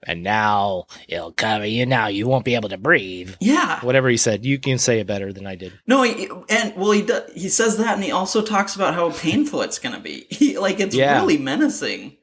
and 0.04 0.22
now 0.24 0.86
it'll 1.08 1.30
cover 1.32 1.64
you. 1.64 1.86
Now 1.86 2.08
you 2.08 2.26
won't 2.26 2.44
be 2.44 2.56
able 2.56 2.68
to 2.70 2.76
breathe. 2.76 3.34
Yeah. 3.40 3.78
Whatever 3.80 4.08
he 4.08 4.16
said, 4.16 4.44
you 4.44 4.58
can 4.58 4.78
say 4.78 4.98
it 4.98 5.06
better 5.06 5.32
than 5.32 5.46
I 5.46 5.54
did. 5.54 5.72
No, 5.86 6.02
he, 6.02 6.28
and 6.48 6.74
well, 6.76 6.90
he 6.90 7.02
does, 7.02 7.30
he 7.34 7.48
says 7.48 7.76
that, 7.78 7.94
and 7.94 8.02
he 8.04 8.10
also 8.10 8.42
talks 8.42 8.74
about 8.74 8.94
how 8.94 9.10
painful 9.12 9.62
it's 9.62 9.78
gonna 9.78 10.00
be. 10.00 10.26
He 10.30 10.58
like 10.58 10.80
it's 10.80 10.94
Yeah. 10.94 11.20
really 11.20 11.38
menacing. 11.38 12.16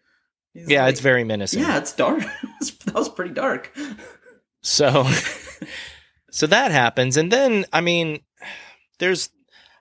He's 0.53 0.70
Yeah, 0.70 0.84
like- 0.84 0.91
it's 0.91 0.99
very 1.01 1.24
menacing. 1.24 1.62
yeah, 1.62 1.78
it's 1.78 1.93
dark. 1.93 2.20
that 2.86 2.95
was 2.95 3.07
pretty 3.10 3.34
dark. 3.34 3.72
So, 4.62 5.07
so 6.32 6.47
that 6.47 6.72
happens, 6.72 7.16
and 7.18 7.32
then 7.32 7.66
I 7.72 7.80
mean, 7.82 8.20
there's. 9.00 9.30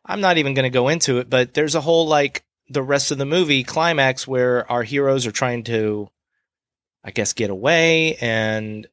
I'm 0.04 0.20
not 0.22 0.38
even 0.38 0.54
going 0.54 0.64
to 0.64 0.70
go 0.70 0.88
into 0.88 1.18
it, 1.18 1.28
but 1.28 1.52
there's 1.52 1.74
a 1.74 1.82
whole 1.82 2.06
like 2.06 2.44
the 2.70 2.82
rest 2.82 3.10
of 3.10 3.18
the 3.18 3.26
movie 3.26 3.62
climax 3.62 4.26
where 4.26 4.70
our 4.70 4.82
heroes 4.82 5.26
are 5.26 5.32
trying 5.32 5.64
to, 5.64 6.08
I 7.04 7.10
guess, 7.10 7.34
get 7.34 7.50
away, 7.50 8.16
and 8.16 8.86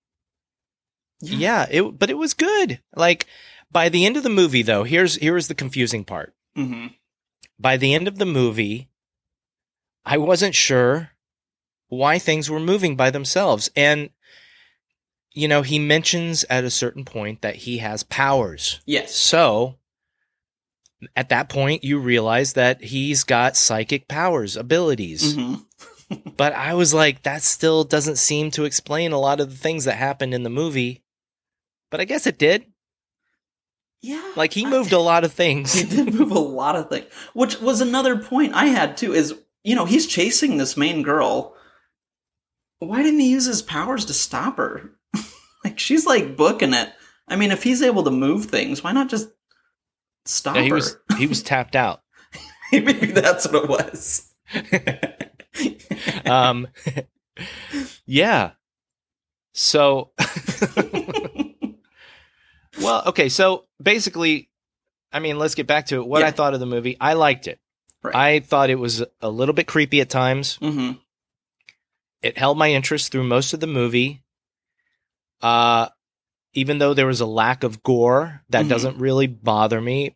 yeah, 1.22 1.68
it. 1.72 1.98
But 1.98 2.10
it 2.10 2.18
was 2.18 2.34
good. 2.34 2.82
Like 2.96 3.28
by 3.72 3.90
the 3.90 4.06
end 4.06 4.18
of 4.18 4.24
the 4.24 4.30
movie, 4.30 4.62
though, 4.62 4.84
here's 4.84 5.16
here's 5.16 5.48
the 5.48 5.56
confusing 5.56 6.04
part. 6.04 6.34
hmm 6.56 6.88
By 7.60 7.78
the 7.78 7.94
end 7.94 8.08
of 8.08 8.18
the 8.18 8.26
movie, 8.26 8.90
I 10.06 10.18
wasn't 10.18 10.56
sure 10.56 11.12
why 11.88 12.20
things 12.20 12.50
were 12.50 12.60
moving 12.60 12.96
by 12.96 13.10
themselves, 13.10 13.70
and 13.76 14.10
you 15.34 15.48
know, 15.50 15.62
he 15.62 15.80
mentions 15.80 16.46
at 16.50 16.64
a 16.64 16.70
certain 16.70 17.04
point 17.04 17.42
that 17.42 17.56
he 17.56 17.80
has 17.80 18.04
powers. 18.04 18.80
Yes. 18.86 19.14
So 19.14 19.76
at 21.16 21.30
that 21.30 21.50
point, 21.50 21.84
you 21.84 22.00
realize 22.00 22.54
that 22.54 22.84
he's 22.84 23.24
got 23.24 23.58
psychic 23.58 24.08
powers, 24.08 24.58
abilities. 24.58 25.36
hmm 25.36 25.56
But 26.38 26.54
I 26.54 26.76
was 26.76 26.94
like, 26.94 27.24
that 27.24 27.42
still 27.42 27.84
doesn't 27.84 28.18
seem 28.18 28.52
to 28.52 28.66
explain 28.66 29.12
a 29.12 29.20
lot 29.20 29.40
of 29.40 29.50
the 29.50 29.56
things 29.56 29.86
that 29.86 29.96
happened 29.96 30.36
in 30.36 30.44
the 30.44 30.52
movie. 30.52 31.04
But 31.90 32.00
I 32.00 32.06
guess 32.06 32.28
it 32.28 32.38
did. 32.38 32.66
Yeah. 34.02 34.34
Like 34.36 34.54
he 34.54 34.68
moved 34.68 34.92
a 34.92 35.00
lot 35.00 35.24
of 35.24 35.34
things. 35.34 35.74
he 35.82 35.84
did 35.84 36.14
move 36.14 36.30
a 36.30 36.38
lot 36.40 36.76
of 36.76 36.90
things 36.90 37.06
which 37.34 37.60
was 37.60 37.82
another 37.82 38.18
point 38.18 38.54
i 38.54 38.66
had 38.66 38.98
too 38.98 39.14
is 39.14 39.34
you 39.64 39.76
know 39.76 39.86
he's 39.86 40.06
chasing 40.08 40.58
this 40.58 40.78
main 40.78 41.02
girl 41.02 41.56
why 42.80 43.02
didn't 43.02 43.20
he 43.20 43.32
use 43.32 43.46
his 43.46 43.62
powers 43.62 44.06
to 44.06 44.14
stop 44.14 44.58
her 44.58 44.92
like 45.64 45.80
she's 45.80 46.06
like 46.06 46.38
booking 46.38 46.74
it 46.74 46.90
i 47.28 47.36
mean 47.36 47.52
if 47.52 47.64
he's 47.64 47.82
able 47.82 48.04
to 48.04 48.12
move 48.12 48.46
things 48.46 48.84
why 48.84 48.92
not 48.92 49.10
just 49.10 49.30
stop 50.26 50.56
Yeah, 50.56 50.64
he 50.64 50.72
was 50.72 50.98
he 51.18 51.28
was 51.28 51.42
tapped 51.52 51.76
out. 51.76 52.02
maybe 52.72 53.08
that's 53.08 53.48
what 53.48 53.64
it 53.64 53.70
was 53.70 54.32
Um, 56.26 56.68
yeah. 58.06 58.52
So, 59.54 60.12
well, 62.82 63.04
okay. 63.08 63.30
So 63.30 63.66
basically, 63.82 64.50
I 65.14 65.20
mean, 65.20 65.38
let's 65.38 65.56
get 65.56 65.68
back 65.68 65.88
to 65.88 65.98
it. 65.98 66.08
What 66.08 66.24
I 66.24 66.32
thought 66.32 66.54
of 66.54 66.60
the 66.60 66.66
movie, 66.66 66.98
I 67.00 67.14
liked 67.14 67.48
it. 67.48 67.60
Right. 68.04 68.16
I 68.16 68.40
thought 68.42 68.70
it 68.70 68.80
was 68.80 69.04
a 69.22 69.30
little 69.30 69.54
bit 69.54 69.68
creepy 69.68 70.02
at 70.02 70.10
times. 70.10 70.56
hmm 70.58 70.94
It 72.22 72.38
held 72.38 72.58
my 72.58 72.72
interest 72.72 73.12
through 73.12 73.24
most 73.24 73.54
of 73.54 73.60
the 73.60 73.68
movie. 73.68 74.24
Uh, 75.42 75.88
even 76.56 76.80
though 76.80 76.94
there 76.94 77.06
was 77.08 77.22
a 77.22 77.26
lack 77.26 77.64
of 77.64 77.84
gore, 77.84 78.44
that 78.50 78.66
Mhm. 78.66 78.70
doesn't 78.70 78.98
really 78.98 79.28
bother 79.28 79.80
me 79.82 80.16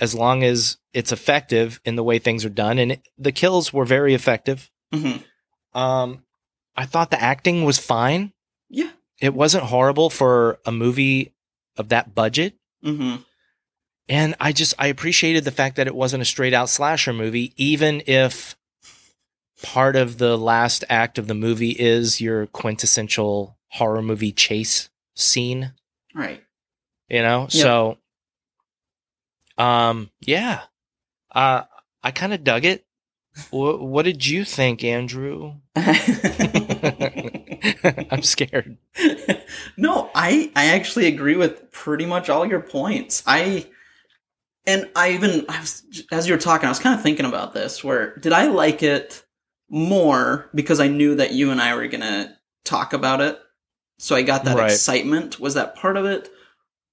as 0.00 0.14
long 0.14 0.42
as 0.42 0.78
it's 0.94 1.12
effective 1.12 1.80
in 1.84 1.96
the 1.96 2.02
way 2.02 2.18
things 2.18 2.44
are 2.44 2.48
done. 2.50 2.78
And 2.78 2.92
it, 2.92 3.02
the 3.18 3.32
kills 3.32 3.72
were 3.72 3.84
very 3.84 4.14
effective. 4.14 4.70
hmm 4.92 5.16
Um, 5.74 6.24
I 6.76 6.86
thought 6.86 7.10
the 7.10 7.20
acting 7.22 7.64
was 7.64 7.78
fine. 7.78 8.32
yeah 8.70 8.90
It 9.20 9.34
wasn't 9.34 9.64
horrible 9.64 10.10
for 10.10 10.58
a 10.66 10.72
movie 10.72 11.32
of 11.76 11.88
that 11.90 12.14
budget. 12.14 12.54
hmm 12.82 13.16
And 14.08 14.34
I 14.40 14.52
just 14.52 14.74
I 14.78 14.88
appreciated 14.88 15.44
the 15.44 15.50
fact 15.52 15.76
that 15.76 15.86
it 15.86 15.94
wasn't 15.94 16.22
a 16.22 16.26
straight 16.26 16.52
out 16.54 16.68
slasher 16.68 17.12
movie, 17.12 17.52
even 17.56 18.02
if 18.06 18.56
part 19.62 19.94
of 19.96 20.18
the 20.18 20.36
last 20.36 20.84
act 20.90 21.18
of 21.18 21.28
the 21.28 21.34
movie 21.34 21.70
is 21.70 22.20
your 22.20 22.46
quintessential 22.48 23.56
horror 23.68 24.02
movie 24.02 24.32
chase 24.32 24.90
scene. 25.14 25.72
right 26.14 26.42
You 27.08 27.22
know? 27.22 27.42
Yep. 27.42 27.50
So 27.50 27.98
um 29.58 30.10
yeah. 30.20 30.62
Uh 31.34 31.62
I 32.02 32.10
kind 32.10 32.32
of 32.34 32.42
dug 32.44 32.64
it. 32.64 32.84
Wh- 33.50 33.80
what 33.80 34.04
did 34.04 34.26
you 34.26 34.44
think, 34.44 34.84
Andrew? 34.84 35.54
I'm 38.10 38.22
scared. 38.22 38.76
no, 39.76 40.10
I 40.14 40.50
I 40.56 40.66
actually 40.66 41.06
agree 41.06 41.36
with 41.36 41.70
pretty 41.70 42.06
much 42.06 42.28
all 42.28 42.44
your 42.46 42.60
points. 42.60 43.22
I 43.26 43.66
and 44.66 44.88
I 44.94 45.12
even 45.12 45.44
I 45.48 45.60
was, 45.60 45.82
as 46.10 46.26
you 46.26 46.34
were 46.34 46.40
talking, 46.40 46.66
I 46.66 46.70
was 46.70 46.78
kind 46.78 46.94
of 46.94 47.02
thinking 47.02 47.26
about 47.26 47.54
this. 47.54 47.82
Where 47.82 48.16
did 48.16 48.32
I 48.32 48.46
like 48.48 48.82
it 48.82 49.24
more 49.70 50.50
because 50.54 50.80
I 50.80 50.88
knew 50.88 51.14
that 51.16 51.32
you 51.32 51.50
and 51.50 51.60
I 51.60 51.74
were 51.74 51.86
gonna 51.88 52.36
talk 52.64 52.92
about 52.92 53.20
it, 53.20 53.38
so 54.02 54.16
I 54.16 54.22
got 54.22 54.44
that 54.44 54.56
Right. 54.56 54.72
excitement. 54.72 55.38
Was 55.38 55.54
that 55.54 55.76
part 55.76 55.96
of 55.96 56.04
it, 56.04 56.28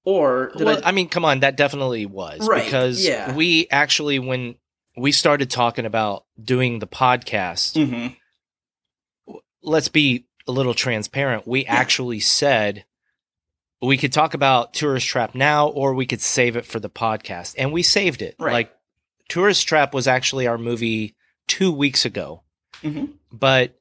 or 0.05 0.51
did 0.55 0.65
well, 0.65 0.81
I? 0.83 0.89
I, 0.89 0.91
mean, 0.91 1.09
come 1.09 1.25
on, 1.25 1.39
that 1.39 1.57
definitely 1.57 2.05
was 2.05 2.47
Right, 2.47 2.63
because 2.63 3.03
yeah. 3.05 3.33
we 3.33 3.67
actually 3.71 4.19
when 4.19 4.55
we 4.95 5.11
started 5.11 5.49
talking 5.49 5.85
about 5.85 6.25
doing 6.41 6.79
the 6.79 6.87
podcast, 6.87 7.73
Mhm. 7.75 8.15
let's 9.63 9.87
be 9.89 10.25
a 10.47 10.51
little 10.51 10.73
transparent. 10.73 11.47
We 11.47 11.63
Yeah. 11.63 11.73
actually 11.73 12.19
said 12.19 12.85
we 13.81 13.97
could 13.97 14.11
talk 14.11 14.33
about 14.33 14.73
Tourist 14.73 15.07
Trap 15.07 15.33
now 15.33 15.67
or 15.67 15.93
we 15.93 16.05
could 16.05 16.19
save 16.21 16.57
it 16.57 16.65
for 16.65 16.79
the 16.81 16.89
podcast. 16.89 17.55
And 17.57 17.71
we 17.71 17.81
saved 17.81 18.21
it. 18.21 18.35
Right. 18.37 18.51
Like 18.51 18.75
Tourist 19.29 19.65
Trap 19.67 19.93
was 19.93 20.05
actually 20.07 20.47
our 20.47 20.57
movie 20.57 21.15
2 21.47 21.71
weeks 21.71 22.03
ago. 22.03 22.43
Mhm. 22.83 23.13
But 23.31 23.79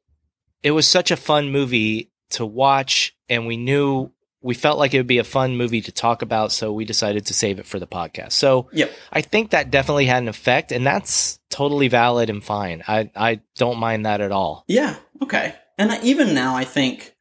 it 0.62 0.70
was 0.70 0.86
such 0.86 1.10
a 1.10 1.16
fun 1.16 1.50
movie 1.50 2.10
to 2.30 2.44
watch 2.46 3.16
and 3.28 3.46
we 3.46 3.56
knew 3.56 4.10
we 4.40 4.54
felt 4.54 4.78
like 4.78 4.94
it 4.94 4.98
would 4.98 5.06
be 5.08 5.18
a 5.18 5.24
fun 5.24 5.56
movie 5.56 5.80
to 5.80 5.90
talk 5.90 6.22
about, 6.22 6.52
so 6.52 6.72
we 6.72 6.84
decided 6.84 7.26
to 7.26 7.34
save 7.34 7.58
it 7.58 7.66
for 7.66 7.80
the 7.80 7.88
podcast. 7.88 8.32
So 8.32 8.68
Yep. 8.72 8.92
I 9.12 9.20
think 9.20 9.50
that 9.50 9.70
definitely 9.72 10.06
had 10.06 10.22
an 10.22 10.28
effect, 10.28 10.70
and 10.70 10.86
that's 10.86 11.40
totally 11.50 11.88
valid 11.88 12.30
and 12.30 12.42
fine. 12.42 12.84
I 12.86 13.10
I 13.16 13.40
don't 13.56 13.78
mind 13.78 14.06
that 14.06 14.20
at 14.20 14.30
all. 14.30 14.64
Yeah. 14.68 14.94
Okay. 15.22 15.54
And 15.76 15.90
I- 15.90 16.00
even 16.02 16.34
now, 16.34 16.54
I 16.54 16.64
think, 16.64 17.14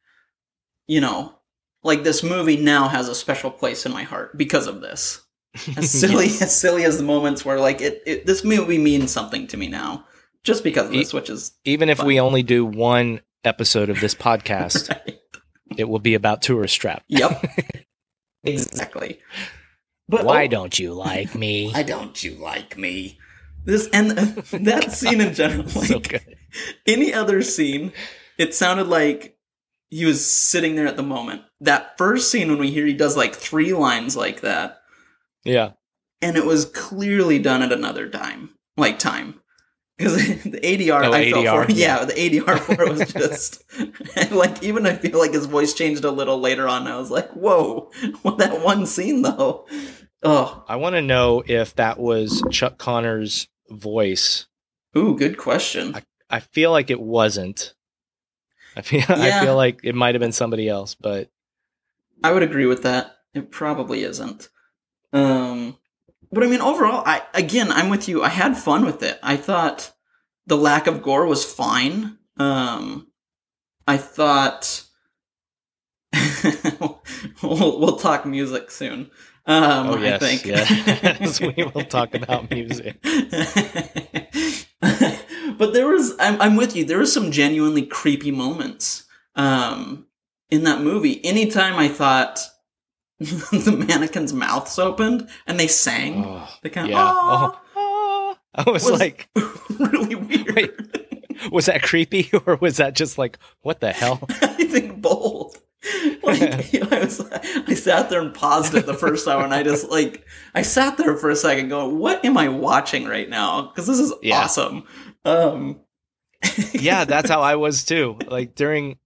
you 0.86 1.00
know, 1.00 1.34
like 1.82 2.04
this 2.04 2.22
movie 2.22 2.56
now 2.56 2.86
has 2.88 3.08
a 3.08 3.14
special 3.14 3.50
place 3.50 3.84
in 3.84 3.92
my 3.92 4.04
heart 4.04 4.36
because 4.38 4.66
of 4.68 4.80
this. 4.80 5.20
As 5.76 5.90
silly 5.90 6.26
Yes. 6.26 6.42
as 6.42 6.56
silly 6.56 6.84
as 6.84 6.98
the 6.98 7.04
moments 7.04 7.44
where 7.44 7.58
like 7.58 7.80
it, 7.80 8.02
it 8.06 8.26
this 8.26 8.44
movie 8.44 8.78
means 8.78 9.10
something 9.10 9.46
to 9.48 9.56
me 9.56 9.66
now, 9.66 10.04
just 10.44 10.62
because 10.62 10.86
of 10.88 10.94
E- 10.94 10.98
this, 10.98 11.12
which 11.12 11.30
is 11.30 11.52
Even 11.64 11.88
if 11.88 11.98
Fun. 11.98 12.06
we 12.06 12.20
only 12.20 12.42
do 12.44 12.64
one 12.64 13.22
episode 13.44 13.90
of 13.90 14.00
this 14.00 14.14
podcast, 14.14 14.96
it 15.76 15.88
will 15.88 15.98
be 15.98 16.14
about 16.14 16.42
Tourist 16.42 16.80
Trap. 16.80 17.02
yep, 17.08 17.42
exactly. 18.44 19.20
But 20.08 20.24
Why 20.24 20.44
oh, 20.44 20.48
don't 20.48 20.78
you 20.78 20.94
like 20.94 21.34
me? 21.34 21.70
why 21.70 21.82
don't 21.82 22.22
you 22.24 22.32
like 22.36 22.78
me? 22.78 23.18
This 23.64 23.88
and 23.92 24.10
that 24.66 24.92
scene 24.92 25.20
in 25.20 25.34
general, 25.34 25.64
like, 25.74 26.12
so 26.12 26.18
any 26.86 27.12
other 27.12 27.42
scene, 27.42 27.92
it 28.38 28.54
sounded 28.54 28.86
like 28.86 29.36
he 29.90 30.04
was 30.06 30.24
sitting 30.26 30.76
there 30.76 30.86
at 30.86 30.96
the 30.96 31.02
moment. 31.02 31.42
That 31.60 31.98
first 31.98 32.30
scene 32.30 32.48
when 32.48 32.58
we 32.58 32.70
hear 32.70 32.86
he 32.86 32.94
does 32.94 33.16
like 33.16 33.34
three 33.34 33.74
lines 33.74 34.16
like 34.16 34.40
that, 34.40 34.78
Yeah. 35.44 35.72
and 36.22 36.36
it 36.36 36.46
was 36.46 36.64
clearly 36.66 37.38
done 37.38 37.62
at 37.62 37.72
another 37.72 38.08
time, 38.08 38.50
like 38.78 38.98
time. 38.98 39.40
Because 39.98 40.14
the 40.44 40.60
ADR, 40.62 41.04
Oh, 41.06 41.12
I 41.12 41.30
felt 41.30 41.66
for, 41.66 41.72
yeah, 41.72 41.98
yeah. 42.00 42.04
the 42.04 42.12
ADR 42.12 42.58
for 42.60 42.82
it 42.82 42.88
was 42.88 43.12
just 43.12 43.64
like 44.32 44.62
even 44.62 44.86
I 44.86 44.94
feel 44.94 45.18
like 45.18 45.32
his 45.34 45.46
voice 45.46 45.74
changed 45.74 46.04
a 46.04 46.10
little 46.10 46.38
later 46.40 46.68
on. 46.68 46.86
I 46.86 46.96
was 46.96 47.10
like, 47.10 47.28
whoa, 47.32 47.90
well, 48.22 48.36
that 48.36 48.62
one 48.62 48.86
scene 48.86 49.22
though. 49.22 49.66
Oh, 50.22 50.64
I 50.68 50.76
want 50.76 50.94
to 50.94 51.02
know 51.02 51.42
if 51.46 51.74
that 51.76 51.98
was 51.98 52.42
Chuck 52.50 52.78
Connor's 52.78 53.48
voice. 53.70 54.46
ooh, 54.96 55.16
good 55.18 55.36
question. 55.36 55.94
I 56.30 56.40
feel 56.40 56.70
like 56.70 56.90
it 56.90 57.00
wasn't. 57.00 57.74
I 58.76 58.82
feel 58.82 59.02
I 59.08 59.40
feel 59.44 59.56
like 59.56 59.80
it 59.82 59.94
might 59.94 60.14
have 60.14 60.20
been 60.20 60.30
somebody 60.32 60.68
else, 60.68 60.94
but 60.94 61.30
I 62.22 62.32
would 62.32 62.42
agree 62.44 62.66
with 62.66 62.82
that. 62.84 63.16
It 63.34 63.50
probably 63.50 64.02
isn't. 64.04 64.48
Um, 65.12 65.76
but 66.32 66.44
I 66.44 66.46
mean, 66.46 66.60
overall, 66.60 67.02
I 67.06 67.22
again, 67.34 67.70
I'm 67.70 67.88
with 67.88 68.08
you. 68.08 68.22
I 68.22 68.28
had 68.28 68.56
fun 68.56 68.84
with 68.84 69.02
it. 69.02 69.18
I 69.22 69.36
thought 69.36 69.92
the 70.46 70.56
lack 70.56 70.86
of 70.86 71.02
gore 71.02 71.26
was 71.26 71.44
fine. 71.44 72.18
Um, 72.36 73.08
I 73.86 73.96
thought 73.96 74.84
we'll, 77.42 77.80
we'll 77.80 77.96
talk 77.96 78.26
music 78.26 78.70
soon. 78.70 79.10
Um, 79.46 79.88
oh 79.88 79.96
yes, 79.96 80.22
I 80.22 80.36
think. 80.36 80.44
yes, 80.44 81.40
we 81.56 81.64
will 81.74 81.84
talk 81.84 82.14
about 82.14 82.50
music. 82.50 82.98
but 85.56 85.72
there 85.72 85.88
was, 85.88 86.14
I'm, 86.20 86.40
I'm 86.40 86.56
with 86.56 86.76
you. 86.76 86.84
There 86.84 86.98
was 86.98 87.12
some 87.12 87.32
genuinely 87.32 87.86
creepy 87.86 88.30
moments 88.30 89.04
um, 89.36 90.06
in 90.50 90.64
that 90.64 90.82
movie. 90.82 91.24
Anytime 91.24 91.76
I 91.76 91.88
thought 91.88 92.46
the 93.20 93.84
mannequins' 93.88 94.32
mouths 94.32 94.78
opened 94.78 95.28
and 95.46 95.58
they 95.58 95.66
sang, 95.66 96.24
Oh, 96.24 96.48
they 96.62 96.70
kind 96.70 96.86
of 96.86 96.90
yeah. 96.92 97.12
Oh, 97.14 97.60
oh. 97.76 98.36
I 98.54 98.70
was, 98.70 98.84
Was- 98.90 99.00
like, 99.00 99.28
really 99.78 100.14
weird. 100.14 100.54
Wait. 100.54 101.50
was 101.52 101.66
that 101.66 101.82
creepy 101.82 102.30
or 102.46 102.56
was 102.56 102.76
that 102.78 102.94
just 102.96 103.18
like, 103.18 103.38
what 103.62 103.80
the 103.80 103.92
hell? 103.92 104.20
I 104.42 104.64
think 104.64 105.00
both. 105.00 105.60
Like 106.24 106.42
I 106.92 106.98
was, 107.00 107.20
I 107.30 107.74
sat 107.74 108.10
there 108.10 108.20
and 108.20 108.34
paused 108.34 108.74
it 108.74 108.84
the 108.84 108.94
first 108.94 109.24
time, 109.24 109.44
and 109.44 109.54
I 109.54 109.62
just 109.62 109.88
like 109.90 110.26
I 110.54 110.62
sat 110.62 110.98
there 110.98 111.16
for 111.16 111.30
a 111.30 111.36
second, 111.36 111.68
going, 111.68 111.98
"What 112.00 112.24
am 112.24 112.36
I 112.36 112.48
watching 112.48 113.06
right 113.06 113.28
now?" 113.28 113.62
Because 113.62 113.86
this 113.86 114.00
is 114.00 114.12
Yeah. 114.20 114.40
awesome. 114.42 114.82
Um, 115.24 115.80
yeah, 116.72 117.04
that's 117.04 117.30
how 117.30 117.40
I 117.42 117.54
was 117.54 117.84
too. 117.84 118.18
Like 118.26 118.56
during, 118.56 118.98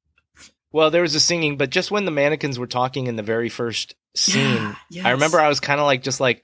well, 0.73 0.91
there 0.91 1.03
was 1.03 1.15
a 1.15 1.21
singing, 1.21 1.57
but 1.57 1.71
just 1.71 1.91
when 1.91 2.05
the 2.05 2.11
mannequins 2.11 2.59
were 2.59 2.67
talking 2.67 3.07
in 3.07 3.17
the 3.17 3.23
very 3.23 3.49
first 3.49 3.95
scene, 4.15 4.77
Yeah, 4.91 5.07
I 5.07 5.11
remember. 5.11 5.39
I 5.41 5.49
was 5.49 5.61
kind 5.61 5.81
of 5.81 5.87
like, 5.87 6.03
just 6.03 6.21
like, 6.21 6.43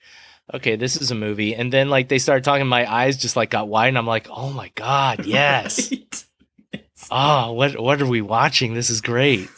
okay, 0.52 0.76
this 0.76 1.00
is 1.00 1.10
a 1.10 1.14
movie. 1.14 1.54
And 1.54 1.72
then 1.72 1.90
like 1.90 2.08
they 2.08 2.18
started 2.18 2.44
talking, 2.44 2.66
my 2.66 2.90
eyes 2.90 3.16
just 3.16 3.36
like 3.36 3.50
got 3.50 3.68
wide, 3.68 3.88
and 3.88 3.98
I'm 3.98 4.06
like, 4.06 4.28
oh 4.30 4.50
my 4.50 4.70
god, 4.74 5.24
yes. 5.26 5.90
Right? 5.90 6.24
oh, 7.10 7.52
what 7.52 7.80
what 7.80 8.00
are 8.02 8.06
we 8.06 8.20
watching? 8.20 8.74
This 8.74 8.90
is 8.90 9.00
great. 9.00 9.48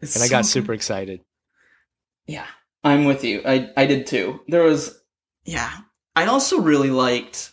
It's 0.00 0.14
And 0.16 0.24
I 0.24 0.28
got 0.28 0.46
super 0.46 0.72
excited. 0.72 1.20
Yeah, 2.26 2.46
I'm 2.82 3.04
with 3.04 3.24
you. 3.24 3.42
I 3.44 3.70
I 3.76 3.86
did 3.86 4.06
too. 4.06 4.40
There 4.48 4.62
was 4.62 4.98
yeah. 5.44 5.70
I 6.16 6.26
also 6.26 6.60
really 6.60 6.90
liked 6.90 7.52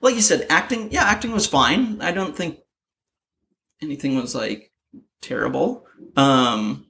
like 0.00 0.14
you 0.14 0.20
said 0.20 0.46
acting. 0.50 0.92
Yeah, 0.92 1.04
acting 1.04 1.32
was 1.32 1.46
fine. 1.46 2.00
I 2.00 2.12
don't 2.12 2.36
think 2.36 2.60
anything 3.82 4.16
was 4.16 4.34
like 4.34 4.70
terrible. 5.26 5.86
Um 6.16 6.86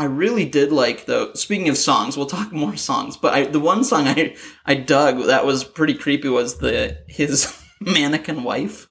I 0.00 0.04
really 0.04 0.44
did 0.44 0.70
like 0.70 1.06
though. 1.06 1.34
Speaking 1.34 1.68
of 1.68 1.76
songs, 1.76 2.16
we'll 2.16 2.26
talk 2.26 2.52
more 2.52 2.76
songs, 2.76 3.16
but 3.16 3.34
I 3.34 3.44
the 3.44 3.60
one 3.60 3.82
song 3.84 4.06
I 4.06 4.36
I 4.64 4.74
dug 4.74 5.26
that 5.26 5.44
was 5.46 5.64
pretty 5.64 5.94
creepy 5.94 6.28
was 6.28 6.58
the 6.58 6.98
his 7.08 7.52
mannequin 7.80 8.44
wife 8.44 8.88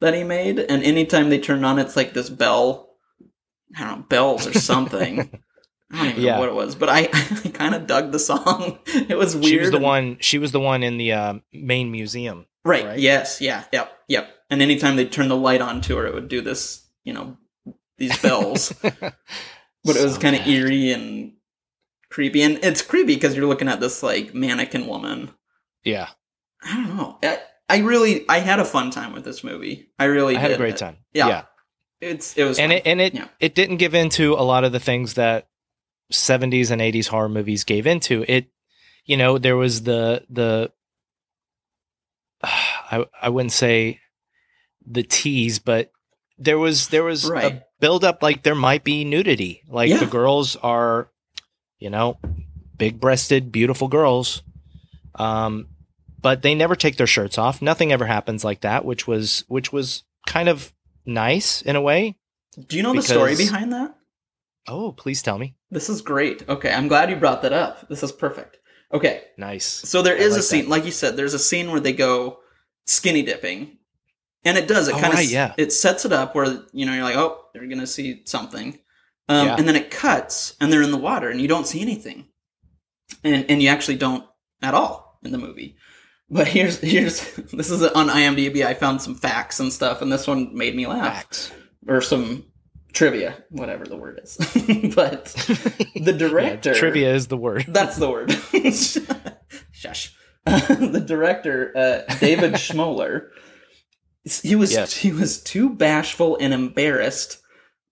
that 0.00 0.14
he 0.14 0.24
made 0.24 0.58
and 0.58 0.82
anytime 0.82 1.28
they 1.30 1.38
turned 1.38 1.64
on 1.64 1.78
it's 1.78 1.96
like 1.96 2.12
this 2.14 2.28
bell 2.30 2.94
I 3.76 3.84
don't 3.84 3.98
know, 4.00 4.06
bells 4.08 4.46
or 4.46 4.52
something. 4.54 5.20
I 5.92 5.96
don't 5.98 6.06
even 6.08 6.22
Yeah. 6.22 6.34
know 6.34 6.40
what 6.40 6.48
it 6.48 6.54
was, 6.54 6.74
but 6.74 6.88
I, 6.88 7.00
I 7.44 7.48
kind 7.52 7.74
of 7.74 7.86
dug 7.86 8.10
the 8.12 8.18
song. 8.18 8.78
It 8.86 9.16
was 9.16 9.34
weird. 9.36 9.46
She 9.46 9.58
was 9.58 9.70
the 9.70 9.76
and- 9.76 9.84
one. 9.84 10.16
She 10.20 10.38
was 10.38 10.50
the 10.52 10.60
one 10.60 10.82
in 10.82 10.98
the 10.98 11.12
uh, 11.12 11.34
main 11.52 11.90
museum. 11.92 12.46
Right. 12.64 12.84
right? 12.84 12.98
Yes. 12.98 13.40
Yeah. 13.40 13.64
Yep. 13.72 13.92
Yep. 14.08 14.28
And 14.50 14.62
anytime 14.62 14.96
they 14.96 15.04
turn 15.04 15.28
the 15.28 15.36
light 15.36 15.60
on 15.60 15.80
to 15.82 15.96
her, 15.96 16.06
it 16.06 16.14
would 16.14 16.28
do 16.28 16.40
this, 16.40 16.88
you 17.04 17.12
know, 17.12 17.36
these 17.98 18.16
bells. 18.20 18.72
but 18.82 19.14
it 19.84 20.04
was 20.04 20.18
kind 20.18 20.36
of 20.36 20.46
eerie 20.46 20.92
and 20.92 21.32
creepy. 22.10 22.42
And 22.42 22.58
it's 22.62 22.82
creepy 22.82 23.14
because 23.14 23.36
you're 23.36 23.46
looking 23.46 23.68
at 23.68 23.80
this 23.80 24.02
like 24.02 24.34
mannequin 24.34 24.86
woman. 24.86 25.30
Yeah, 25.84 26.08
I 26.62 26.74
don't 26.76 26.96
know. 26.96 27.18
I, 27.22 27.38
I 27.68 27.78
really, 27.78 28.24
I 28.28 28.38
had 28.38 28.58
a 28.60 28.64
fun 28.64 28.90
time 28.90 29.12
with 29.12 29.24
this 29.24 29.44
movie. 29.44 29.88
I 29.98 30.04
really 30.04 30.36
I 30.36 30.40
had 30.40 30.52
a 30.52 30.56
great 30.56 30.76
time. 30.76 30.98
Yeah. 31.12 31.28
yeah. 31.28 31.42
It's 32.00 32.36
it 32.36 32.44
was 32.44 32.58
and 32.58 32.70
fun. 32.70 32.78
it 32.78 32.82
and 32.86 33.00
it 33.00 33.14
Yeah. 33.14 33.28
it 33.40 33.54
didn't 33.54 33.78
give 33.78 33.94
into 33.94 34.34
a 34.34 34.42
lot 34.42 34.64
of 34.64 34.72
the 34.72 34.80
things 34.80 35.14
that 35.14 35.48
70s 36.12 36.70
and 36.70 36.80
80s 36.80 37.08
horror 37.08 37.28
movies 37.28 37.64
gave 37.64 37.86
into 37.86 38.24
it 38.28 38.48
you 39.04 39.16
know 39.16 39.38
there 39.38 39.56
was 39.56 39.82
the 39.82 40.24
the 40.30 40.70
i 42.44 43.04
i 43.20 43.28
wouldn't 43.28 43.50
say 43.52 43.98
the 44.86 45.02
tease 45.02 45.58
but 45.58 45.90
there 46.38 46.58
was 46.58 46.88
there 46.88 47.04
was 47.04 47.28
Right. 47.28 47.52
a 47.52 47.62
build 47.80 48.04
up 48.04 48.22
like 48.22 48.42
there 48.42 48.54
might 48.54 48.84
be 48.84 49.04
nudity 49.04 49.62
like 49.68 49.88
Yeah. 49.90 49.98
the 49.98 50.06
girls 50.06 50.56
are 50.56 51.10
you 51.78 51.90
know 51.90 52.18
big 52.76 53.00
breasted 53.00 53.50
beautiful 53.52 53.88
girls 53.88 54.42
um 55.14 55.68
but 56.20 56.42
they 56.42 56.54
never 56.54 56.74
take 56.76 56.96
their 56.96 57.06
shirts 57.06 57.38
off 57.38 57.62
nothing 57.62 57.92
ever 57.92 58.06
happens 58.06 58.44
like 58.44 58.60
that 58.62 58.84
which 58.84 59.06
was 59.06 59.44
which 59.48 59.72
was 59.72 60.04
kind 60.26 60.48
of 60.48 60.72
nice 61.04 61.62
in 61.62 61.76
a 61.76 61.80
way 61.80 62.16
Do 62.68 62.76
you 62.76 62.82
know 62.82 62.94
the 62.94 63.02
story 63.02 63.36
behind 63.36 63.72
that? 63.72 63.94
oh 64.68 64.92
please 64.92 65.22
tell 65.22 65.38
me 65.38 65.54
This 65.70 65.88
is 65.88 66.00
great. 66.02 66.48
Okay, 66.48 66.72
I'm 66.72 66.88
glad 66.88 67.10
you 67.10 67.16
brought 67.16 67.42
that 67.42 67.52
up. 67.52 67.88
This 67.88 68.02
is 68.02 68.12
perfect. 68.12 68.58
Okay, 68.92 69.22
Nice. 69.36 69.64
so 69.66 70.00
there 70.02 70.14
is 70.16 70.32
like 70.32 70.40
a 70.40 70.42
scene, 70.42 70.64
that. 70.64 70.70
like 70.70 70.84
you 70.84 70.92
said, 70.92 71.16
there's 71.16 71.34
a 71.34 71.38
scene 71.40 71.70
where 71.72 71.80
they 71.80 71.92
go 71.92 72.38
skinny 72.86 73.22
dipping, 73.22 73.78
and 74.46 74.56
it 74.56 74.66
does. 74.66 74.88
It 74.88 74.94
Oh, 74.94 74.98
kind 74.98 75.12
of 75.12 75.18
right, 75.18 75.28
yeah. 75.28 75.52
it 75.58 75.72
sets 75.74 76.06
it 76.06 76.12
up 76.12 76.34
where 76.34 76.46
you 76.72 76.86
know 76.86 76.94
you're 76.94 77.04
like, 77.04 77.16
oh, 77.16 77.38
they're 77.52 77.66
gonna 77.66 77.86
see 77.86 78.22
something, 78.24 78.78
um, 79.28 79.46
Yeah. 79.48 79.56
and 79.58 79.68
then 79.68 79.76
it 79.76 79.90
cuts, 79.90 80.54
and 80.60 80.72
they're 80.72 80.80
in 80.82 80.90
the 80.92 80.96
water, 80.96 81.28
and 81.28 81.40
you 81.40 81.48
don't 81.48 81.66
see 81.66 81.82
anything, 81.82 82.26
and 83.22 83.44
and 83.50 83.62
you 83.62 83.68
actually 83.68 83.96
don't 83.98 84.24
at 84.62 84.72
all 84.74 85.18
in 85.22 85.32
the 85.32 85.38
movie. 85.38 85.76
But 86.30 86.48
here's 86.56 86.78
here's 86.80 87.20
this 87.52 87.70
is 87.70 87.82
on 87.82 88.08
IMDb. 88.08 88.64
I 88.64 88.74
found 88.74 89.02
some 89.02 89.14
facts 89.14 89.60
and 89.60 89.72
stuff, 89.72 90.00
and 90.02 90.10
this 90.10 90.26
one 90.26 90.56
made 90.56 90.74
me 90.74 90.86
laugh 90.86 91.02
Facts. 91.14 91.52
or 91.86 92.00
some 92.00 92.46
trivia, 92.92 93.36
whatever 93.50 93.84
the 93.84 93.96
word 93.96 94.18
is. 94.24 94.36
but 94.94 95.26
the 96.00 96.14
director 96.16 96.72
Yeah, 96.72 96.78
trivia 96.78 97.14
is 97.14 97.26
the 97.28 97.36
word. 97.36 97.66
That's 97.68 97.96
the 97.96 98.10
word. 98.10 98.32
Shush. 99.72 100.14
the 100.46 101.04
director, 101.06 101.72
uh, 101.76 102.14
David 102.20 102.52
Schmoeller, 102.54 103.28
he 104.26 104.54
was 104.56 104.72
Yes. 104.72 104.96
he 104.96 105.12
was 105.12 105.40
too 105.40 105.70
bashful 105.70 106.36
and 106.40 106.52
embarrassed 106.52 107.38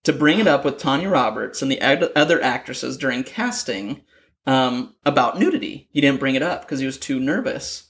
to 0.03 0.12
bring 0.12 0.39
it 0.39 0.47
up 0.47 0.64
with 0.64 0.78
Tanya 0.78 1.09
Roberts 1.09 1.62
and 1.62 1.70
the 1.70 1.80
ad- 1.80 2.11
other 2.14 2.43
actresses 2.43 2.97
during 2.99 3.22
casting 3.24 4.03
um, 4.47 4.95
about 5.07 5.39
nudity. 5.39 5.89
He 5.93 6.01
didn't 6.01 6.20
bring 6.20 6.35
it 6.35 6.43
up 6.43 6.62
because 6.62 6.80
he 6.80 6.87
was 6.87 6.99
too 6.99 7.18
nervous. 7.18 7.89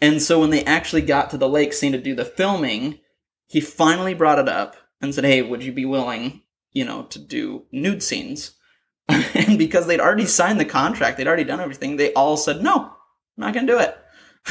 And 0.00 0.22
so 0.22 0.38
when 0.40 0.50
they 0.50 0.62
actually 0.64 1.02
got 1.02 1.30
to 1.30 1.38
the 1.38 1.48
lake 1.48 1.72
scene 1.72 1.92
to 1.92 1.98
do 1.98 2.14
the 2.14 2.24
filming, 2.24 3.00
he 3.46 3.60
finally 3.60 4.14
brought 4.14 4.38
it 4.38 4.48
up 4.48 4.76
and 5.00 5.14
said, 5.14 5.24
"Hey, 5.24 5.42
would 5.42 5.64
you 5.64 5.72
be 5.72 5.84
willing, 5.86 6.42
you 6.72 6.84
know, 6.84 7.04
to 7.04 7.18
do 7.18 7.64
nude 7.72 8.02
scenes?" 8.02 8.52
and 9.08 9.56
because 9.58 9.86
they'd 9.86 10.00
already 10.00 10.26
signed 10.26 10.60
the 10.60 10.64
contract, 10.64 11.16
they'd 11.16 11.26
already 11.26 11.44
done 11.44 11.60
everything, 11.60 11.96
they 11.96 12.12
all 12.12 12.36
said, 12.36 12.62
"No, 12.62 12.74
I'm 12.84 12.90
not 13.38 13.54
going 13.54 13.66
to 13.66 13.72
do 13.72 13.78
it." 13.78 13.96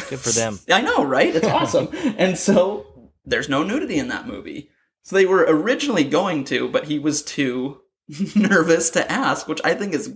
Good 0.09 0.19
for 0.19 0.31
them. 0.31 0.59
I 0.69 0.81
know, 0.81 1.03
right? 1.05 1.33
It's 1.35 1.47
awesome. 1.47 1.89
and 2.17 2.37
so 2.37 2.87
there's 3.26 3.49
no 3.49 3.63
nudity 3.63 3.97
in 3.97 4.07
that 4.09 4.28
movie. 4.28 4.69
So 5.03 5.15
they 5.15 5.26
were 5.26 5.45
originally 5.47 6.03
going 6.03 6.43
to, 6.45 6.67
but 6.69 6.86
he 6.86 6.97
was 6.99 7.21
too 7.23 7.82
nervous 8.36 8.89
to 8.91 9.11
ask, 9.11 9.47
which 9.47 9.61
I 9.63 9.73
think 9.76 9.93
is 9.93 10.15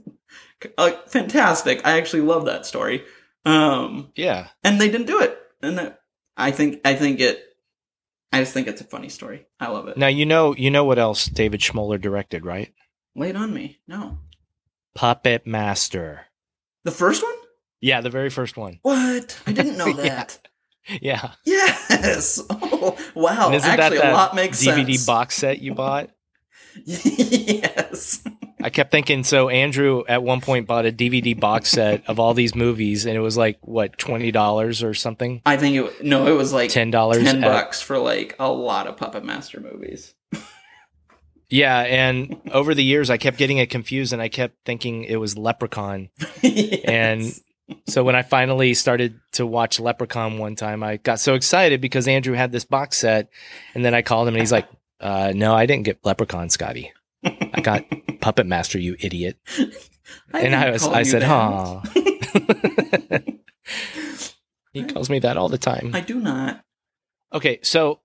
uh, 0.77 0.91
fantastic. 1.07 1.81
I 1.85 1.97
actually 1.97 2.21
love 2.21 2.45
that 2.45 2.65
story. 2.65 3.03
Um, 3.45 4.11
Yeah. 4.15 4.47
and 4.63 4.79
they 4.81 4.89
didn't 4.89 5.07
do 5.07 5.19
it. 5.21 5.37
And 5.61 5.93
I 6.37 6.51
think 6.51 6.81
I 6.85 6.95
think 6.95 7.19
it. 7.19 7.43
I 8.31 8.39
just 8.41 8.53
think 8.53 8.67
it's 8.67 8.81
a 8.81 8.85
funny 8.85 9.09
story. 9.09 9.45
I 9.59 9.69
love 9.69 9.87
it. 9.87 9.97
Now 9.97 10.07
you 10.07 10.25
know 10.25 10.55
you 10.55 10.69
know 10.71 10.85
what 10.85 10.99
else 10.99 11.25
David 11.25 11.59
Schmoeller 11.61 11.99
directed, 11.99 12.45
right? 12.45 12.71
Lay 13.15 13.29
it 13.29 13.35
on 13.35 13.53
me. 13.53 13.79
No, 13.87 14.19
Puppet 14.95 15.45
Master. 15.47 16.27
the 16.83 16.91
first 16.91 17.23
one. 17.23 17.33
Yeah, 17.81 18.01
the 18.01 18.09
very 18.09 18.29
first 18.29 18.55
one. 18.57 18.79
What? 18.83 19.39
I 19.47 19.51
didn't 19.53 19.77
know 19.77 19.93
that. 20.03 20.47
Yeah. 21.01 21.31
Yes. 21.45 22.41
Oh, 22.81 22.97
wow. 23.13 23.47
And 23.47 23.55
isn't 23.55 23.69
Actually, 23.69 23.97
that 23.97 24.03
that 24.03 24.11
a 24.13 24.15
lot 24.15 24.35
makes 24.35 24.59
sense. 24.59 24.77
DVD 24.79 24.93
sense. 24.95 25.05
box 25.05 25.35
set 25.35 25.59
you 25.59 25.73
bought? 25.73 26.09
yes. 26.85 28.23
I 28.61 28.69
kept 28.69 28.91
thinking 28.91 29.23
so 29.23 29.49
Andrew 29.49 30.03
at 30.07 30.23
one 30.23 30.41
point 30.41 30.67
bought 30.67 30.85
a 30.85 30.91
DVD 30.91 31.37
box 31.39 31.69
set 31.71 32.07
of 32.09 32.19
all 32.19 32.33
these 32.33 32.55
movies 32.55 33.05
and 33.05 33.15
it 33.15 33.19
was 33.21 33.37
like 33.37 33.57
what 33.61 33.97
$20 33.97 34.83
or 34.83 34.93
something? 34.93 35.41
I 35.45 35.57
think 35.57 35.75
it. 35.77 36.03
No, 36.03 36.27
it 36.27 36.33
was 36.37 36.51
like 36.53 36.69
$10 36.69 37.23
ten 37.23 37.43
at- 37.43 37.49
bucks 37.49 37.81
for 37.81 37.97
like 37.99 38.35
a 38.39 38.49
lot 38.51 38.87
of 38.87 38.97
Puppet 38.97 39.23
Master 39.23 39.59
movies. 39.59 40.13
Yeah, 41.49 41.79
and 41.79 42.39
over 42.51 42.75
the 42.75 42.83
years 42.83 43.09
I 43.09 43.17
kept 43.17 43.37
getting 43.37 43.57
it 43.57 43.69
confused 43.69 44.13
and 44.13 44.21
I 44.21 44.29
kept 44.29 44.55
thinking 44.65 45.03
it 45.05 45.15
was 45.17 45.37
Leprechaun. 45.37 46.09
Yes. 46.41 46.81
And 46.85 47.33
so 47.87 48.03
when 48.03 48.15
I 48.15 48.21
finally 48.21 48.73
started 48.73 49.19
to 49.33 49.45
watch 49.45 49.79
Leprechaun 49.79 50.37
one 50.37 50.55
time, 50.55 50.83
I 50.83 50.97
got 50.97 51.19
so 51.19 51.33
excited 51.33 51.81
because 51.81 52.07
Andrew 52.07 52.33
had 52.33 52.51
this 52.51 52.65
box 52.65 52.97
set 52.97 53.29
and 53.73 53.83
then 53.83 53.93
I 53.93 54.01
called 54.01 54.27
him 54.27 54.35
and 54.35 54.41
he's 54.41 54.51
like, 54.51 54.67
uh, 54.99 55.33
no, 55.35 55.53
I 55.53 55.65
didn't 55.65 55.85
get 55.85 56.03
Leprechaun, 56.03 56.49
Scotty. 56.49 56.91
I 57.23 57.61
got 57.61 57.83
Puppet 58.21 58.47
Master, 58.47 58.79
you 58.79 58.95
idiot. 58.99 59.37
and 60.33 60.55
I 60.55 60.71
was 60.71 60.87
I 60.87 61.03
said, 61.03 61.23
huh. 61.23 61.81
he 64.73 64.83
calls 64.83 65.09
me 65.09 65.19
that 65.19 65.37
all 65.37 65.49
the 65.49 65.57
time. 65.57 65.91
I 65.93 66.01
do 66.01 66.19
not. 66.19 66.63
Okay, 67.33 67.59
so 67.61 67.99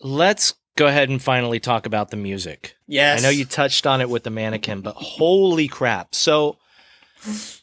let's 0.00 0.54
go 0.76 0.86
ahead 0.86 1.08
and 1.10 1.22
finally 1.22 1.60
talk 1.60 1.86
about 1.86 2.10
the 2.10 2.16
music. 2.16 2.76
Yes. 2.86 3.20
I 3.20 3.22
know 3.22 3.28
you 3.28 3.44
touched 3.44 3.86
on 3.86 4.00
it 4.00 4.08
with 4.08 4.24
the 4.24 4.30
mannequin, 4.30 4.80
but 4.80 4.94
holy 4.96 5.68
crap. 5.68 6.14
So 6.14 6.56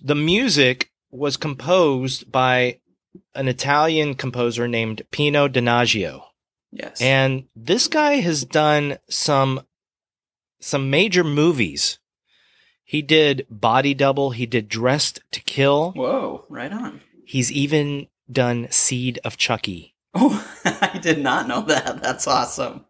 the 0.02 0.16
music 0.16 0.92
was 1.12 1.38
composed 1.38 2.32
by 2.32 2.80
an 3.34 3.48
Italian 3.48 4.16
composer 4.16 4.68
named 4.68 5.04
Pino 5.12 5.48
Donaggio. 5.48 6.24
Yes. 6.72 7.02
And 7.02 7.46
this 7.56 7.88
guy 7.88 8.14
has 8.16 8.44
done 8.46 8.98
some 9.10 9.62
some 10.60 10.90
major 10.90 11.24
movies. 11.24 12.00
He 12.84 13.02
did 13.02 13.46
Body 13.50 13.94
Double, 13.94 14.32
he 14.32 14.46
did 14.46 14.70
Dressed 14.70 15.20
to 15.32 15.42
Kill. 15.42 15.92
Whoa! 15.92 16.46
Right 16.50 16.72
on. 16.72 17.02
He's 17.26 17.52
even 17.52 18.08
done 18.32 18.68
Seed 18.72 19.20
of 19.24 19.38
Chucky. 19.38 19.94
Oh, 20.20 20.44
I 20.66 20.98
did 20.98 21.20
not 21.20 21.48
know 21.48 21.62
that. 21.62 22.02
That's 22.02 22.28
awesome. 22.28 22.86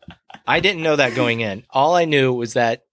I 0.48 0.62
didn't 0.62 0.82
know 0.84 0.96
that 0.96 1.14
going 1.14 1.42
in. 1.42 1.64
All 1.72 1.94
I 1.94 2.06
knew 2.06 2.32
was 2.32 2.54
that 2.54 2.86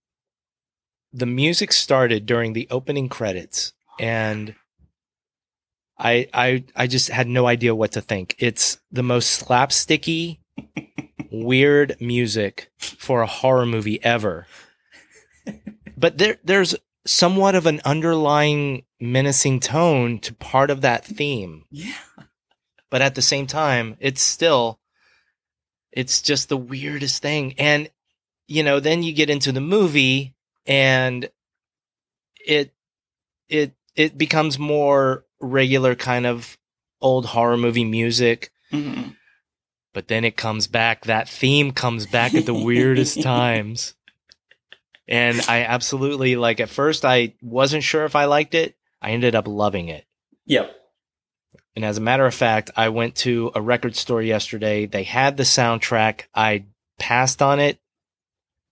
the 1.13 1.27
music 1.27 1.73
started 1.73 2.27
during 2.27 2.53
the 2.53 2.67
opening 2.69 3.09
credits 3.09 3.75
and 4.01 4.57
I 5.99 6.29
I 6.33 6.65
I 6.75 6.87
just 6.87 7.09
had 7.09 7.29
no 7.29 7.47
idea 7.47 7.75
what 7.75 7.93
to 7.93 8.01
think. 8.01 8.35
It's 8.39 8.79
the 8.91 9.03
most 9.03 9.47
slapsticky 9.47 10.39
weird 11.31 11.97
music 12.01 12.71
for 12.79 13.23
a 13.23 13.27
horror 13.27 13.67
movie 13.67 14.03
ever. 14.05 14.47
But 15.97 16.19
there 16.19 16.39
there's 16.45 16.75
somewhat 17.07 17.55
of 17.55 17.67
an 17.67 17.81
underlying 17.85 18.85
menacing 19.01 19.61
tone 19.61 20.19
to 20.21 20.35
part 20.35 20.71
of 20.71 20.81
that 20.81 21.05
theme 21.05 21.65
Yeah. 21.71 21.93
but 22.91 23.03
at 23.03 23.15
the 23.15 23.21
same 23.21 23.47
time 23.47 23.97
it's 24.01 24.23
still 24.23 24.81
it's 25.93 26.23
just 26.23 26.49
the 26.49 26.57
weirdest 26.57 27.21
thing 27.21 27.55
and 27.59 27.91
you 28.49 28.63
know 28.63 28.81
then 28.81 29.03
you 29.03 29.13
get 29.13 29.29
into 29.29 29.53
the 29.53 29.61
movie 29.61 30.35
and 30.65 31.29
it 32.47 32.73
it 33.51 33.75
it 33.95 34.17
becomes 34.17 34.59
more 34.59 35.27
regular 35.45 35.95
kind 35.95 36.27
of 36.27 36.57
old 37.01 37.27
horror 37.27 37.57
movie 37.57 37.85
music 37.85 38.51
hmm 38.71 39.03
but 39.93 40.09
then 40.09 40.25
it 40.25 40.37
comes 40.37 40.67
back 40.67 41.05
that 41.05 41.29
theme 41.29 41.71
comes 41.71 42.05
back 42.07 42.35
at 42.35 42.47
the 42.47 42.55
weirdest 42.55 43.23
times 43.23 43.95
and 45.07 45.41
i 45.49 45.61
absolutely 45.61 46.35
like 46.35 46.59
at 46.59 46.69
first 46.69 47.05
i 47.05 47.33
wasn't 47.43 47.83
sure 47.83 48.05
if 48.05 48.17
i 48.17 48.25
liked 48.25 48.55
it 48.55 48.75
i 49.01 49.11
ended 49.11 49.35
up 49.35 49.47
loving 49.47 49.89
it 49.89 50.05
Yep. 50.47 50.75
And 51.77 51.85
as 51.85 51.99
a 51.99 52.03
matter 52.03 52.27
of 52.27 52.35
fact, 52.35 52.71
I 52.77 52.91
went 52.91 53.17
to 53.17 53.51
a 53.55 53.61
record 53.61 53.97
store 53.97 54.23
yesterday. 54.23 54.87
They 54.87 55.03
had 55.03 55.37
the 55.37 55.43
soundtrack. 55.43 56.23
I 56.35 56.67
passed 56.99 57.43
on 57.43 57.59
it, 57.61 57.79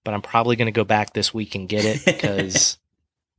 but 0.05 0.15
I'm 0.15 0.23
probably 0.23 0.57
going 0.57 0.67
to 0.67 0.73
go 0.73 0.85
back 0.85 1.13
this 1.13 1.35
week 1.35 1.55
and 1.55 1.69
get 1.69 1.85
it 1.85 2.05
because 2.05 2.79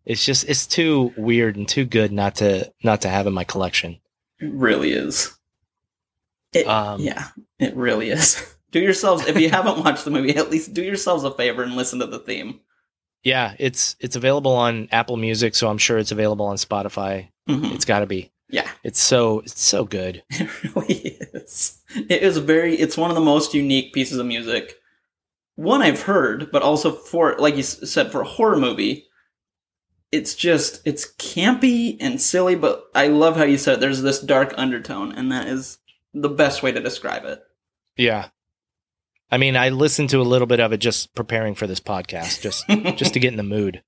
it's 0.05 0.25
just 0.25 0.47
it's 0.49 0.67
too 0.67 1.13
weird 1.17 1.55
and 1.55 1.67
too 1.67 1.85
good 1.85 2.11
not 2.11 2.35
to 2.35 2.71
not 2.83 3.01
to 3.01 3.09
have 3.09 3.27
in 3.27 3.33
my 3.33 3.43
collection. 3.43 3.99
It 4.39 4.51
really 4.51 4.91
is. 4.91 5.33
It, 6.53 6.67
Um, 6.67 7.01
yeah, 7.01 7.29
it 7.59 7.75
really 7.75 8.09
is. 8.09 8.55
Do 8.71 8.79
yourselves 8.79 9.27
if 9.27 9.39
you 9.39 9.49
haven't 9.51 9.83
watched 9.83 10.03
the 10.05 10.11
movie, 10.11 10.35
at 10.35 10.49
least 10.49 10.73
do 10.73 10.81
yourselves 10.81 11.23
a 11.23 11.31
favor 11.31 11.61
and 11.61 11.75
listen 11.75 11.99
to 11.99 12.07
the 12.07 12.17
theme. 12.19 12.59
Yeah, 13.23 13.53
it's 13.59 13.95
it's 13.99 14.15
available 14.15 14.51
on 14.53 14.87
Apple 14.91 15.15
Music, 15.15 15.53
so 15.55 15.69
I'm 15.69 15.77
sure 15.77 15.97
it's 15.99 16.11
available 16.11 16.47
on 16.47 16.57
Spotify. 16.57 17.29
Mhm. 17.47 17.73
It's 17.75 17.85
got 17.85 17.99
to 17.99 18.05
be. 18.07 18.31
Yeah, 18.49 18.67
It's 18.83 18.99
so 18.99 19.39
it's 19.41 19.61
so 19.61 19.85
good. 19.85 20.23
it 20.31 20.49
really 20.75 21.17
is. 21.33 21.81
It 22.09 22.21
is 22.23 22.37
very. 22.39 22.75
It's 22.75 22.97
one 22.97 23.09
of 23.11 23.15
the 23.15 23.21
most 23.21 23.53
unique 23.53 23.93
pieces 23.93 24.17
of 24.17 24.25
music. 24.25 24.73
One 25.55 25.81
I've 25.83 26.01
heard, 26.01 26.51
but 26.51 26.63
also 26.63 26.91
for 26.91 27.35
like 27.37 27.55
you 27.55 27.63
said 27.63 28.11
for 28.11 28.21
a 28.21 28.27
horror 28.27 28.57
movie. 28.57 29.05
It's 30.13 30.35
just 30.35 30.85
it's 30.85 31.11
campy 31.15 31.97
and 31.99 32.21
silly, 32.21 32.53
but 32.55 32.85
I 32.93 33.07
love 33.07 33.35
how 33.35 33.43
you 33.45 33.57
said 33.57 33.75
it. 33.75 33.79
There's 33.79 34.01
this 34.03 34.19
dark 34.19 34.53
undertone, 34.57 35.11
and 35.11 35.31
that 35.31 35.47
is 35.47 35.79
the 36.13 36.29
best 36.29 36.61
way 36.61 36.71
to 36.71 36.79
describe 36.79 37.25
it. 37.25 37.41
Yeah. 37.97 38.27
I 39.31 39.37
mean, 39.37 39.57
I 39.57 39.69
listened 39.69 40.11
to 40.11 40.21
a 40.21 40.23
little 40.23 40.45
bit 40.45 40.59
of 40.59 40.71
it 40.71 40.77
just 40.77 41.15
preparing 41.15 41.55
for 41.55 41.65
this 41.65 41.79
podcast, 41.79 42.41
just 42.41 42.63
just 42.97 43.13
to 43.15 43.19
get 43.19 43.31
in 43.31 43.37
the 43.37 43.43
mood. 43.43 43.81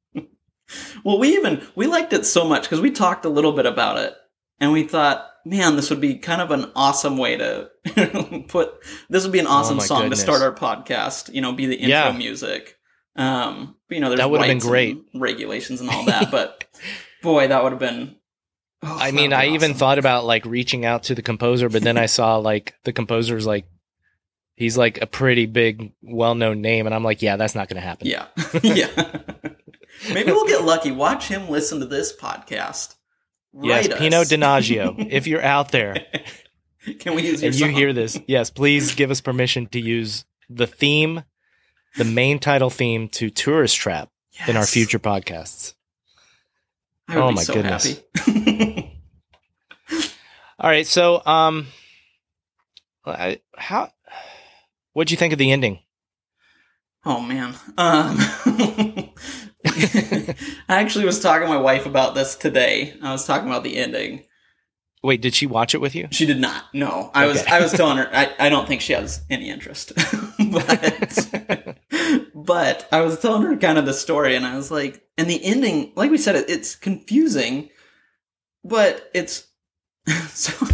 Well, 1.03 1.19
we 1.19 1.35
even 1.35 1.61
we 1.75 1.85
liked 1.85 2.11
it 2.13 2.25
so 2.25 2.43
much 2.47 2.63
because 2.63 2.81
we 2.81 2.89
talked 2.89 3.25
a 3.25 3.29
little 3.29 3.51
bit 3.53 3.67
about 3.67 3.99
it, 3.99 4.15
and 4.59 4.71
we 4.71 4.81
thought, 4.83 5.27
man, 5.45 5.75
this 5.75 5.91
would 5.91 6.01
be 6.01 6.17
kind 6.17 6.41
of 6.41 6.49
an 6.49 6.71
awesome 6.75 7.17
way 7.19 7.37
to 7.37 7.69
put. 8.47 8.73
This 9.09 9.23
would 9.23 9.31
be 9.33 9.37
an 9.39 9.45
awesome 9.45 9.77
Oh 9.77 9.83
song 9.83 10.01
goodness. 10.01 10.19
to 10.23 10.23
start 10.25 10.41
our 10.41 10.51
podcast. 10.55 11.31
You 11.31 11.41
know, 11.41 11.51
be 11.53 11.67
the 11.67 11.75
intro 11.75 11.89
Yeah. 11.89 12.11
music. 12.17 12.77
Um, 13.15 13.74
you 13.89 13.99
know, 13.99 14.09
there's 14.09 14.19
That 14.19 14.29
would've 14.31 14.47
been 14.47 14.59
great. 14.59 14.97
and 15.13 15.21
regulations 15.21 15.81
and 15.81 15.89
all 15.89 16.05
that, 16.07 16.31
but 16.31 16.63
boy, 17.21 17.47
that 17.47 17.63
would 17.63 17.71
have 17.71 17.79
been. 17.79 18.15
oh, 18.83 18.97
I 18.99 19.11
mean, 19.11 19.33
I 19.33 19.45
been 19.45 19.53
even 19.55 19.73
thought 19.73 19.99
about 19.99 20.25
like 20.25 20.45
reaching 20.45 20.85
out 20.85 21.03
to 21.03 21.15
the 21.15 21.21
composer, 21.21 21.69
but 21.69 21.81
then 21.83 21.97
I 21.97 22.05
saw 22.07 22.37
like 22.37 22.73
the 22.83 22.93
composer's 22.93 23.45
like 23.45 23.65
he's 24.55 24.77
like 24.77 25.01
a 25.01 25.05
pretty 25.07 25.45
big, 25.45 25.91
well-known 26.01 26.61
name, 26.61 26.85
and 26.85 26.95
I'm 26.95 27.03
like, 27.03 27.21
yeah, 27.21 27.35
that's 27.37 27.55
not 27.55 27.67
going 27.67 27.81
to 27.81 27.87
happen. 27.87 28.07
Yeah, 28.07 28.27
yeah. 28.63 28.87
Maybe 30.13 30.31
we'll 30.31 30.47
get 30.47 30.63
lucky. 30.63 30.91
Watch 30.91 31.27
him 31.27 31.49
listen 31.49 31.79
to 31.79 31.85
this 31.85 32.15
podcast. 32.15 32.95
yes, 33.61 33.87
us. 33.89 33.97
Pino 33.99 34.21
Donaggio, 34.23 35.07
if 35.11 35.25
you're 35.27 35.41
out 35.43 35.71
there 35.71 36.05
Can 36.99 37.15
we 37.15 37.23
use 37.23 37.41
your 37.41 37.51
and 37.51 37.59
you 37.59 37.65
song? 37.67 37.73
hear 37.75 37.93
this, 37.93 38.19
yes, 38.27 38.49
please 38.49 38.93
give 38.93 39.09
us 39.11 39.21
permission 39.21 39.67
to 39.67 39.79
use 39.79 40.25
the 40.49 40.67
theme, 40.67 41.23
the 41.97 42.05
main 42.05 42.39
title 42.39 42.69
theme 42.69 43.07
to 43.09 43.29
Tourist 43.29 43.75
Trap 43.77 44.09
in 44.47 44.57
our 44.57 44.65
future 44.65 44.99
podcasts. 44.99 45.73
I 47.07 47.15
would 47.15 47.21
Oh 47.23 47.31
my 47.31 47.43
so 47.43 47.53
goodness. 47.53 48.01
happy. 48.15 49.01
All 50.59 50.69
right, 50.69 50.87
so 50.87 51.21
um, 51.25 51.67
I, 53.05 53.39
how 53.57 53.91
what'd 54.93 55.11
you 55.11 55.17
think 55.17 55.33
of 55.33 55.39
the 55.39 55.51
ending? 55.51 55.79
Oh 57.05 57.19
man. 57.21 57.53
Um, 57.77 58.17
I 59.67 60.33
actually 60.69 61.05
was 61.05 61.19
talking 61.19 61.47
to 61.47 61.53
my 61.53 61.59
wife 61.59 61.85
about 61.85 62.15
this 62.15 62.35
today. 62.35 62.93
I 63.01 63.11
was 63.11 63.25
talking 63.27 63.47
about 63.47 63.63
the 63.63 63.77
ending. 63.77 64.23
Wait, 65.05 65.21
did 65.21 65.35
she 65.35 65.45
watch 65.45 65.75
it 65.75 65.81
with 65.81 65.93
you? 65.93 66.07
She 66.09 66.25
did 66.25 66.39
not. 66.39 66.65
No, 66.73 67.11
I 67.13 67.27
was. 67.27 67.45
I 67.45 67.61
was 67.61 67.71
telling 67.71 67.97
her. 67.97 68.09
I, 68.13 68.33
I 68.39 68.49
don't 68.49 68.67
think 68.67 68.81
she 68.81 68.93
has 68.93 69.21
any 69.29 69.51
interest. 69.51 69.93
but 70.51 71.77
but 72.33 72.89
I 72.91 73.01
was 73.01 73.19
telling 73.19 73.43
her 73.43 73.55
kind 73.55 73.77
of 73.77 73.85
the 73.85 73.93
story, 73.93 74.35
and 74.35 74.47
I 74.47 74.55
was 74.55 74.71
like, 74.71 75.03
and 75.15 75.29
the 75.29 75.43
ending, 75.45 75.93
like 75.95 76.09
we 76.09 76.17
said, 76.17 76.35
it, 76.35 76.49
it's 76.49 76.75
confusing, 76.75 77.69
but 78.63 79.11
it's 79.13 79.47
so. 80.29 80.67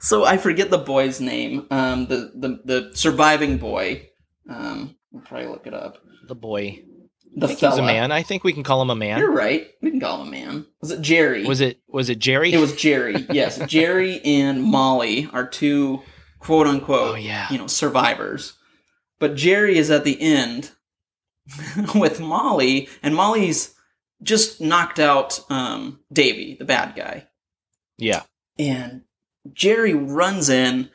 So 0.00 0.24
I 0.24 0.36
forget 0.36 0.70
the 0.70 0.78
boy's 0.78 1.20
name. 1.20 1.68
Um, 1.70 2.06
the 2.06 2.32
the 2.34 2.60
the 2.64 2.96
surviving 2.96 3.58
boy. 3.58 4.08
Um, 4.50 4.96
we'll 5.12 5.22
probably 5.22 5.46
look 5.46 5.68
it 5.68 5.74
up. 5.74 5.98
The 6.26 6.34
boy. 6.34 6.82
The 7.36 7.46
think 7.48 7.60
he's 7.60 7.76
a 7.76 7.82
man. 7.82 8.10
I 8.10 8.22
think 8.22 8.42
we 8.44 8.52
can 8.52 8.62
call 8.62 8.82
him 8.82 8.90
a 8.90 8.96
man. 8.96 9.18
You're 9.18 9.30
right. 9.32 9.68
We 9.82 9.90
can 9.90 10.00
call 10.00 10.22
him 10.22 10.28
a 10.28 10.30
man. 10.30 10.66
Was 10.80 10.90
it 10.90 11.00
Jerry? 11.00 11.44
Was 11.44 11.60
it 11.60 11.80
was 11.88 12.08
it 12.08 12.18
Jerry? 12.18 12.52
It 12.52 12.58
was 12.58 12.74
Jerry. 12.74 13.26
Yes, 13.30 13.58
Jerry 13.66 14.20
and 14.24 14.62
Molly 14.62 15.28
are 15.32 15.46
two 15.46 16.02
quote 16.40 16.66
unquote, 16.66 17.14
Oh, 17.14 17.18
yeah. 17.18 17.46
you 17.50 17.58
know, 17.58 17.66
survivors. 17.66 18.54
But 19.18 19.34
Jerry 19.34 19.76
is 19.78 19.90
at 19.90 20.04
the 20.04 20.20
end 20.20 20.70
with 21.94 22.20
Molly, 22.20 22.88
and 23.02 23.14
Molly's 23.14 23.74
just 24.22 24.60
knocked 24.60 24.98
out 24.98 25.40
um, 25.50 26.00
Davy, 26.12 26.54
the 26.54 26.64
bad 26.64 26.94
guy. 26.96 27.26
Yeah. 27.96 28.22
And 28.58 29.02
Jerry 29.52 29.94
runs 29.94 30.48
in. 30.48 30.90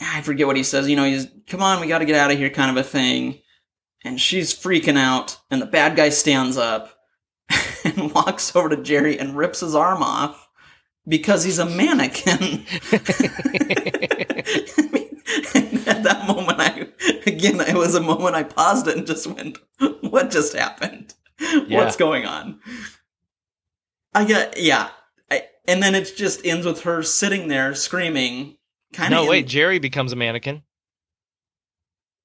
I 0.00 0.22
forget 0.22 0.46
what 0.46 0.56
he 0.56 0.62
says. 0.62 0.88
You 0.88 0.96
know, 0.96 1.04
he's, 1.04 1.28
come 1.46 1.62
on, 1.62 1.80
we 1.80 1.86
got 1.86 1.98
to 1.98 2.04
get 2.04 2.16
out 2.16 2.30
of 2.30 2.38
here, 2.38 2.50
kind 2.50 2.70
of 2.70 2.76
a 2.76 2.88
thing. 2.88 3.40
And 4.04 4.20
she's 4.20 4.54
freaking 4.54 4.96
out. 4.96 5.38
And 5.50 5.60
the 5.60 5.66
bad 5.66 5.96
guy 5.96 6.08
stands 6.08 6.56
up 6.56 6.96
and 7.84 8.12
walks 8.12 8.54
over 8.54 8.68
to 8.68 8.82
Jerry 8.82 9.18
and 9.18 9.36
rips 9.36 9.60
his 9.60 9.74
arm 9.74 10.02
off 10.02 10.48
because 11.06 11.44
he's 11.44 11.58
a 11.58 11.66
mannequin. 11.66 12.64
at 15.86 16.02
that 16.04 16.24
moment, 16.26 16.60
I, 16.60 16.88
again, 17.26 17.60
it 17.60 17.74
was 17.76 17.94
a 17.94 18.00
moment 18.00 18.34
I 18.34 18.42
paused 18.42 18.86
it 18.88 18.96
and 18.96 19.06
just 19.06 19.26
went, 19.26 19.58
what 20.00 20.30
just 20.30 20.54
happened? 20.54 21.14
Yeah. 21.40 21.78
What's 21.78 21.96
going 21.96 22.26
on? 22.26 22.60
I 24.14 24.24
get, 24.24 24.58
yeah. 24.58 24.90
I, 25.30 25.44
and 25.66 25.82
then 25.82 25.94
it 25.94 26.12
just 26.16 26.44
ends 26.44 26.66
with 26.66 26.82
her 26.82 27.02
sitting 27.02 27.48
there 27.48 27.74
screaming. 27.74 28.56
Kind 28.92 29.14
of 29.14 29.24
no, 29.24 29.30
wait. 29.30 29.46
Jerry 29.46 29.78
becomes 29.78 30.12
a 30.12 30.16
mannequin. 30.16 30.62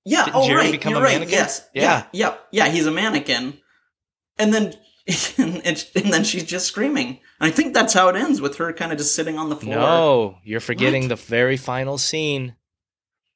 Yeah. 0.06 0.26
Did 0.26 0.34
Oh, 0.36 0.48
Jerry 0.48 0.58
right. 0.58 0.72
become 0.72 0.92
You're 0.92 1.02
a 1.02 1.04
right. 1.04 1.14
mannequin? 1.14 1.34
Yes. 1.34 1.68
Yeah. 1.74 2.06
Yeah. 2.14 2.30
Yeah. 2.52 2.66
Yeah. 2.66 2.72
He's 2.72 2.86
a 2.86 2.92
mannequin, 2.92 3.58
and 4.38 4.54
then 4.54 4.74
and, 5.38 5.86
and 5.96 6.14
then 6.14 6.24
she's 6.24 6.44
just 6.44 6.68
screaming. 6.68 7.20
And 7.40 7.48
I 7.48 7.52
think 7.52 7.74
that's 7.74 7.94
how 7.94 8.08
it 8.10 8.16
ends 8.16 8.40
with 8.42 8.58
her 8.58 8.72
kind 8.74 8.92
of 8.92 8.98
just 8.98 9.14
sitting 9.16 9.38
on 9.38 9.50
the 9.50 9.56
floor. 9.56 9.76
No, 9.76 10.38
you're 10.44 10.60
forgetting 10.60 11.04
What? 11.04 11.10
the 11.10 11.16
very 11.18 11.58
final 11.58 11.98
scene, 11.98 12.56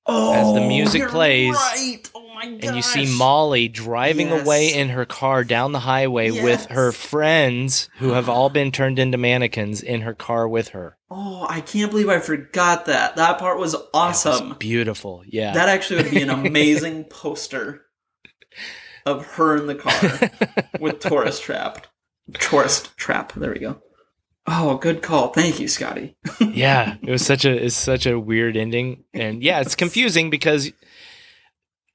Oh, 0.05 0.33
as 0.33 0.53
the 0.53 0.61
oh, 0.61 0.67
music 0.67 0.99
you're 1.01 1.09
plays, 1.09 1.53
Right. 1.53 1.99
Oh 2.15 2.33
my 2.33 2.45
god. 2.51 2.63
and 2.63 2.75
you 2.75 2.81
see 2.81 3.05
Molly 3.17 3.67
driving 3.67 4.29
Yes. 4.29 4.45
away 4.45 4.73
in 4.73 4.89
her 4.89 5.05
car 5.05 5.43
down 5.43 5.71
the 5.73 5.79
highway 5.81 6.31
with 6.31 6.65
her 6.67 6.91
friends 6.91 7.89
who 7.97 8.13
have 8.13 8.29
all 8.29 8.49
been 8.59 8.71
turned 8.71 8.97
into 8.97 9.17
mannequins 9.17 9.81
in 9.83 10.01
her 10.01 10.13
car 10.15 10.47
with 10.47 10.69
her. 10.69 10.97
Oh, 11.11 11.45
I 11.49 11.61
can't 11.61 11.89
believe 11.91 12.09
I 12.09 12.19
forgot 12.19 12.85
that. 12.85 13.15
That 13.15 13.39
part 13.39 13.57
was 13.57 13.73
It 13.73 13.79
was 13.79 13.89
awesome. 13.93 14.55
beautiful. 14.59 15.23
Yeah. 15.25 15.53
That 15.53 15.69
actually 15.69 16.03
would 16.03 16.11
be 16.11 16.21
an 16.21 16.29
amazing 16.45 17.05
poster 17.05 17.81
of 19.05 19.25
her 19.25 19.57
in 19.57 19.67
the 19.67 19.75
car 19.75 20.67
with 20.79 20.99
tourist 20.99 21.41
trapped. 21.43 21.87
Tourist 22.33 22.95
trap. 22.95 23.33
There 23.33 23.51
we 23.51 23.59
go. 23.59 23.81
Oh, 24.45 24.77
good 24.77 25.01
call. 25.01 25.29
Thank 25.29 25.59
you, 25.59 25.67
Scotty. 25.67 26.15
yeah, 26.39 26.95
it 27.01 27.09
was 27.09 27.25
such 27.25 27.45
a 27.45 27.65
it's 27.65 27.75
such 27.75 28.05
a 28.07 28.19
weird 28.19 28.57
ending, 28.57 29.03
and 29.13 29.43
yeah, 29.43 29.61
it's 29.61 29.75
confusing 29.75 30.29
because 30.31 30.71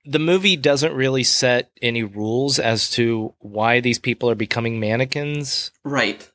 the 0.05 0.19
movie 0.21 0.57
doesn't 0.57 0.93
really 0.95 1.25
set 1.25 1.71
any 1.83 2.03
rules 2.05 2.59
as 2.59 2.91
to 2.91 3.35
why 3.39 3.81
these 3.81 3.99
people 3.99 4.31
are 4.31 4.35
becoming 4.37 4.79
mannequins. 4.79 5.73
Right. 5.85 6.31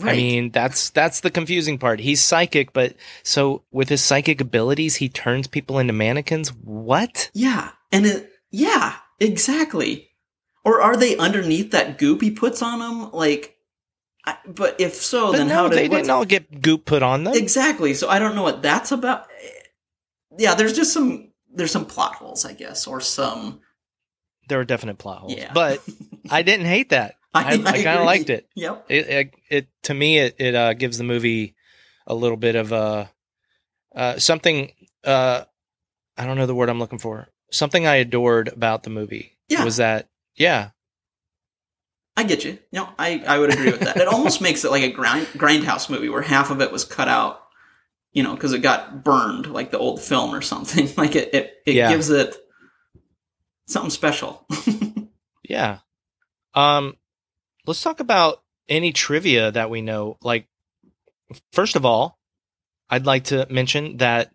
Right. 0.00 0.12
I 0.12 0.16
mean, 0.16 0.50
that's 0.50 0.90
that's 0.90 1.20
the 1.20 1.30
confusing 1.30 1.78
part. 1.78 2.00
He's 2.00 2.20
psychic, 2.20 2.72
but 2.74 2.94
so 3.22 3.62
with 3.70 3.88
his 3.88 4.02
psychic 4.02 4.40
abilities, 4.42 4.96
he 4.96 5.08
turns 5.08 5.46
people 5.46 5.78
into 5.78 5.92
mannequins. 5.94 6.50
What? 6.50 7.30
yeah. 7.34 7.70
And 7.92 8.04
it, 8.04 8.30
yeah, 8.50 8.96
exactly. 9.20 10.10
Or 10.64 10.80
are 10.82 10.96
they 10.96 11.16
underneath 11.16 11.70
that 11.70 11.98
goop 11.98 12.20
he 12.20 12.30
puts 12.32 12.60
on 12.60 12.80
them? 12.80 13.12
Like, 13.12 13.56
I, 14.26 14.36
but 14.44 14.80
if 14.80 14.94
so, 14.96 15.30
but 15.30 15.38
then 15.38 15.48
no, 15.48 15.54
how 15.54 15.68
did 15.68 15.78
they 15.78 15.88
didn't 15.88 16.10
all 16.10 16.24
get 16.24 16.60
goop 16.60 16.84
put 16.84 17.02
on 17.02 17.24
them. 17.24 17.34
Exactly. 17.34 17.94
So 17.94 18.08
I 18.08 18.18
don't 18.18 18.34
know 18.34 18.42
what 18.42 18.62
that's 18.62 18.90
about. 18.92 19.26
Yeah, 20.36 20.54
there's 20.56 20.74
just 20.74 20.92
some 20.92 21.32
there's 21.54 21.70
some 21.70 21.86
plot 21.86 22.16
holes, 22.16 22.44
I 22.44 22.52
guess, 22.52 22.86
or 22.86 23.00
some. 23.00 23.60
there 24.48 24.58
are 24.60 24.64
definite 24.64 24.98
plot 24.98 25.20
holes, 25.20 25.34
Yeah. 25.36 25.52
but 25.54 25.80
I 26.28 26.42
didn't 26.42 26.66
hate 26.66 26.90
that. 26.90 27.14
I, 27.44 27.52
I, 27.52 27.82
kind 27.82 27.98
of 27.98 28.04
liked 28.06 28.30
it. 28.30 28.48
Yep. 28.54 28.86
it, 28.88 29.08
it, 29.08 29.34
it 29.50 29.68
to 29.84 29.94
me 29.94 30.18
it, 30.18 30.36
it 30.38 30.54
uh, 30.54 30.74
gives 30.74 30.98
the 30.98 31.04
movie 31.04 31.54
a 32.06 32.14
little 32.14 32.36
bit 32.36 32.54
of 32.56 32.72
uh, 32.72 33.06
uh, 33.94 34.18
something 34.18 34.72
uh, 35.04 35.44
I 36.16 36.24
don't 36.26 36.36
know 36.36 36.46
the 36.46 36.54
word 36.54 36.68
I'm 36.68 36.78
looking 36.78 36.98
for. 36.98 37.28
Something 37.50 37.86
I 37.86 37.96
adored 37.96 38.48
about 38.48 38.82
the 38.82 38.90
movie 38.90 39.36
Yeah. 39.48 39.64
was 39.64 39.76
that 39.78 40.08
yeah 40.36 40.70
I 42.18 42.22
get 42.24 42.44
you. 42.44 42.58
No, 42.72 42.88
I, 42.98 43.22
I 43.26 43.38
would 43.38 43.52
agree 43.52 43.70
with 43.70 43.80
that. 43.80 43.98
It 43.98 44.08
almost 44.08 44.40
makes 44.40 44.64
it 44.64 44.70
like 44.70 44.82
a 44.82 44.90
grind, 44.90 45.26
grindhouse 45.34 45.90
movie 45.90 46.08
where 46.08 46.22
half 46.22 46.50
of 46.50 46.62
it 46.62 46.72
was 46.72 46.82
cut 46.82 47.08
out, 47.08 47.42
you 48.12 48.22
know, 48.22 48.32
because 48.34 48.54
it 48.54 48.60
got 48.60 49.04
burned, 49.04 49.52
like 49.52 49.70
the 49.70 49.78
old 49.78 50.00
film 50.00 50.34
or 50.34 50.40
something. 50.40 50.88
Like 50.96 51.14
it, 51.14 51.34
it, 51.34 51.52
it 51.66 51.74
Yeah. 51.74 51.90
gives 51.90 52.08
it 52.08 52.34
something 53.66 53.90
special. 53.90 54.46
yeah. 55.46 55.80
Um, 56.54 56.96
let's 57.66 57.82
talk 57.82 58.00
about 58.00 58.42
any 58.68 58.92
trivia 58.92 59.50
that 59.52 59.70
we 59.70 59.80
know. 59.82 60.16
Like, 60.22 60.46
first 61.52 61.76
of 61.76 61.84
all, 61.84 62.18
I'd 62.90 63.06
like 63.06 63.24
to 63.24 63.46
mention 63.50 63.96
that 63.98 64.32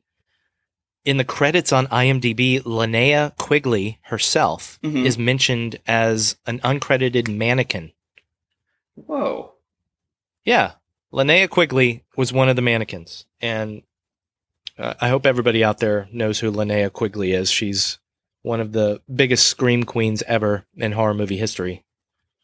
in 1.03 1.17
the 1.17 1.23
credits 1.23 1.71
on 1.73 1.87
IMDb, 1.87 2.61
Linnea 2.61 3.35
Quigley 3.37 3.99
herself 4.03 4.79
Mhm. 4.83 5.05
is 5.05 5.17
mentioned 5.17 5.79
as 5.87 6.37
an 6.45 6.59
uncredited 6.59 7.27
mannequin. 7.27 7.91
Whoa. 8.95 9.53
Yeah, 10.45 10.73
Linnea 11.13 11.49
Quigley 11.49 12.03
was 12.15 12.31
one 12.33 12.49
of 12.49 12.55
the 12.55 12.61
mannequins, 12.61 13.25
and 13.39 13.83
uh, 14.77 14.93
I 14.99 15.09
hope 15.09 15.25
everybody 15.25 15.63
out 15.63 15.79
there 15.79 16.07
knows 16.11 16.39
who 16.39 16.51
Linnea 16.51 16.91
Quigley 16.91 17.31
is. 17.33 17.49
She's 17.51 17.99
one 18.41 18.59
of 18.59 18.71
the 18.71 19.01
biggest 19.13 19.47
scream 19.47 19.83
queens 19.83 20.23
ever 20.23 20.65
in 20.75 20.91
horror 20.93 21.13
movie 21.13 21.37
history. 21.37 21.83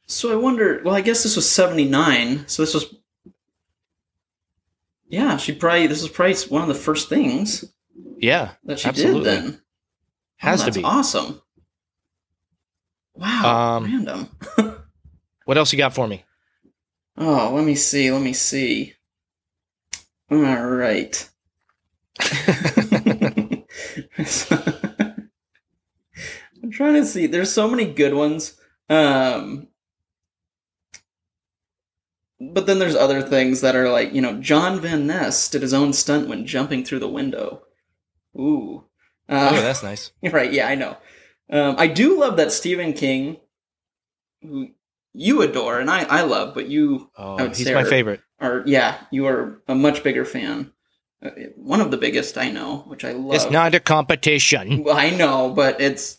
So 0.08 0.32
I 0.32 0.36
wonder. 0.36 0.82
Well, 0.84 0.96
I 0.96 1.02
guess 1.02 1.24
this 1.24 1.36
was 1.36 1.50
seventy 1.50 1.86
nine. 1.86 2.48
So 2.48 2.64
this 2.64 2.74
was. 2.74 2.96
Yeah, 5.10 5.38
she 5.38 5.54
probably. 5.54 5.88
This 5.88 6.02
was 6.02 6.12
probably 6.12 6.36
one 6.50 6.62
of 6.62 6.68
the 6.68 6.76
first 6.76 7.10
things 7.10 7.66
Yeah, 8.18 8.52
that 8.64 8.80
she 8.80 8.88
Absolutely. 8.88 9.24
did. 9.24 9.44
Then 9.44 9.62
has 10.38 10.64
oh, 10.64 10.66
to 10.68 10.72
be. 10.72 10.84
awesome. 10.84 11.42
Wow. 13.16 13.78
Um, 13.78 13.84
random. 13.86 14.30
What 15.46 15.58
else 15.58 15.72
you 15.72 15.78
got 15.78 15.96
for 15.96 16.08
me? 16.08 16.24
Oh, 17.18 17.52
let 17.54 17.66
me 17.66 17.76
see. 17.76 18.12
Let 18.12 18.22
me 18.22 18.34
see. 18.34 18.94
All 20.30 20.38
right. 20.38 21.30
I'm 26.62 26.72
trying 26.72 26.96
to 26.96 27.06
see. 27.06 27.28
There's 27.28 27.52
so 27.52 27.70
many 27.70 27.86
good 27.86 28.14
ones. 28.14 28.60
Um, 28.90 29.67
but 32.40 32.66
then 32.68 32.80
there's 32.80 32.96
other 32.96 33.22
things 33.22 33.62
that 33.62 33.76
are 33.76 33.90
like, 33.90 34.14
you 34.14 34.22
know, 34.22 34.40
Jon 34.40 34.80
Van 34.80 35.08
Ness 35.08 35.50
did 35.50 35.62
his 35.62 35.74
own 35.74 35.94
stunt 35.94 36.28
when 36.28 36.46
jumping 36.46 36.84
through 36.86 37.00
the 37.00 37.08
window. 37.10 37.64
Ooh. 38.38 38.86
Uh, 39.30 39.50
oh, 39.54 39.62
that's 39.62 39.84
nice. 39.84 40.12
right, 40.24 40.52
yeah, 40.54 40.68
I 40.68 40.76
know. 40.76 40.98
Um, 41.50 41.76
I 41.78 41.88
do 41.88 42.20
love 42.20 42.38
that 42.38 42.52
Stephen 42.52 42.94
King, 42.94 43.38
who 44.42 44.70
you 45.14 45.42
adore 45.42 45.80
and 45.80 45.90
I, 45.90 46.04
I 46.04 46.22
love, 46.22 46.54
but 46.54 46.68
you 46.68 47.10
Oh, 47.18 47.48
he's 47.50 47.66
my 47.66 47.82
are- 47.82 47.86
favorite. 47.86 48.22
are, 48.40 48.64
yeah, 48.66 48.98
you 49.12 49.26
are 49.28 49.62
a 49.68 49.74
much 49.76 50.04
bigger 50.04 50.26
fan. 50.26 50.72
Uh, 51.24 51.32
One 51.56 51.82
of 51.82 51.90
the 51.90 51.98
biggest 51.98 52.38
I 52.38 52.52
know, 52.52 52.84
which 52.88 53.04
I 53.04 53.14
love. 53.14 53.34
It's 53.34 53.50
not 53.50 53.74
a 53.74 53.80
competition. 53.80 54.84
Well, 54.84 54.96
I 54.96 55.10
know, 55.10 55.50
but 55.52 55.82
it's. 55.82 56.17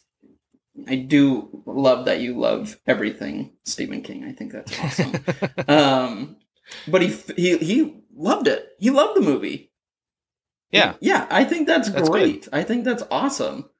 I 0.86 0.96
do 0.96 1.62
love 1.66 2.04
that 2.06 2.20
you 2.20 2.38
love 2.38 2.78
everything 2.86 3.52
Stephen 3.64 4.02
King. 4.02 4.24
I 4.24 4.32
think 4.32 4.52
that's 4.52 4.78
awesome. 4.78 5.14
um, 5.68 6.36
but 6.86 7.02
he 7.02 7.14
he 7.36 7.58
he 7.58 7.96
loved 8.14 8.46
it. 8.46 8.68
He 8.78 8.90
loved 8.90 9.16
the 9.16 9.22
movie. 9.22 9.72
yeah, 10.70 10.94
yeah. 11.00 11.26
I 11.30 11.44
think 11.44 11.66
that's, 11.66 11.90
That's 11.90 12.08
great. 12.08 12.48
I 12.52 12.62
think 12.62 12.84
that's 12.84 13.02
awesome. 13.10 13.70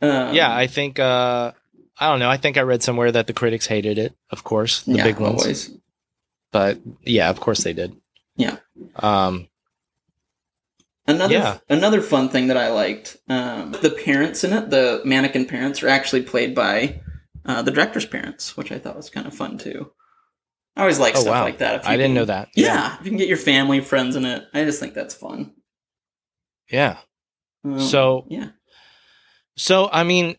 Um, 0.00 0.34
yeah. 0.34 0.54
I 0.54 0.66
think 0.66 0.98
uh, 0.98 1.52
I 1.98 2.08
don't 2.08 2.20
know. 2.20 2.30
I 2.30 2.36
think 2.36 2.56
I 2.56 2.62
read 2.62 2.82
somewhere 2.82 3.12
that 3.12 3.26
the 3.26 3.32
critics 3.32 3.66
hated 3.66 3.98
it. 3.98 4.14
Of 4.30 4.44
course, 4.44 4.82
the 4.82 4.94
yeah, 4.94 5.04
big 5.04 5.18
ones. 5.18 5.42
always. 5.42 5.70
But 6.50 6.80
yeah, 7.02 7.30
of 7.30 7.40
course 7.40 7.64
they 7.64 7.72
did. 7.72 7.96
Yeah. 8.36 8.56
Um. 8.96 9.48
Another 11.06 11.34
Yeah. 11.34 11.58
another 11.68 12.00
fun 12.00 12.28
thing 12.28 12.46
that 12.46 12.56
I 12.56 12.68
liked, 12.70 13.16
um, 13.28 13.72
the 13.72 13.90
parents 13.90 14.44
in 14.44 14.52
it, 14.52 14.70
the 14.70 15.00
mannequin 15.04 15.46
parents, 15.46 15.82
are 15.82 15.88
actually 15.88 16.22
played 16.22 16.54
by 16.54 17.00
uh, 17.44 17.60
the 17.62 17.72
director's 17.72 18.06
parents, 18.06 18.56
which 18.56 18.70
I 18.70 18.78
thought 18.78 18.96
was 18.96 19.10
kind 19.10 19.26
of 19.26 19.34
fun 19.34 19.58
too. 19.58 19.90
I 20.76 20.82
always 20.82 21.00
like 21.00 21.16
Oh 21.16 21.20
stuff 21.22 21.32
wow! 21.34 21.42
like 21.42 21.58
that. 21.58 21.86
I 21.86 21.96
didn't 21.96 22.10
can- 22.10 22.14
know 22.14 22.24
that. 22.26 22.48
Yeah, 22.54 22.94
if 23.00 23.04
you 23.04 23.10
can 23.10 23.18
get 23.18 23.28
your 23.28 23.36
family, 23.36 23.80
friends 23.80 24.14
in 24.16 24.24
it, 24.24 24.44
I 24.54 24.64
just 24.64 24.78
think 24.78 24.94
that's 24.94 25.14
fun. 25.14 25.52
Yeah. 26.70 26.98
Um, 27.64 27.80
So- 27.80 28.26
yeah, 28.30 28.50
So, 29.56 29.90
I 29.92 30.02
mean, 30.04 30.36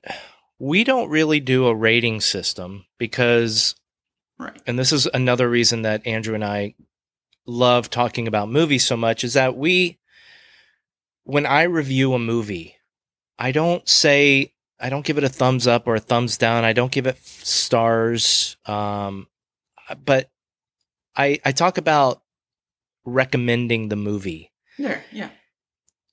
we 0.59 0.83
don't 0.83 1.09
really 1.09 1.39
do 1.39 1.67
a 1.67 1.75
rating 1.75 2.19
system 2.21 2.85
because, 2.97 3.75
Right. 4.39 4.59
and 4.65 4.79
this 4.79 4.91
is 4.91 5.05
another 5.13 5.47
reason 5.49 5.83
that 5.83 6.07
Andrew 6.07 6.33
and 6.35 6.43
I 6.43 6.73
love 7.45 7.89
talking 7.91 8.27
about 8.27 8.49
movies 8.49 8.85
so 8.85 8.97
much, 8.97 9.23
is 9.23 9.33
that 9.33 9.55
we, 9.55 9.99
when 11.23 11.45
I 11.45 11.63
review 11.63 12.13
a 12.13 12.19
movie, 12.19 12.75
I 13.39 13.51
don't 13.51 13.87
say, 13.87 14.53
I 14.79 14.89
don't 14.89 15.05
give 15.05 15.17
it 15.17 15.23
a 15.23 15.29
thumbs 15.29 15.67
up 15.67 15.87
or 15.87 15.95
a 15.95 15.99
thumbs 15.99 16.37
down. 16.37 16.63
I 16.65 16.73
don't 16.73 16.91
give 16.91 17.07
it 17.07 17.17
stars. 17.25 18.57
Um, 18.65 19.27
but 20.03 20.29
I, 21.15 21.39
I 21.45 21.51
talk 21.51 21.77
about 21.77 22.21
recommending 23.05 23.89
the 23.89 23.95
movie. 23.95 24.51
There. 24.77 25.03
Yeah. 25.11 25.29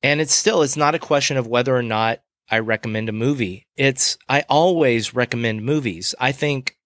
And 0.02 0.20
it's 0.20 0.34
still, 0.34 0.62
it's 0.62 0.76
not 0.76 0.94
a 0.94 0.98
question 0.98 1.36
of 1.36 1.46
whether 1.46 1.74
or 1.74 1.82
not 1.82 2.22
I 2.50 2.60
recommend 2.60 3.08
a 3.08 3.12
movie. 3.12 3.66
It's, 3.76 4.16
I 4.28 4.44
always 4.48 5.14
recommend 5.14 5.64
movies. 5.64 6.14
I 6.18 6.32
think 6.32 6.76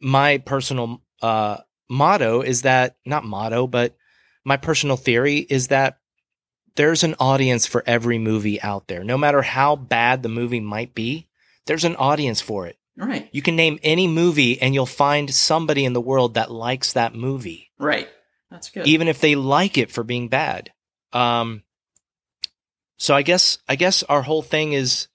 my 0.00 0.38
personal 0.38 1.02
uh, 1.22 1.58
motto 1.88 2.42
is 2.42 2.62
that, 2.62 2.96
not 3.06 3.24
motto, 3.24 3.66
but 3.66 3.96
my 4.44 4.56
personal 4.56 4.96
theory 4.96 5.38
is 5.38 5.68
that 5.68 5.98
there's 6.76 7.02
an 7.04 7.14
audience 7.18 7.66
for 7.66 7.82
every 7.86 8.18
movie 8.18 8.60
out 8.62 8.86
there. 8.88 9.02
No 9.04 9.18
matter 9.18 9.42
how 9.42 9.76
bad 9.76 10.22
the 10.22 10.28
movie 10.28 10.60
might 10.60 10.94
be, 10.94 11.28
there's 11.66 11.84
an 11.84 11.96
audience 11.96 12.40
for 12.40 12.66
it. 12.66 12.78
Right. 12.96 13.28
You 13.32 13.42
can 13.42 13.56
name 13.56 13.78
any 13.82 14.06
movie 14.08 14.60
and 14.60 14.72
you'll 14.74 14.86
find 14.86 15.32
somebody 15.34 15.84
in 15.84 15.92
the 15.92 16.00
world 16.00 16.34
that 16.34 16.50
likes 16.50 16.94
that 16.94 17.14
movie 17.14 17.70
Right. 17.78 18.08
That's 18.50 18.70
good. 18.70 18.86
even 18.86 19.08
if 19.08 19.20
they 19.20 19.34
like 19.34 19.76
it 19.76 19.90
for 19.90 20.02
being 20.04 20.28
bad. 20.28 20.70
Um, 21.12 21.62
so 22.96 23.14
I 23.14 23.20
guess 23.22 23.58
I 23.68 23.76
guess 23.76 24.02
our 24.04 24.22
whole 24.22 24.40
thing 24.42 24.72
is, 24.72 25.08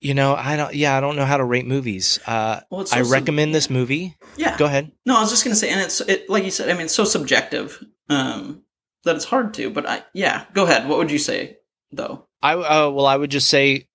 you 0.00 0.14
know, 0.14 0.34
I 0.34 0.56
don't. 0.56 0.74
Yeah, 0.74 0.96
I 0.96 1.00
don't 1.00 1.16
know 1.16 1.24
how 1.24 1.36
to 1.38 1.44
rate 1.44 1.66
movies. 1.66 2.20
Uh, 2.26 2.60
well, 2.70 2.86
so 2.86 2.96
I 2.96 3.02
sub- 3.02 3.12
recommend 3.12 3.52
this 3.54 3.68
movie. 3.68 4.16
Yeah. 4.36 4.56
Go 4.56 4.64
ahead. 4.66 4.92
No, 5.04 5.16
I 5.16 5.20
was 5.20 5.30
just 5.30 5.42
gonna 5.44 5.56
say, 5.56 5.70
and 5.70 5.80
it's 5.80 6.00
it 6.00 6.30
like 6.30 6.44
you 6.44 6.50
said. 6.52 6.70
I 6.70 6.74
mean, 6.74 6.82
it's 6.82 6.94
so 6.94 7.04
subjective 7.04 7.84
um, 8.08 8.62
that 9.04 9.16
it's 9.16 9.24
hard 9.24 9.54
to. 9.54 9.70
But 9.70 9.88
I, 9.88 10.02
yeah, 10.12 10.44
go 10.54 10.64
ahead. 10.64 10.88
What 10.88 10.98
would 10.98 11.10
you 11.10 11.18
say 11.18 11.56
though? 11.92 12.26
I 12.42 12.54
uh, 12.54 12.90
well, 12.90 13.06
I 13.06 13.16
would 13.16 13.30
just 13.30 13.48
say, 13.48 13.88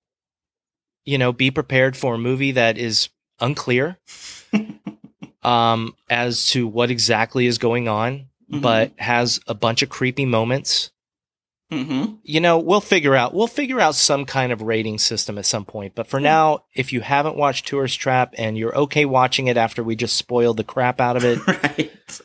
you 1.05 1.17
know, 1.17 1.31
be 1.33 1.51
prepared 1.51 1.95
for 1.97 2.15
a 2.15 2.19
movie 2.19 2.51
that 2.51 2.77
is 2.77 3.09
unclear, 3.39 3.97
um, 5.43 5.95
as 6.09 6.45
to 6.47 6.67
what 6.67 6.91
exactly 6.91 7.45
is 7.45 7.57
going 7.57 7.87
on, 7.87 8.27
Mhm. 8.51 8.61
but 8.61 8.91
has 8.97 9.39
a 9.47 9.53
bunch 9.53 9.81
of 9.81 9.89
creepy 9.89 10.25
moments. 10.25 10.89
Mm-hmm. 11.71 12.15
you 12.21 12.39
know, 12.39 12.59
we'll 12.59 12.81
figure 12.81 13.15
out 13.15 13.33
we'll 13.33 13.47
figure 13.47 13.79
out 13.79 13.95
some 13.95 14.25
kind 14.25 14.51
of 14.51 14.61
rating 14.61 14.99
system 14.99 15.39
at 15.39 15.45
some 15.47 15.65
point. 15.65 15.95
But 15.95 16.05
for 16.05 16.19
now, 16.19 16.65
if 16.75 16.93
you 16.93 17.01
haven't 17.01 17.35
watched 17.35 17.65
Tourist 17.65 17.99
Trap 17.99 18.35
and 18.37 18.55
you're 18.55 18.77
okay 18.77 19.05
watching 19.05 19.47
it 19.47 19.57
after 19.57 19.83
we 19.83 19.95
just 19.95 20.15
spoiled 20.15 20.57
the 20.57 20.63
crap 20.63 21.01
out 21.01 21.17
of 21.17 21.25
it, 21.25 21.39
right. 21.47 22.21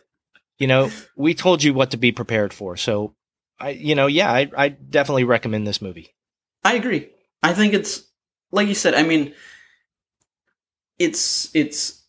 You 0.58 0.66
know, 0.66 0.90
we 1.16 1.34
told 1.34 1.62
you 1.62 1.72
what 1.72 1.92
to 1.92 1.96
be 1.96 2.12
prepared 2.12 2.52
for. 2.52 2.76
So 2.76 3.14
I 3.58 3.70
you 3.70 3.94
know, 3.94 4.06
yeah, 4.06 4.30
I, 4.32 4.50
I 4.56 4.68
definitely 4.68 5.24
recommend 5.24 5.66
this 5.66 5.82
movie. 5.82 6.14
I 6.64 6.74
agree. 6.74 7.08
I 7.42 7.54
think 7.54 7.74
it's 7.74 8.02
like 8.50 8.68
you 8.68 8.74
said. 8.74 8.94
I 8.94 9.02
mean, 9.02 9.34
it's 10.98 11.54
it's 11.54 12.04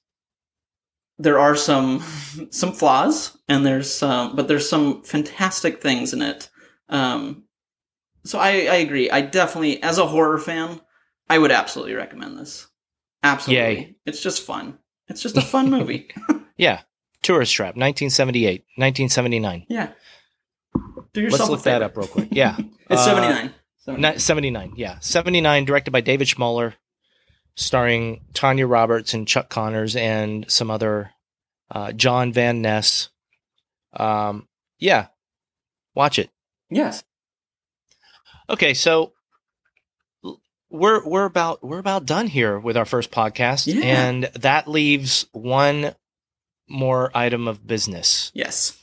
there 1.17 1.39
are 1.39 1.55
some 1.55 1.99
some 2.49 2.73
flaws 2.73 3.37
and 3.47 3.65
there's 3.65 3.93
some, 3.93 4.35
but 4.35 4.47
there's 4.47 4.69
some 4.69 5.03
fantastic 5.03 5.81
things 5.81 6.13
in 6.13 6.21
it. 6.21 6.49
Um, 6.89 7.43
so 8.25 8.39
I 8.39 8.49
I 8.49 8.75
agree. 8.75 9.09
I 9.09 9.21
definitely, 9.21 9.81
as 9.83 9.97
a 9.97 10.07
horror 10.07 10.39
fan, 10.39 10.81
I 11.29 11.37
would 11.37 11.51
absolutely 11.51 11.93
recommend 11.93 12.37
this. 12.39 12.67
Absolutely, 13.21 13.63
Yay. 13.75 13.95
it's 14.05 14.21
just 14.21 14.43
fun. 14.43 14.79
It's 15.07 15.21
just 15.21 15.37
a 15.37 15.41
fun 15.41 15.69
movie. 15.77 16.09
Yeah. 16.57 16.81
Tourist 17.21 17.53
Trap, 17.53 17.75
1978, 17.75 18.61
1979. 18.75 19.65
yeah. 19.69 19.91
Do 21.13 21.21
yourself 21.21 21.39
Let's 21.41 21.49
look 21.51 21.63
that 21.63 21.81
up 21.81 21.97
real 21.97 22.07
quick. 22.07 22.29
Yeah. 22.31 22.55
It's 22.89 23.01
Uh, 23.01 23.05
seventy 23.05 23.27
nine. 23.27 23.53
Ni- 24.13 24.17
79, 24.19 24.73
yeah. 24.77 24.97
79, 24.99 25.65
directed 25.65 25.91
by 25.91 26.01
David 26.01 26.27
Schmoeller, 26.27 26.73
starring 27.55 28.21
Tanya 28.33 28.65
Roberts 28.67 29.13
and 29.15 29.27
Chuck 29.27 29.49
Connors 29.49 29.95
and 29.95 30.45
some 30.49 30.69
other 30.71 31.11
uh, 31.71 31.91
Jon 31.91 32.31
Van 32.33 32.61
Ness. 32.61 33.09
Um, 33.93 34.47
yeah, 34.79 35.07
watch 35.95 36.17
it. 36.19 36.29
Yes. 36.69 37.03
Okay, 38.49 38.73
so 38.75 39.13
we're 40.69 41.03
we're 41.07 41.25
about 41.25 41.63
we're 41.63 41.79
about 41.79 42.05
done 42.05 42.27
here 42.27 42.59
with 42.59 42.77
our 42.77 42.85
first 42.85 43.09
podcast, 43.11 43.65
Yeah. 43.67 43.83
and 43.85 44.23
that 44.35 44.67
leaves 44.67 45.25
one 45.31 45.93
more 46.69 47.11
item 47.15 47.47
of 47.47 47.65
business. 47.67 48.31
Yes. 48.33 48.77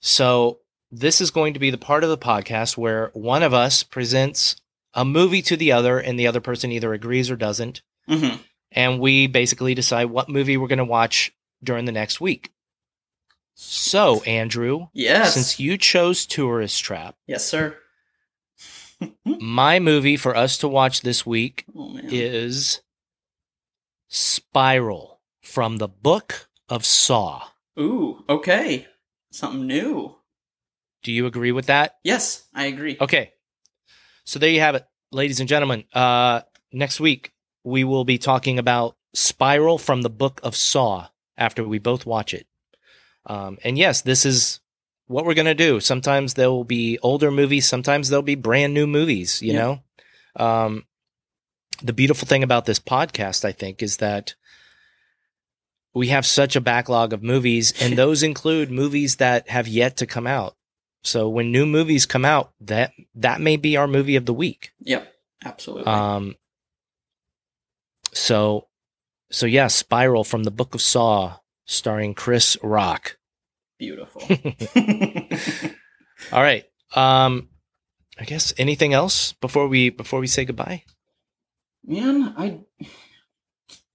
So 0.00 0.58
this 0.90 1.20
is 1.20 1.30
going 1.30 1.54
to 1.54 1.60
be 1.60 1.70
the 1.70 1.78
part 1.78 2.04
of 2.04 2.10
the 2.10 2.18
podcast 2.18 2.76
where 2.76 3.10
one 3.14 3.42
of 3.42 3.52
us 3.54 3.82
presents 3.82 4.56
a 4.94 5.04
movie 5.04 5.42
to 5.42 5.56
the 5.56 5.72
other, 5.72 5.98
and 5.98 6.18
the 6.18 6.26
other 6.28 6.40
person 6.40 6.70
either 6.70 6.92
agrees 6.92 7.30
or 7.30 7.36
doesn't, 7.36 7.82
Mm-hmm. 8.08 8.36
and 8.72 9.00
we 9.00 9.26
basically 9.26 9.74
decide 9.74 10.04
what 10.06 10.28
movie 10.28 10.56
we're 10.56 10.68
going 10.68 10.78
to 10.78 10.84
watch 10.84 11.32
during 11.62 11.84
the 11.86 11.90
next 11.92 12.20
week. 12.20 12.52
So, 13.54 14.22
Andrew, 14.24 14.88
Yes. 14.92 15.34
since 15.34 15.58
you 15.58 15.78
chose 15.78 16.26
Tourist 16.26 16.82
Trap, 16.84 17.16
yes, 17.26 17.44
sir. 17.44 17.76
my 19.24 19.78
movie 19.80 20.16
for 20.16 20.36
us 20.36 20.58
to 20.58 20.68
watch 20.68 21.00
this 21.00 21.24
week 21.26 21.64
Oh 21.74 21.98
is 22.04 22.80
Spiral 24.08 25.20
from 25.42 25.78
the 25.78 25.88
Book 25.88 26.48
of 26.68 26.84
Saw. 26.84 27.42
Ooh. 27.78 28.24
Okay. 28.28 28.86
Something 29.30 29.66
new. 29.66 30.16
Do 31.02 31.12
you 31.12 31.26
agree 31.26 31.52
with 31.52 31.66
that? 31.66 31.96
Yes, 32.04 32.46
I 32.54 32.66
agree. 32.66 32.96
Okay. 33.00 33.32
So 34.24 34.38
there 34.38 34.50
you 34.50 34.60
have 34.60 34.74
it, 34.74 34.86
ladies 35.12 35.40
and 35.40 35.48
gentlemen. 35.48 35.84
Uh, 35.92 36.42
next 36.72 36.98
week, 37.00 37.32
we 37.62 37.84
will 37.84 38.04
be 38.04 38.16
talking 38.18 38.58
about 38.58 38.96
Spiral 39.14 39.78
from 39.78 40.02
the 40.02 40.10
Book 40.10 40.40
of 40.42 40.56
Saw 40.56 41.08
after 41.36 41.62
we 41.66 41.78
both 41.78 42.06
watch 42.06 42.32
it. 42.32 42.46
Um, 43.26 43.58
and 43.64 43.76
yes, 43.76 44.00
this 44.02 44.24
is 44.24 44.60
what 45.06 45.26
we're 45.26 45.34
going 45.34 45.44
to 45.46 45.54
do. 45.54 45.80
Sometimes 45.80 46.34
there 46.34 46.50
will 46.50 46.64
be 46.64 46.98
older 47.02 47.30
movies, 47.30 47.66
sometimes 47.66 48.08
there'll 48.08 48.22
be 48.22 48.34
brand 48.34 48.72
new 48.72 48.86
movies, 48.86 49.42
you 49.42 49.52
Yeah. 49.52 49.58
know? 49.58 49.80
Um, 50.36 50.84
the 51.82 51.92
beautiful 51.92 52.26
thing 52.26 52.42
about 52.42 52.64
this 52.64 52.78
podcast, 52.78 53.44
I 53.44 53.52
think, 53.52 53.82
is 53.82 53.98
that 53.98 54.34
we 55.94 56.08
have 56.08 56.26
such 56.26 56.56
a 56.56 56.60
backlog 56.60 57.12
of 57.12 57.22
movies, 57.22 57.72
and 57.80 57.96
those 57.98 58.22
include 58.22 58.70
movies 58.70 59.16
that 59.16 59.48
have 59.48 59.68
yet 59.68 59.96
to 59.98 60.06
come 60.06 60.26
out. 60.26 60.56
So 61.02 61.28
when 61.28 61.52
new 61.52 61.66
movies 61.66 62.06
come 62.06 62.24
out, 62.24 62.52
that 62.60 62.92
that 63.14 63.40
may 63.40 63.56
be 63.56 63.76
our 63.76 63.86
movie 63.86 64.16
of 64.16 64.26
the 64.26 64.34
week. 64.34 64.72
Yep. 64.80 65.12
Absolutely. 65.44 65.86
Um, 65.86 66.36
so, 68.12 68.68
so 69.30 69.46
yeah, 69.46 69.66
Spiral 69.66 70.24
from 70.24 70.44
the 70.44 70.50
Book 70.50 70.74
of 70.74 70.80
Saw, 70.80 71.36
starring 71.66 72.14
Chris 72.14 72.56
Rock. 72.62 73.18
Beautiful. 73.78 74.22
All 76.32 76.42
right. 76.42 76.64
Um, 76.94 77.48
I 78.18 78.24
guess 78.24 78.54
anything 78.56 78.94
else 78.94 79.32
before 79.34 79.66
we 79.66 79.90
before 79.90 80.20
we 80.20 80.26
say 80.26 80.44
goodbye? 80.44 80.84
Man, 81.84 82.32
I 82.38 82.60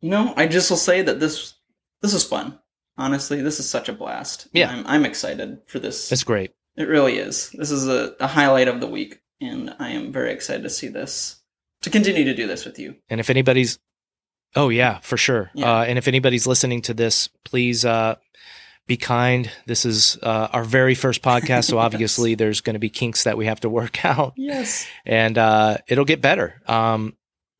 you 0.01 0.09
know, 0.09 0.33
I 0.35 0.47
just 0.47 0.69
will 0.69 0.77
say 0.77 1.01
that 1.01 1.19
this 1.19 1.55
this 2.01 2.13
is 2.13 2.23
fun. 2.23 2.59
Honestly, 2.97 3.41
this 3.41 3.59
is 3.59 3.69
such 3.69 3.87
a 3.89 3.93
blast. 3.93 4.47
Yeah. 4.53 4.69
I'm 4.69 4.85
I'm 4.87 5.05
excited 5.05 5.59
for 5.67 5.79
this. 5.79 6.11
It's 6.11 6.23
great. 6.23 6.51
It 6.75 6.87
really 6.87 7.17
is. 7.17 7.49
This 7.51 7.71
is 7.71 7.87
a, 7.87 8.13
a 8.19 8.27
highlight 8.27 8.67
of 8.67 8.79
the 8.81 8.87
week, 8.87 9.19
and 9.41 9.73
I 9.79 9.89
am 9.91 10.11
very 10.11 10.31
excited 10.31 10.63
to 10.63 10.69
see 10.69 10.87
this. 10.87 11.37
To 11.83 11.89
continue 11.89 12.25
to 12.25 12.33
do 12.35 12.45
this 12.47 12.65
with 12.65 12.77
you. 12.77 12.95
And 13.09 13.19
if 13.21 13.29
anybody's, 13.29 13.79
oh 14.55 14.67
yeah, 14.69 14.99
for 14.99 15.15
sure. 15.17 15.49
Yeah. 15.53 15.79
Uh, 15.79 15.83
and 15.85 15.97
if 15.97 16.07
anybody's 16.09 16.45
listening 16.45 16.81
to 16.83 16.93
this, 16.93 17.29
please 17.45 17.85
uh, 17.85 18.15
be 18.85 18.97
kind. 18.97 19.49
This 19.65 19.85
is 19.85 20.17
uh, 20.21 20.49
our 20.51 20.65
very 20.65 20.93
first 20.95 21.21
podcast, 21.21 21.65
so 21.65 21.75
Yes. 21.77 21.85
obviously 21.85 22.35
there's 22.35 22.59
going 22.59 22.73
to 22.73 22.79
be 22.79 22.89
kinks 22.89 23.23
that 23.23 23.37
we 23.37 23.45
have 23.45 23.61
to 23.61 23.69
work 23.69 24.03
out. 24.05 24.33
Yes. 24.35 24.87
and 25.05 25.37
uh, 25.37 25.77
it'll 25.87 26.03
get 26.05 26.19
better 26.21 26.61
um, 26.67 27.15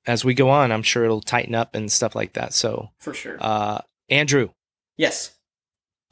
as 0.05 0.25
we 0.25 0.33
go 0.33 0.49
on. 0.49 0.73
I'm 0.73 0.83
sure 0.83 1.05
it'll 1.05 1.21
tighten 1.21 1.55
up 1.55 1.75
and 1.75 1.89
stuff 1.89 2.13
like 2.13 2.33
that. 2.33 2.53
So, 2.53 2.89
For 2.99 3.13
sure. 3.13 3.37
Andrew, 4.10 4.49
yes. 4.97 5.32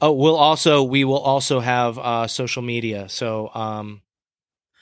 oh, 0.00 0.12
we'll 0.12 0.36
also 0.36 0.82
we 0.82 1.04
will 1.04 1.18
also 1.20 1.60
have 1.60 1.98
uh, 1.98 2.26
social 2.26 2.62
media. 2.62 3.08
So, 3.08 3.50
um, 3.54 4.02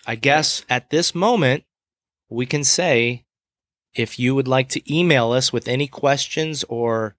I 0.07 0.15
guess 0.15 0.65
at 0.69 0.91
this 0.91 1.15
moment 1.15 1.65
we 2.29 2.47
can 2.47 2.65
say 2.65 3.25
if 3.95 4.19
you 4.19 4.35
would 4.35 4.49
like 4.49 4.69
to 4.71 4.95
email 4.95 5.33
us 5.33 5.53
with 5.53 5.69
any 5.69 5.87
questions 5.87 6.65
or 6.69 7.17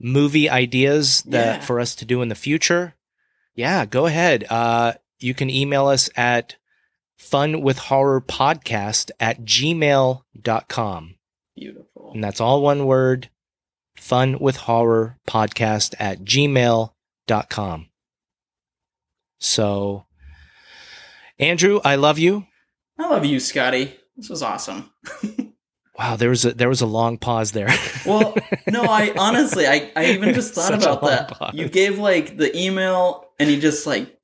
movie 0.00 0.50
ideas 0.50 1.22
that 1.24 1.60
Yeah. 1.60 1.60
for 1.60 1.78
us 1.78 1.94
to 1.96 2.04
do 2.04 2.20
in 2.22 2.28
the 2.28 2.34
future, 2.34 2.94
yeah, 3.54 3.86
go 3.86 4.06
ahead. 4.06 4.44
Uh, 4.50 4.94
you 5.20 5.34
can 5.34 5.50
email 5.50 5.86
us 5.86 6.10
at 6.16 6.56
fun 7.18 7.60
with 7.60 7.78
horror 7.78 8.20
podcast 8.20 9.10
at 9.20 9.42
gmail.com. 9.44 11.14
Beautiful. 11.56 12.10
And 12.14 12.24
that's 12.24 12.40
all 12.40 12.62
one 12.62 12.86
word 12.86 13.28
fun 14.00 14.38
with 14.38 14.56
horror 14.56 15.16
podcast 15.28 15.94
at 15.98 16.20
gmail.com. 16.20 17.86
So, 19.38 20.06
Andrew, 21.38 21.80
I 21.84 21.94
love 21.96 22.18
you. 22.18 22.46
I 22.98 23.08
love 23.08 23.24
you, 23.24 23.40
Scotty. 23.40 23.96
This 24.16 24.28
was 24.28 24.42
awesome. 24.42 24.90
Wow, 25.98 26.16
there 26.16 26.30
was 26.30 26.46
a 26.46 26.54
there 26.54 26.70
was 26.70 26.80
a 26.80 26.86
long 26.86 27.18
pause 27.18 27.52
there. 27.52 27.68
Well, 28.06 28.34
no, 28.66 28.84
I 28.84 29.12
honestly, 29.18 29.66
I, 29.66 29.92
I 29.94 30.06
even 30.12 30.32
just 30.32 30.54
thought 30.54 30.72
about 30.72 31.02
that. 31.02 31.28
pause. 31.28 31.52
You 31.52 31.68
gave 31.68 31.98
like 31.98 32.38
the 32.38 32.56
email, 32.58 33.26
and 33.38 33.50
you 33.50 33.60
just 33.60 33.86
like 33.86 34.18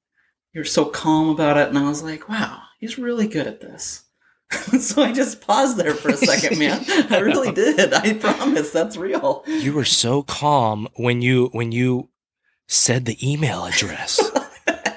you're 0.54 0.64
so 0.64 0.86
calm 0.86 1.28
about 1.28 1.58
it, 1.58 1.68
and 1.68 1.76
I 1.76 1.86
was 1.86 2.02
like, 2.02 2.30
wow, 2.30 2.62
he's 2.80 2.96
really 2.96 3.28
good 3.28 3.46
at 3.46 3.60
this. 3.60 4.04
so 4.80 5.02
I 5.02 5.12
just 5.12 5.40
paused 5.40 5.76
there 5.76 5.94
for 5.94 6.10
a 6.10 6.16
second, 6.16 6.58
man. 6.60 6.84
I 7.10 7.18
really 7.18 7.52
did. 7.52 7.92
I 7.92 8.14
promise 8.14 8.70
that's 8.70 8.96
real. 8.96 9.42
you 9.46 9.72
were 9.72 9.84
so 9.84 10.22
calm 10.22 10.88
when 10.96 11.20
you 11.22 11.48
when 11.52 11.72
you 11.72 12.08
said 12.68 13.04
the 13.06 13.16
email 13.28 13.64
address. 13.64 14.20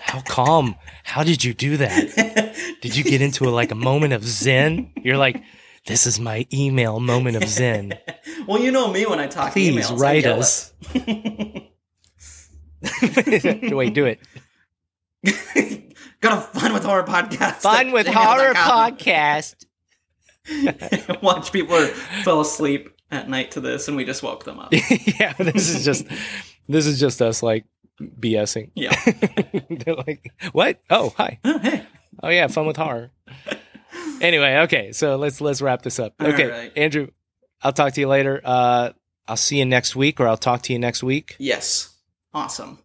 How 0.02 0.22
calm? 0.22 0.76
How 1.04 1.24
did 1.24 1.44
you 1.44 1.54
do 1.54 1.78
that? 1.78 2.56
Did 2.82 2.96
you 2.96 3.04
get 3.04 3.22
into 3.22 3.48
a, 3.48 3.52
like 3.52 3.72
a 3.72 3.76
moment 3.76 4.14
of 4.14 4.24
zen? 4.24 4.92
You're 5.04 5.18
like, 5.18 5.42
this 5.86 6.08
is 6.08 6.20
my 6.20 6.48
email 6.52 7.00
moment 7.00 7.36
of 7.38 7.48
zen. 7.48 7.94
well, 8.48 8.60
you 8.60 8.72
know 8.72 8.92
me 8.92 9.06
when 9.06 9.20
I 9.20 9.28
talk 9.28 9.54
Please 9.54 9.76
emails. 9.90 10.00
Write 10.00 10.26
us. 10.26 10.74
it. 12.82 13.76
Wait, 13.76 13.94
do 13.94 14.06
it. 14.06 14.20
Got 16.22 16.38
a 16.38 16.42
fun 16.60 16.74
with 16.74 16.84
horror 16.84 17.04
podcast. 17.04 17.56
Fun 17.62 17.92
with 17.94 18.08
horror 18.08 18.54
podcast. 18.54 19.66
Watch 21.22 21.52
people 21.52 21.78
fall 22.24 22.42
asleep 22.42 22.90
at 23.12 23.30
night 23.30 23.52
to 23.52 23.62
this, 23.62 23.88
and 23.88 23.96
we 23.96 24.06
just 24.06 24.22
woke 24.24 24.44
them 24.44 24.60
up. 24.60 24.70
yeah, 25.20 25.34
this 25.34 25.70
is 25.70 25.86
just 25.86 26.06
this 26.68 26.86
is 26.86 27.00
just 27.00 27.22
us 27.22 27.42
like 27.44 27.66
BSing. 28.02 28.72
Yeah. 28.76 28.96
They're 29.70 29.96
like, 29.96 30.32
what? 30.52 30.80
Oh, 30.90 31.14
hi. 31.16 31.40
Oh, 31.44 31.58
hey. 31.60 31.86
Oh 32.24 32.30
yeah, 32.30 32.48
fun 32.48 32.66
with 32.66 32.78
horror. 32.78 33.12
anyway, 34.22 34.58
okay, 34.64 34.92
so 34.92 35.16
let's 35.18 35.40
let's 35.42 35.62
wrap 35.62 35.82
this 35.84 36.00
up. 36.00 36.14
All 36.20 36.28
Okay, 36.28 36.50
right. 36.50 36.72
Andrew, 36.76 37.08
I'll 37.62 37.74
talk 37.74 37.94
to 37.94 38.02
you 38.02 38.08
later. 38.08 38.42
Uh, 38.44 38.92
I'll 39.28 39.38
see 39.38 39.60
you 39.60 39.66
next 39.66 39.96
week, 39.96 40.20
or 40.20 40.28
I'll 40.28 40.38
talk 40.38 40.64
to 40.64 40.74
you 40.74 40.80
next 40.80 41.04
week. 41.04 41.36
Yes. 41.40 41.96
Awesome. 42.34 42.80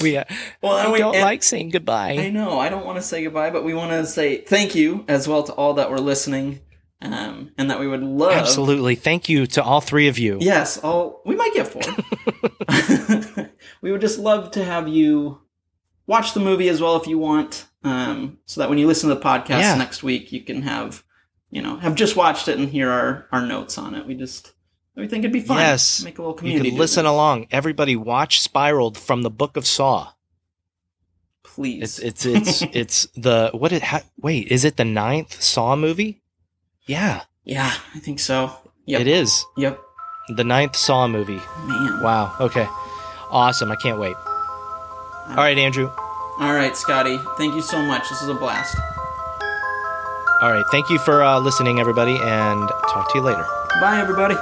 We, 0.00 0.16
uh, 0.16 0.24
well, 0.62 0.92
we 0.92 0.98
don't 0.98 1.14
and- 1.14 1.24
like 1.24 1.42
saying 1.42 1.70
goodbye. 1.70 2.12
I 2.18 2.30
know. 2.30 2.58
I 2.58 2.68
don't 2.68 2.84
want 2.86 2.96
to 2.98 3.02
say 3.02 3.22
goodbye, 3.22 3.50
but 3.50 3.64
we 3.64 3.74
want 3.74 3.90
to 3.90 4.06
say 4.06 4.38
thank 4.38 4.74
you 4.74 5.04
as 5.08 5.28
well 5.28 5.42
to 5.44 5.52
all 5.52 5.74
that 5.74 5.90
were 5.90 6.00
listening, 6.00 6.60
um, 7.02 7.50
and 7.58 7.70
that 7.70 7.78
we 7.80 7.86
would 7.86 8.02
love. 8.02 8.32
Absolutely, 8.32 8.94
thank 8.94 9.28
you 9.28 9.46
to 9.48 9.62
all 9.62 9.80
three 9.80 10.08
of 10.08 10.18
you. 10.18 10.38
Yes. 10.40 10.78
All 10.78 11.22
we 11.26 11.34
might 11.36 11.52
get 11.54 11.66
four. 11.68 11.82
we 13.82 13.92
would 13.92 14.00
just 14.00 14.18
love 14.18 14.50
to 14.52 14.64
have 14.64 14.88
you 14.88 15.40
watch 16.06 16.34
the 16.34 16.40
movie 16.40 16.68
as 16.68 16.80
well 16.80 16.96
if 16.96 17.06
you 17.06 17.18
want, 17.18 17.66
um, 17.84 18.38
so 18.46 18.60
that 18.60 18.68
when 18.68 18.78
you 18.78 18.86
listen 18.86 19.08
to 19.08 19.14
the 19.14 19.20
podcast 19.20 19.60
Yeah. 19.60 19.74
next 19.76 20.02
week, 20.02 20.32
you 20.32 20.42
can 20.42 20.62
have, 20.62 21.04
you 21.50 21.62
know, 21.62 21.76
have 21.78 21.94
just 21.94 22.16
watched 22.16 22.48
it 22.48 22.58
and 22.58 22.68
hear 22.68 22.90
our 22.90 23.26
our 23.32 23.46
notes 23.46 23.78
on 23.78 23.94
it. 23.94 24.06
We 24.06 24.14
just 24.14 24.52
we 25.00 25.08
think 25.08 25.24
it'd 25.24 25.32
be 25.32 25.40
fun. 25.40 25.58
Yes. 25.58 26.02
Make 26.04 26.18
a 26.18 26.22
little 26.22 26.34
You 26.34 26.38
community. 26.38 26.68
can 26.70 26.76
do 26.76 26.80
listen 26.80 27.04
this. 27.04 27.10
along. 27.10 27.46
Everybody, 27.50 27.96
watch 27.96 28.40
Spiraled 28.40 28.96
from 28.98 29.22
the 29.22 29.30
Book 29.30 29.56
of 29.56 29.66
Saw. 29.66 30.12
please. 31.42 31.98
It's 31.98 32.24
it's 32.24 32.26
it's 32.26 32.62
it's 32.72 33.06
the 33.16 33.50
what 33.52 33.72
it 33.72 33.82
ha- 33.82 34.02
wait 34.20 34.48
is 34.48 34.64
it 34.64 34.76
the 34.76 34.84
ninth 34.84 35.40
Saw 35.42 35.76
movie? 35.76 36.22
Yeah, 36.86 37.22
yeah, 37.44 37.72
I 37.94 37.98
think 38.00 38.20
so. 38.20 38.52
Yep. 38.86 39.00
it 39.02 39.06
is 39.06 39.44
Yep. 39.56 39.78
the 40.36 40.44
ninth 40.44 40.74
Saw 40.76 41.06
movie. 41.08 41.40
Man. 41.66 42.02
Wow. 42.02 42.34
Okay. 42.40 42.66
Awesome. 43.30 43.70
I 43.70 43.76
can't 43.76 43.98
wait. 44.00 44.16
All 44.16 45.36
right, 45.36 45.56
Andrew. 45.58 45.88
All 46.40 46.54
right, 46.54 46.76
Scotty. 46.76 47.16
Thank 47.36 47.54
you 47.54 47.62
so 47.62 47.80
much. 47.82 48.08
This 48.08 48.20
was 48.20 48.30
a 48.30 48.34
blast. 48.34 48.76
All 50.42 50.50
right. 50.50 50.64
Thank 50.72 50.88
you 50.90 50.98
for 50.98 51.22
uh, 51.22 51.38
listening, 51.38 51.78
everybody, 51.78 52.16
and 52.16 52.68
talk 52.90 53.12
to 53.12 53.18
you 53.18 53.22
later. 53.24 53.44
Bye, 53.80 54.00
everybody. 54.00 54.34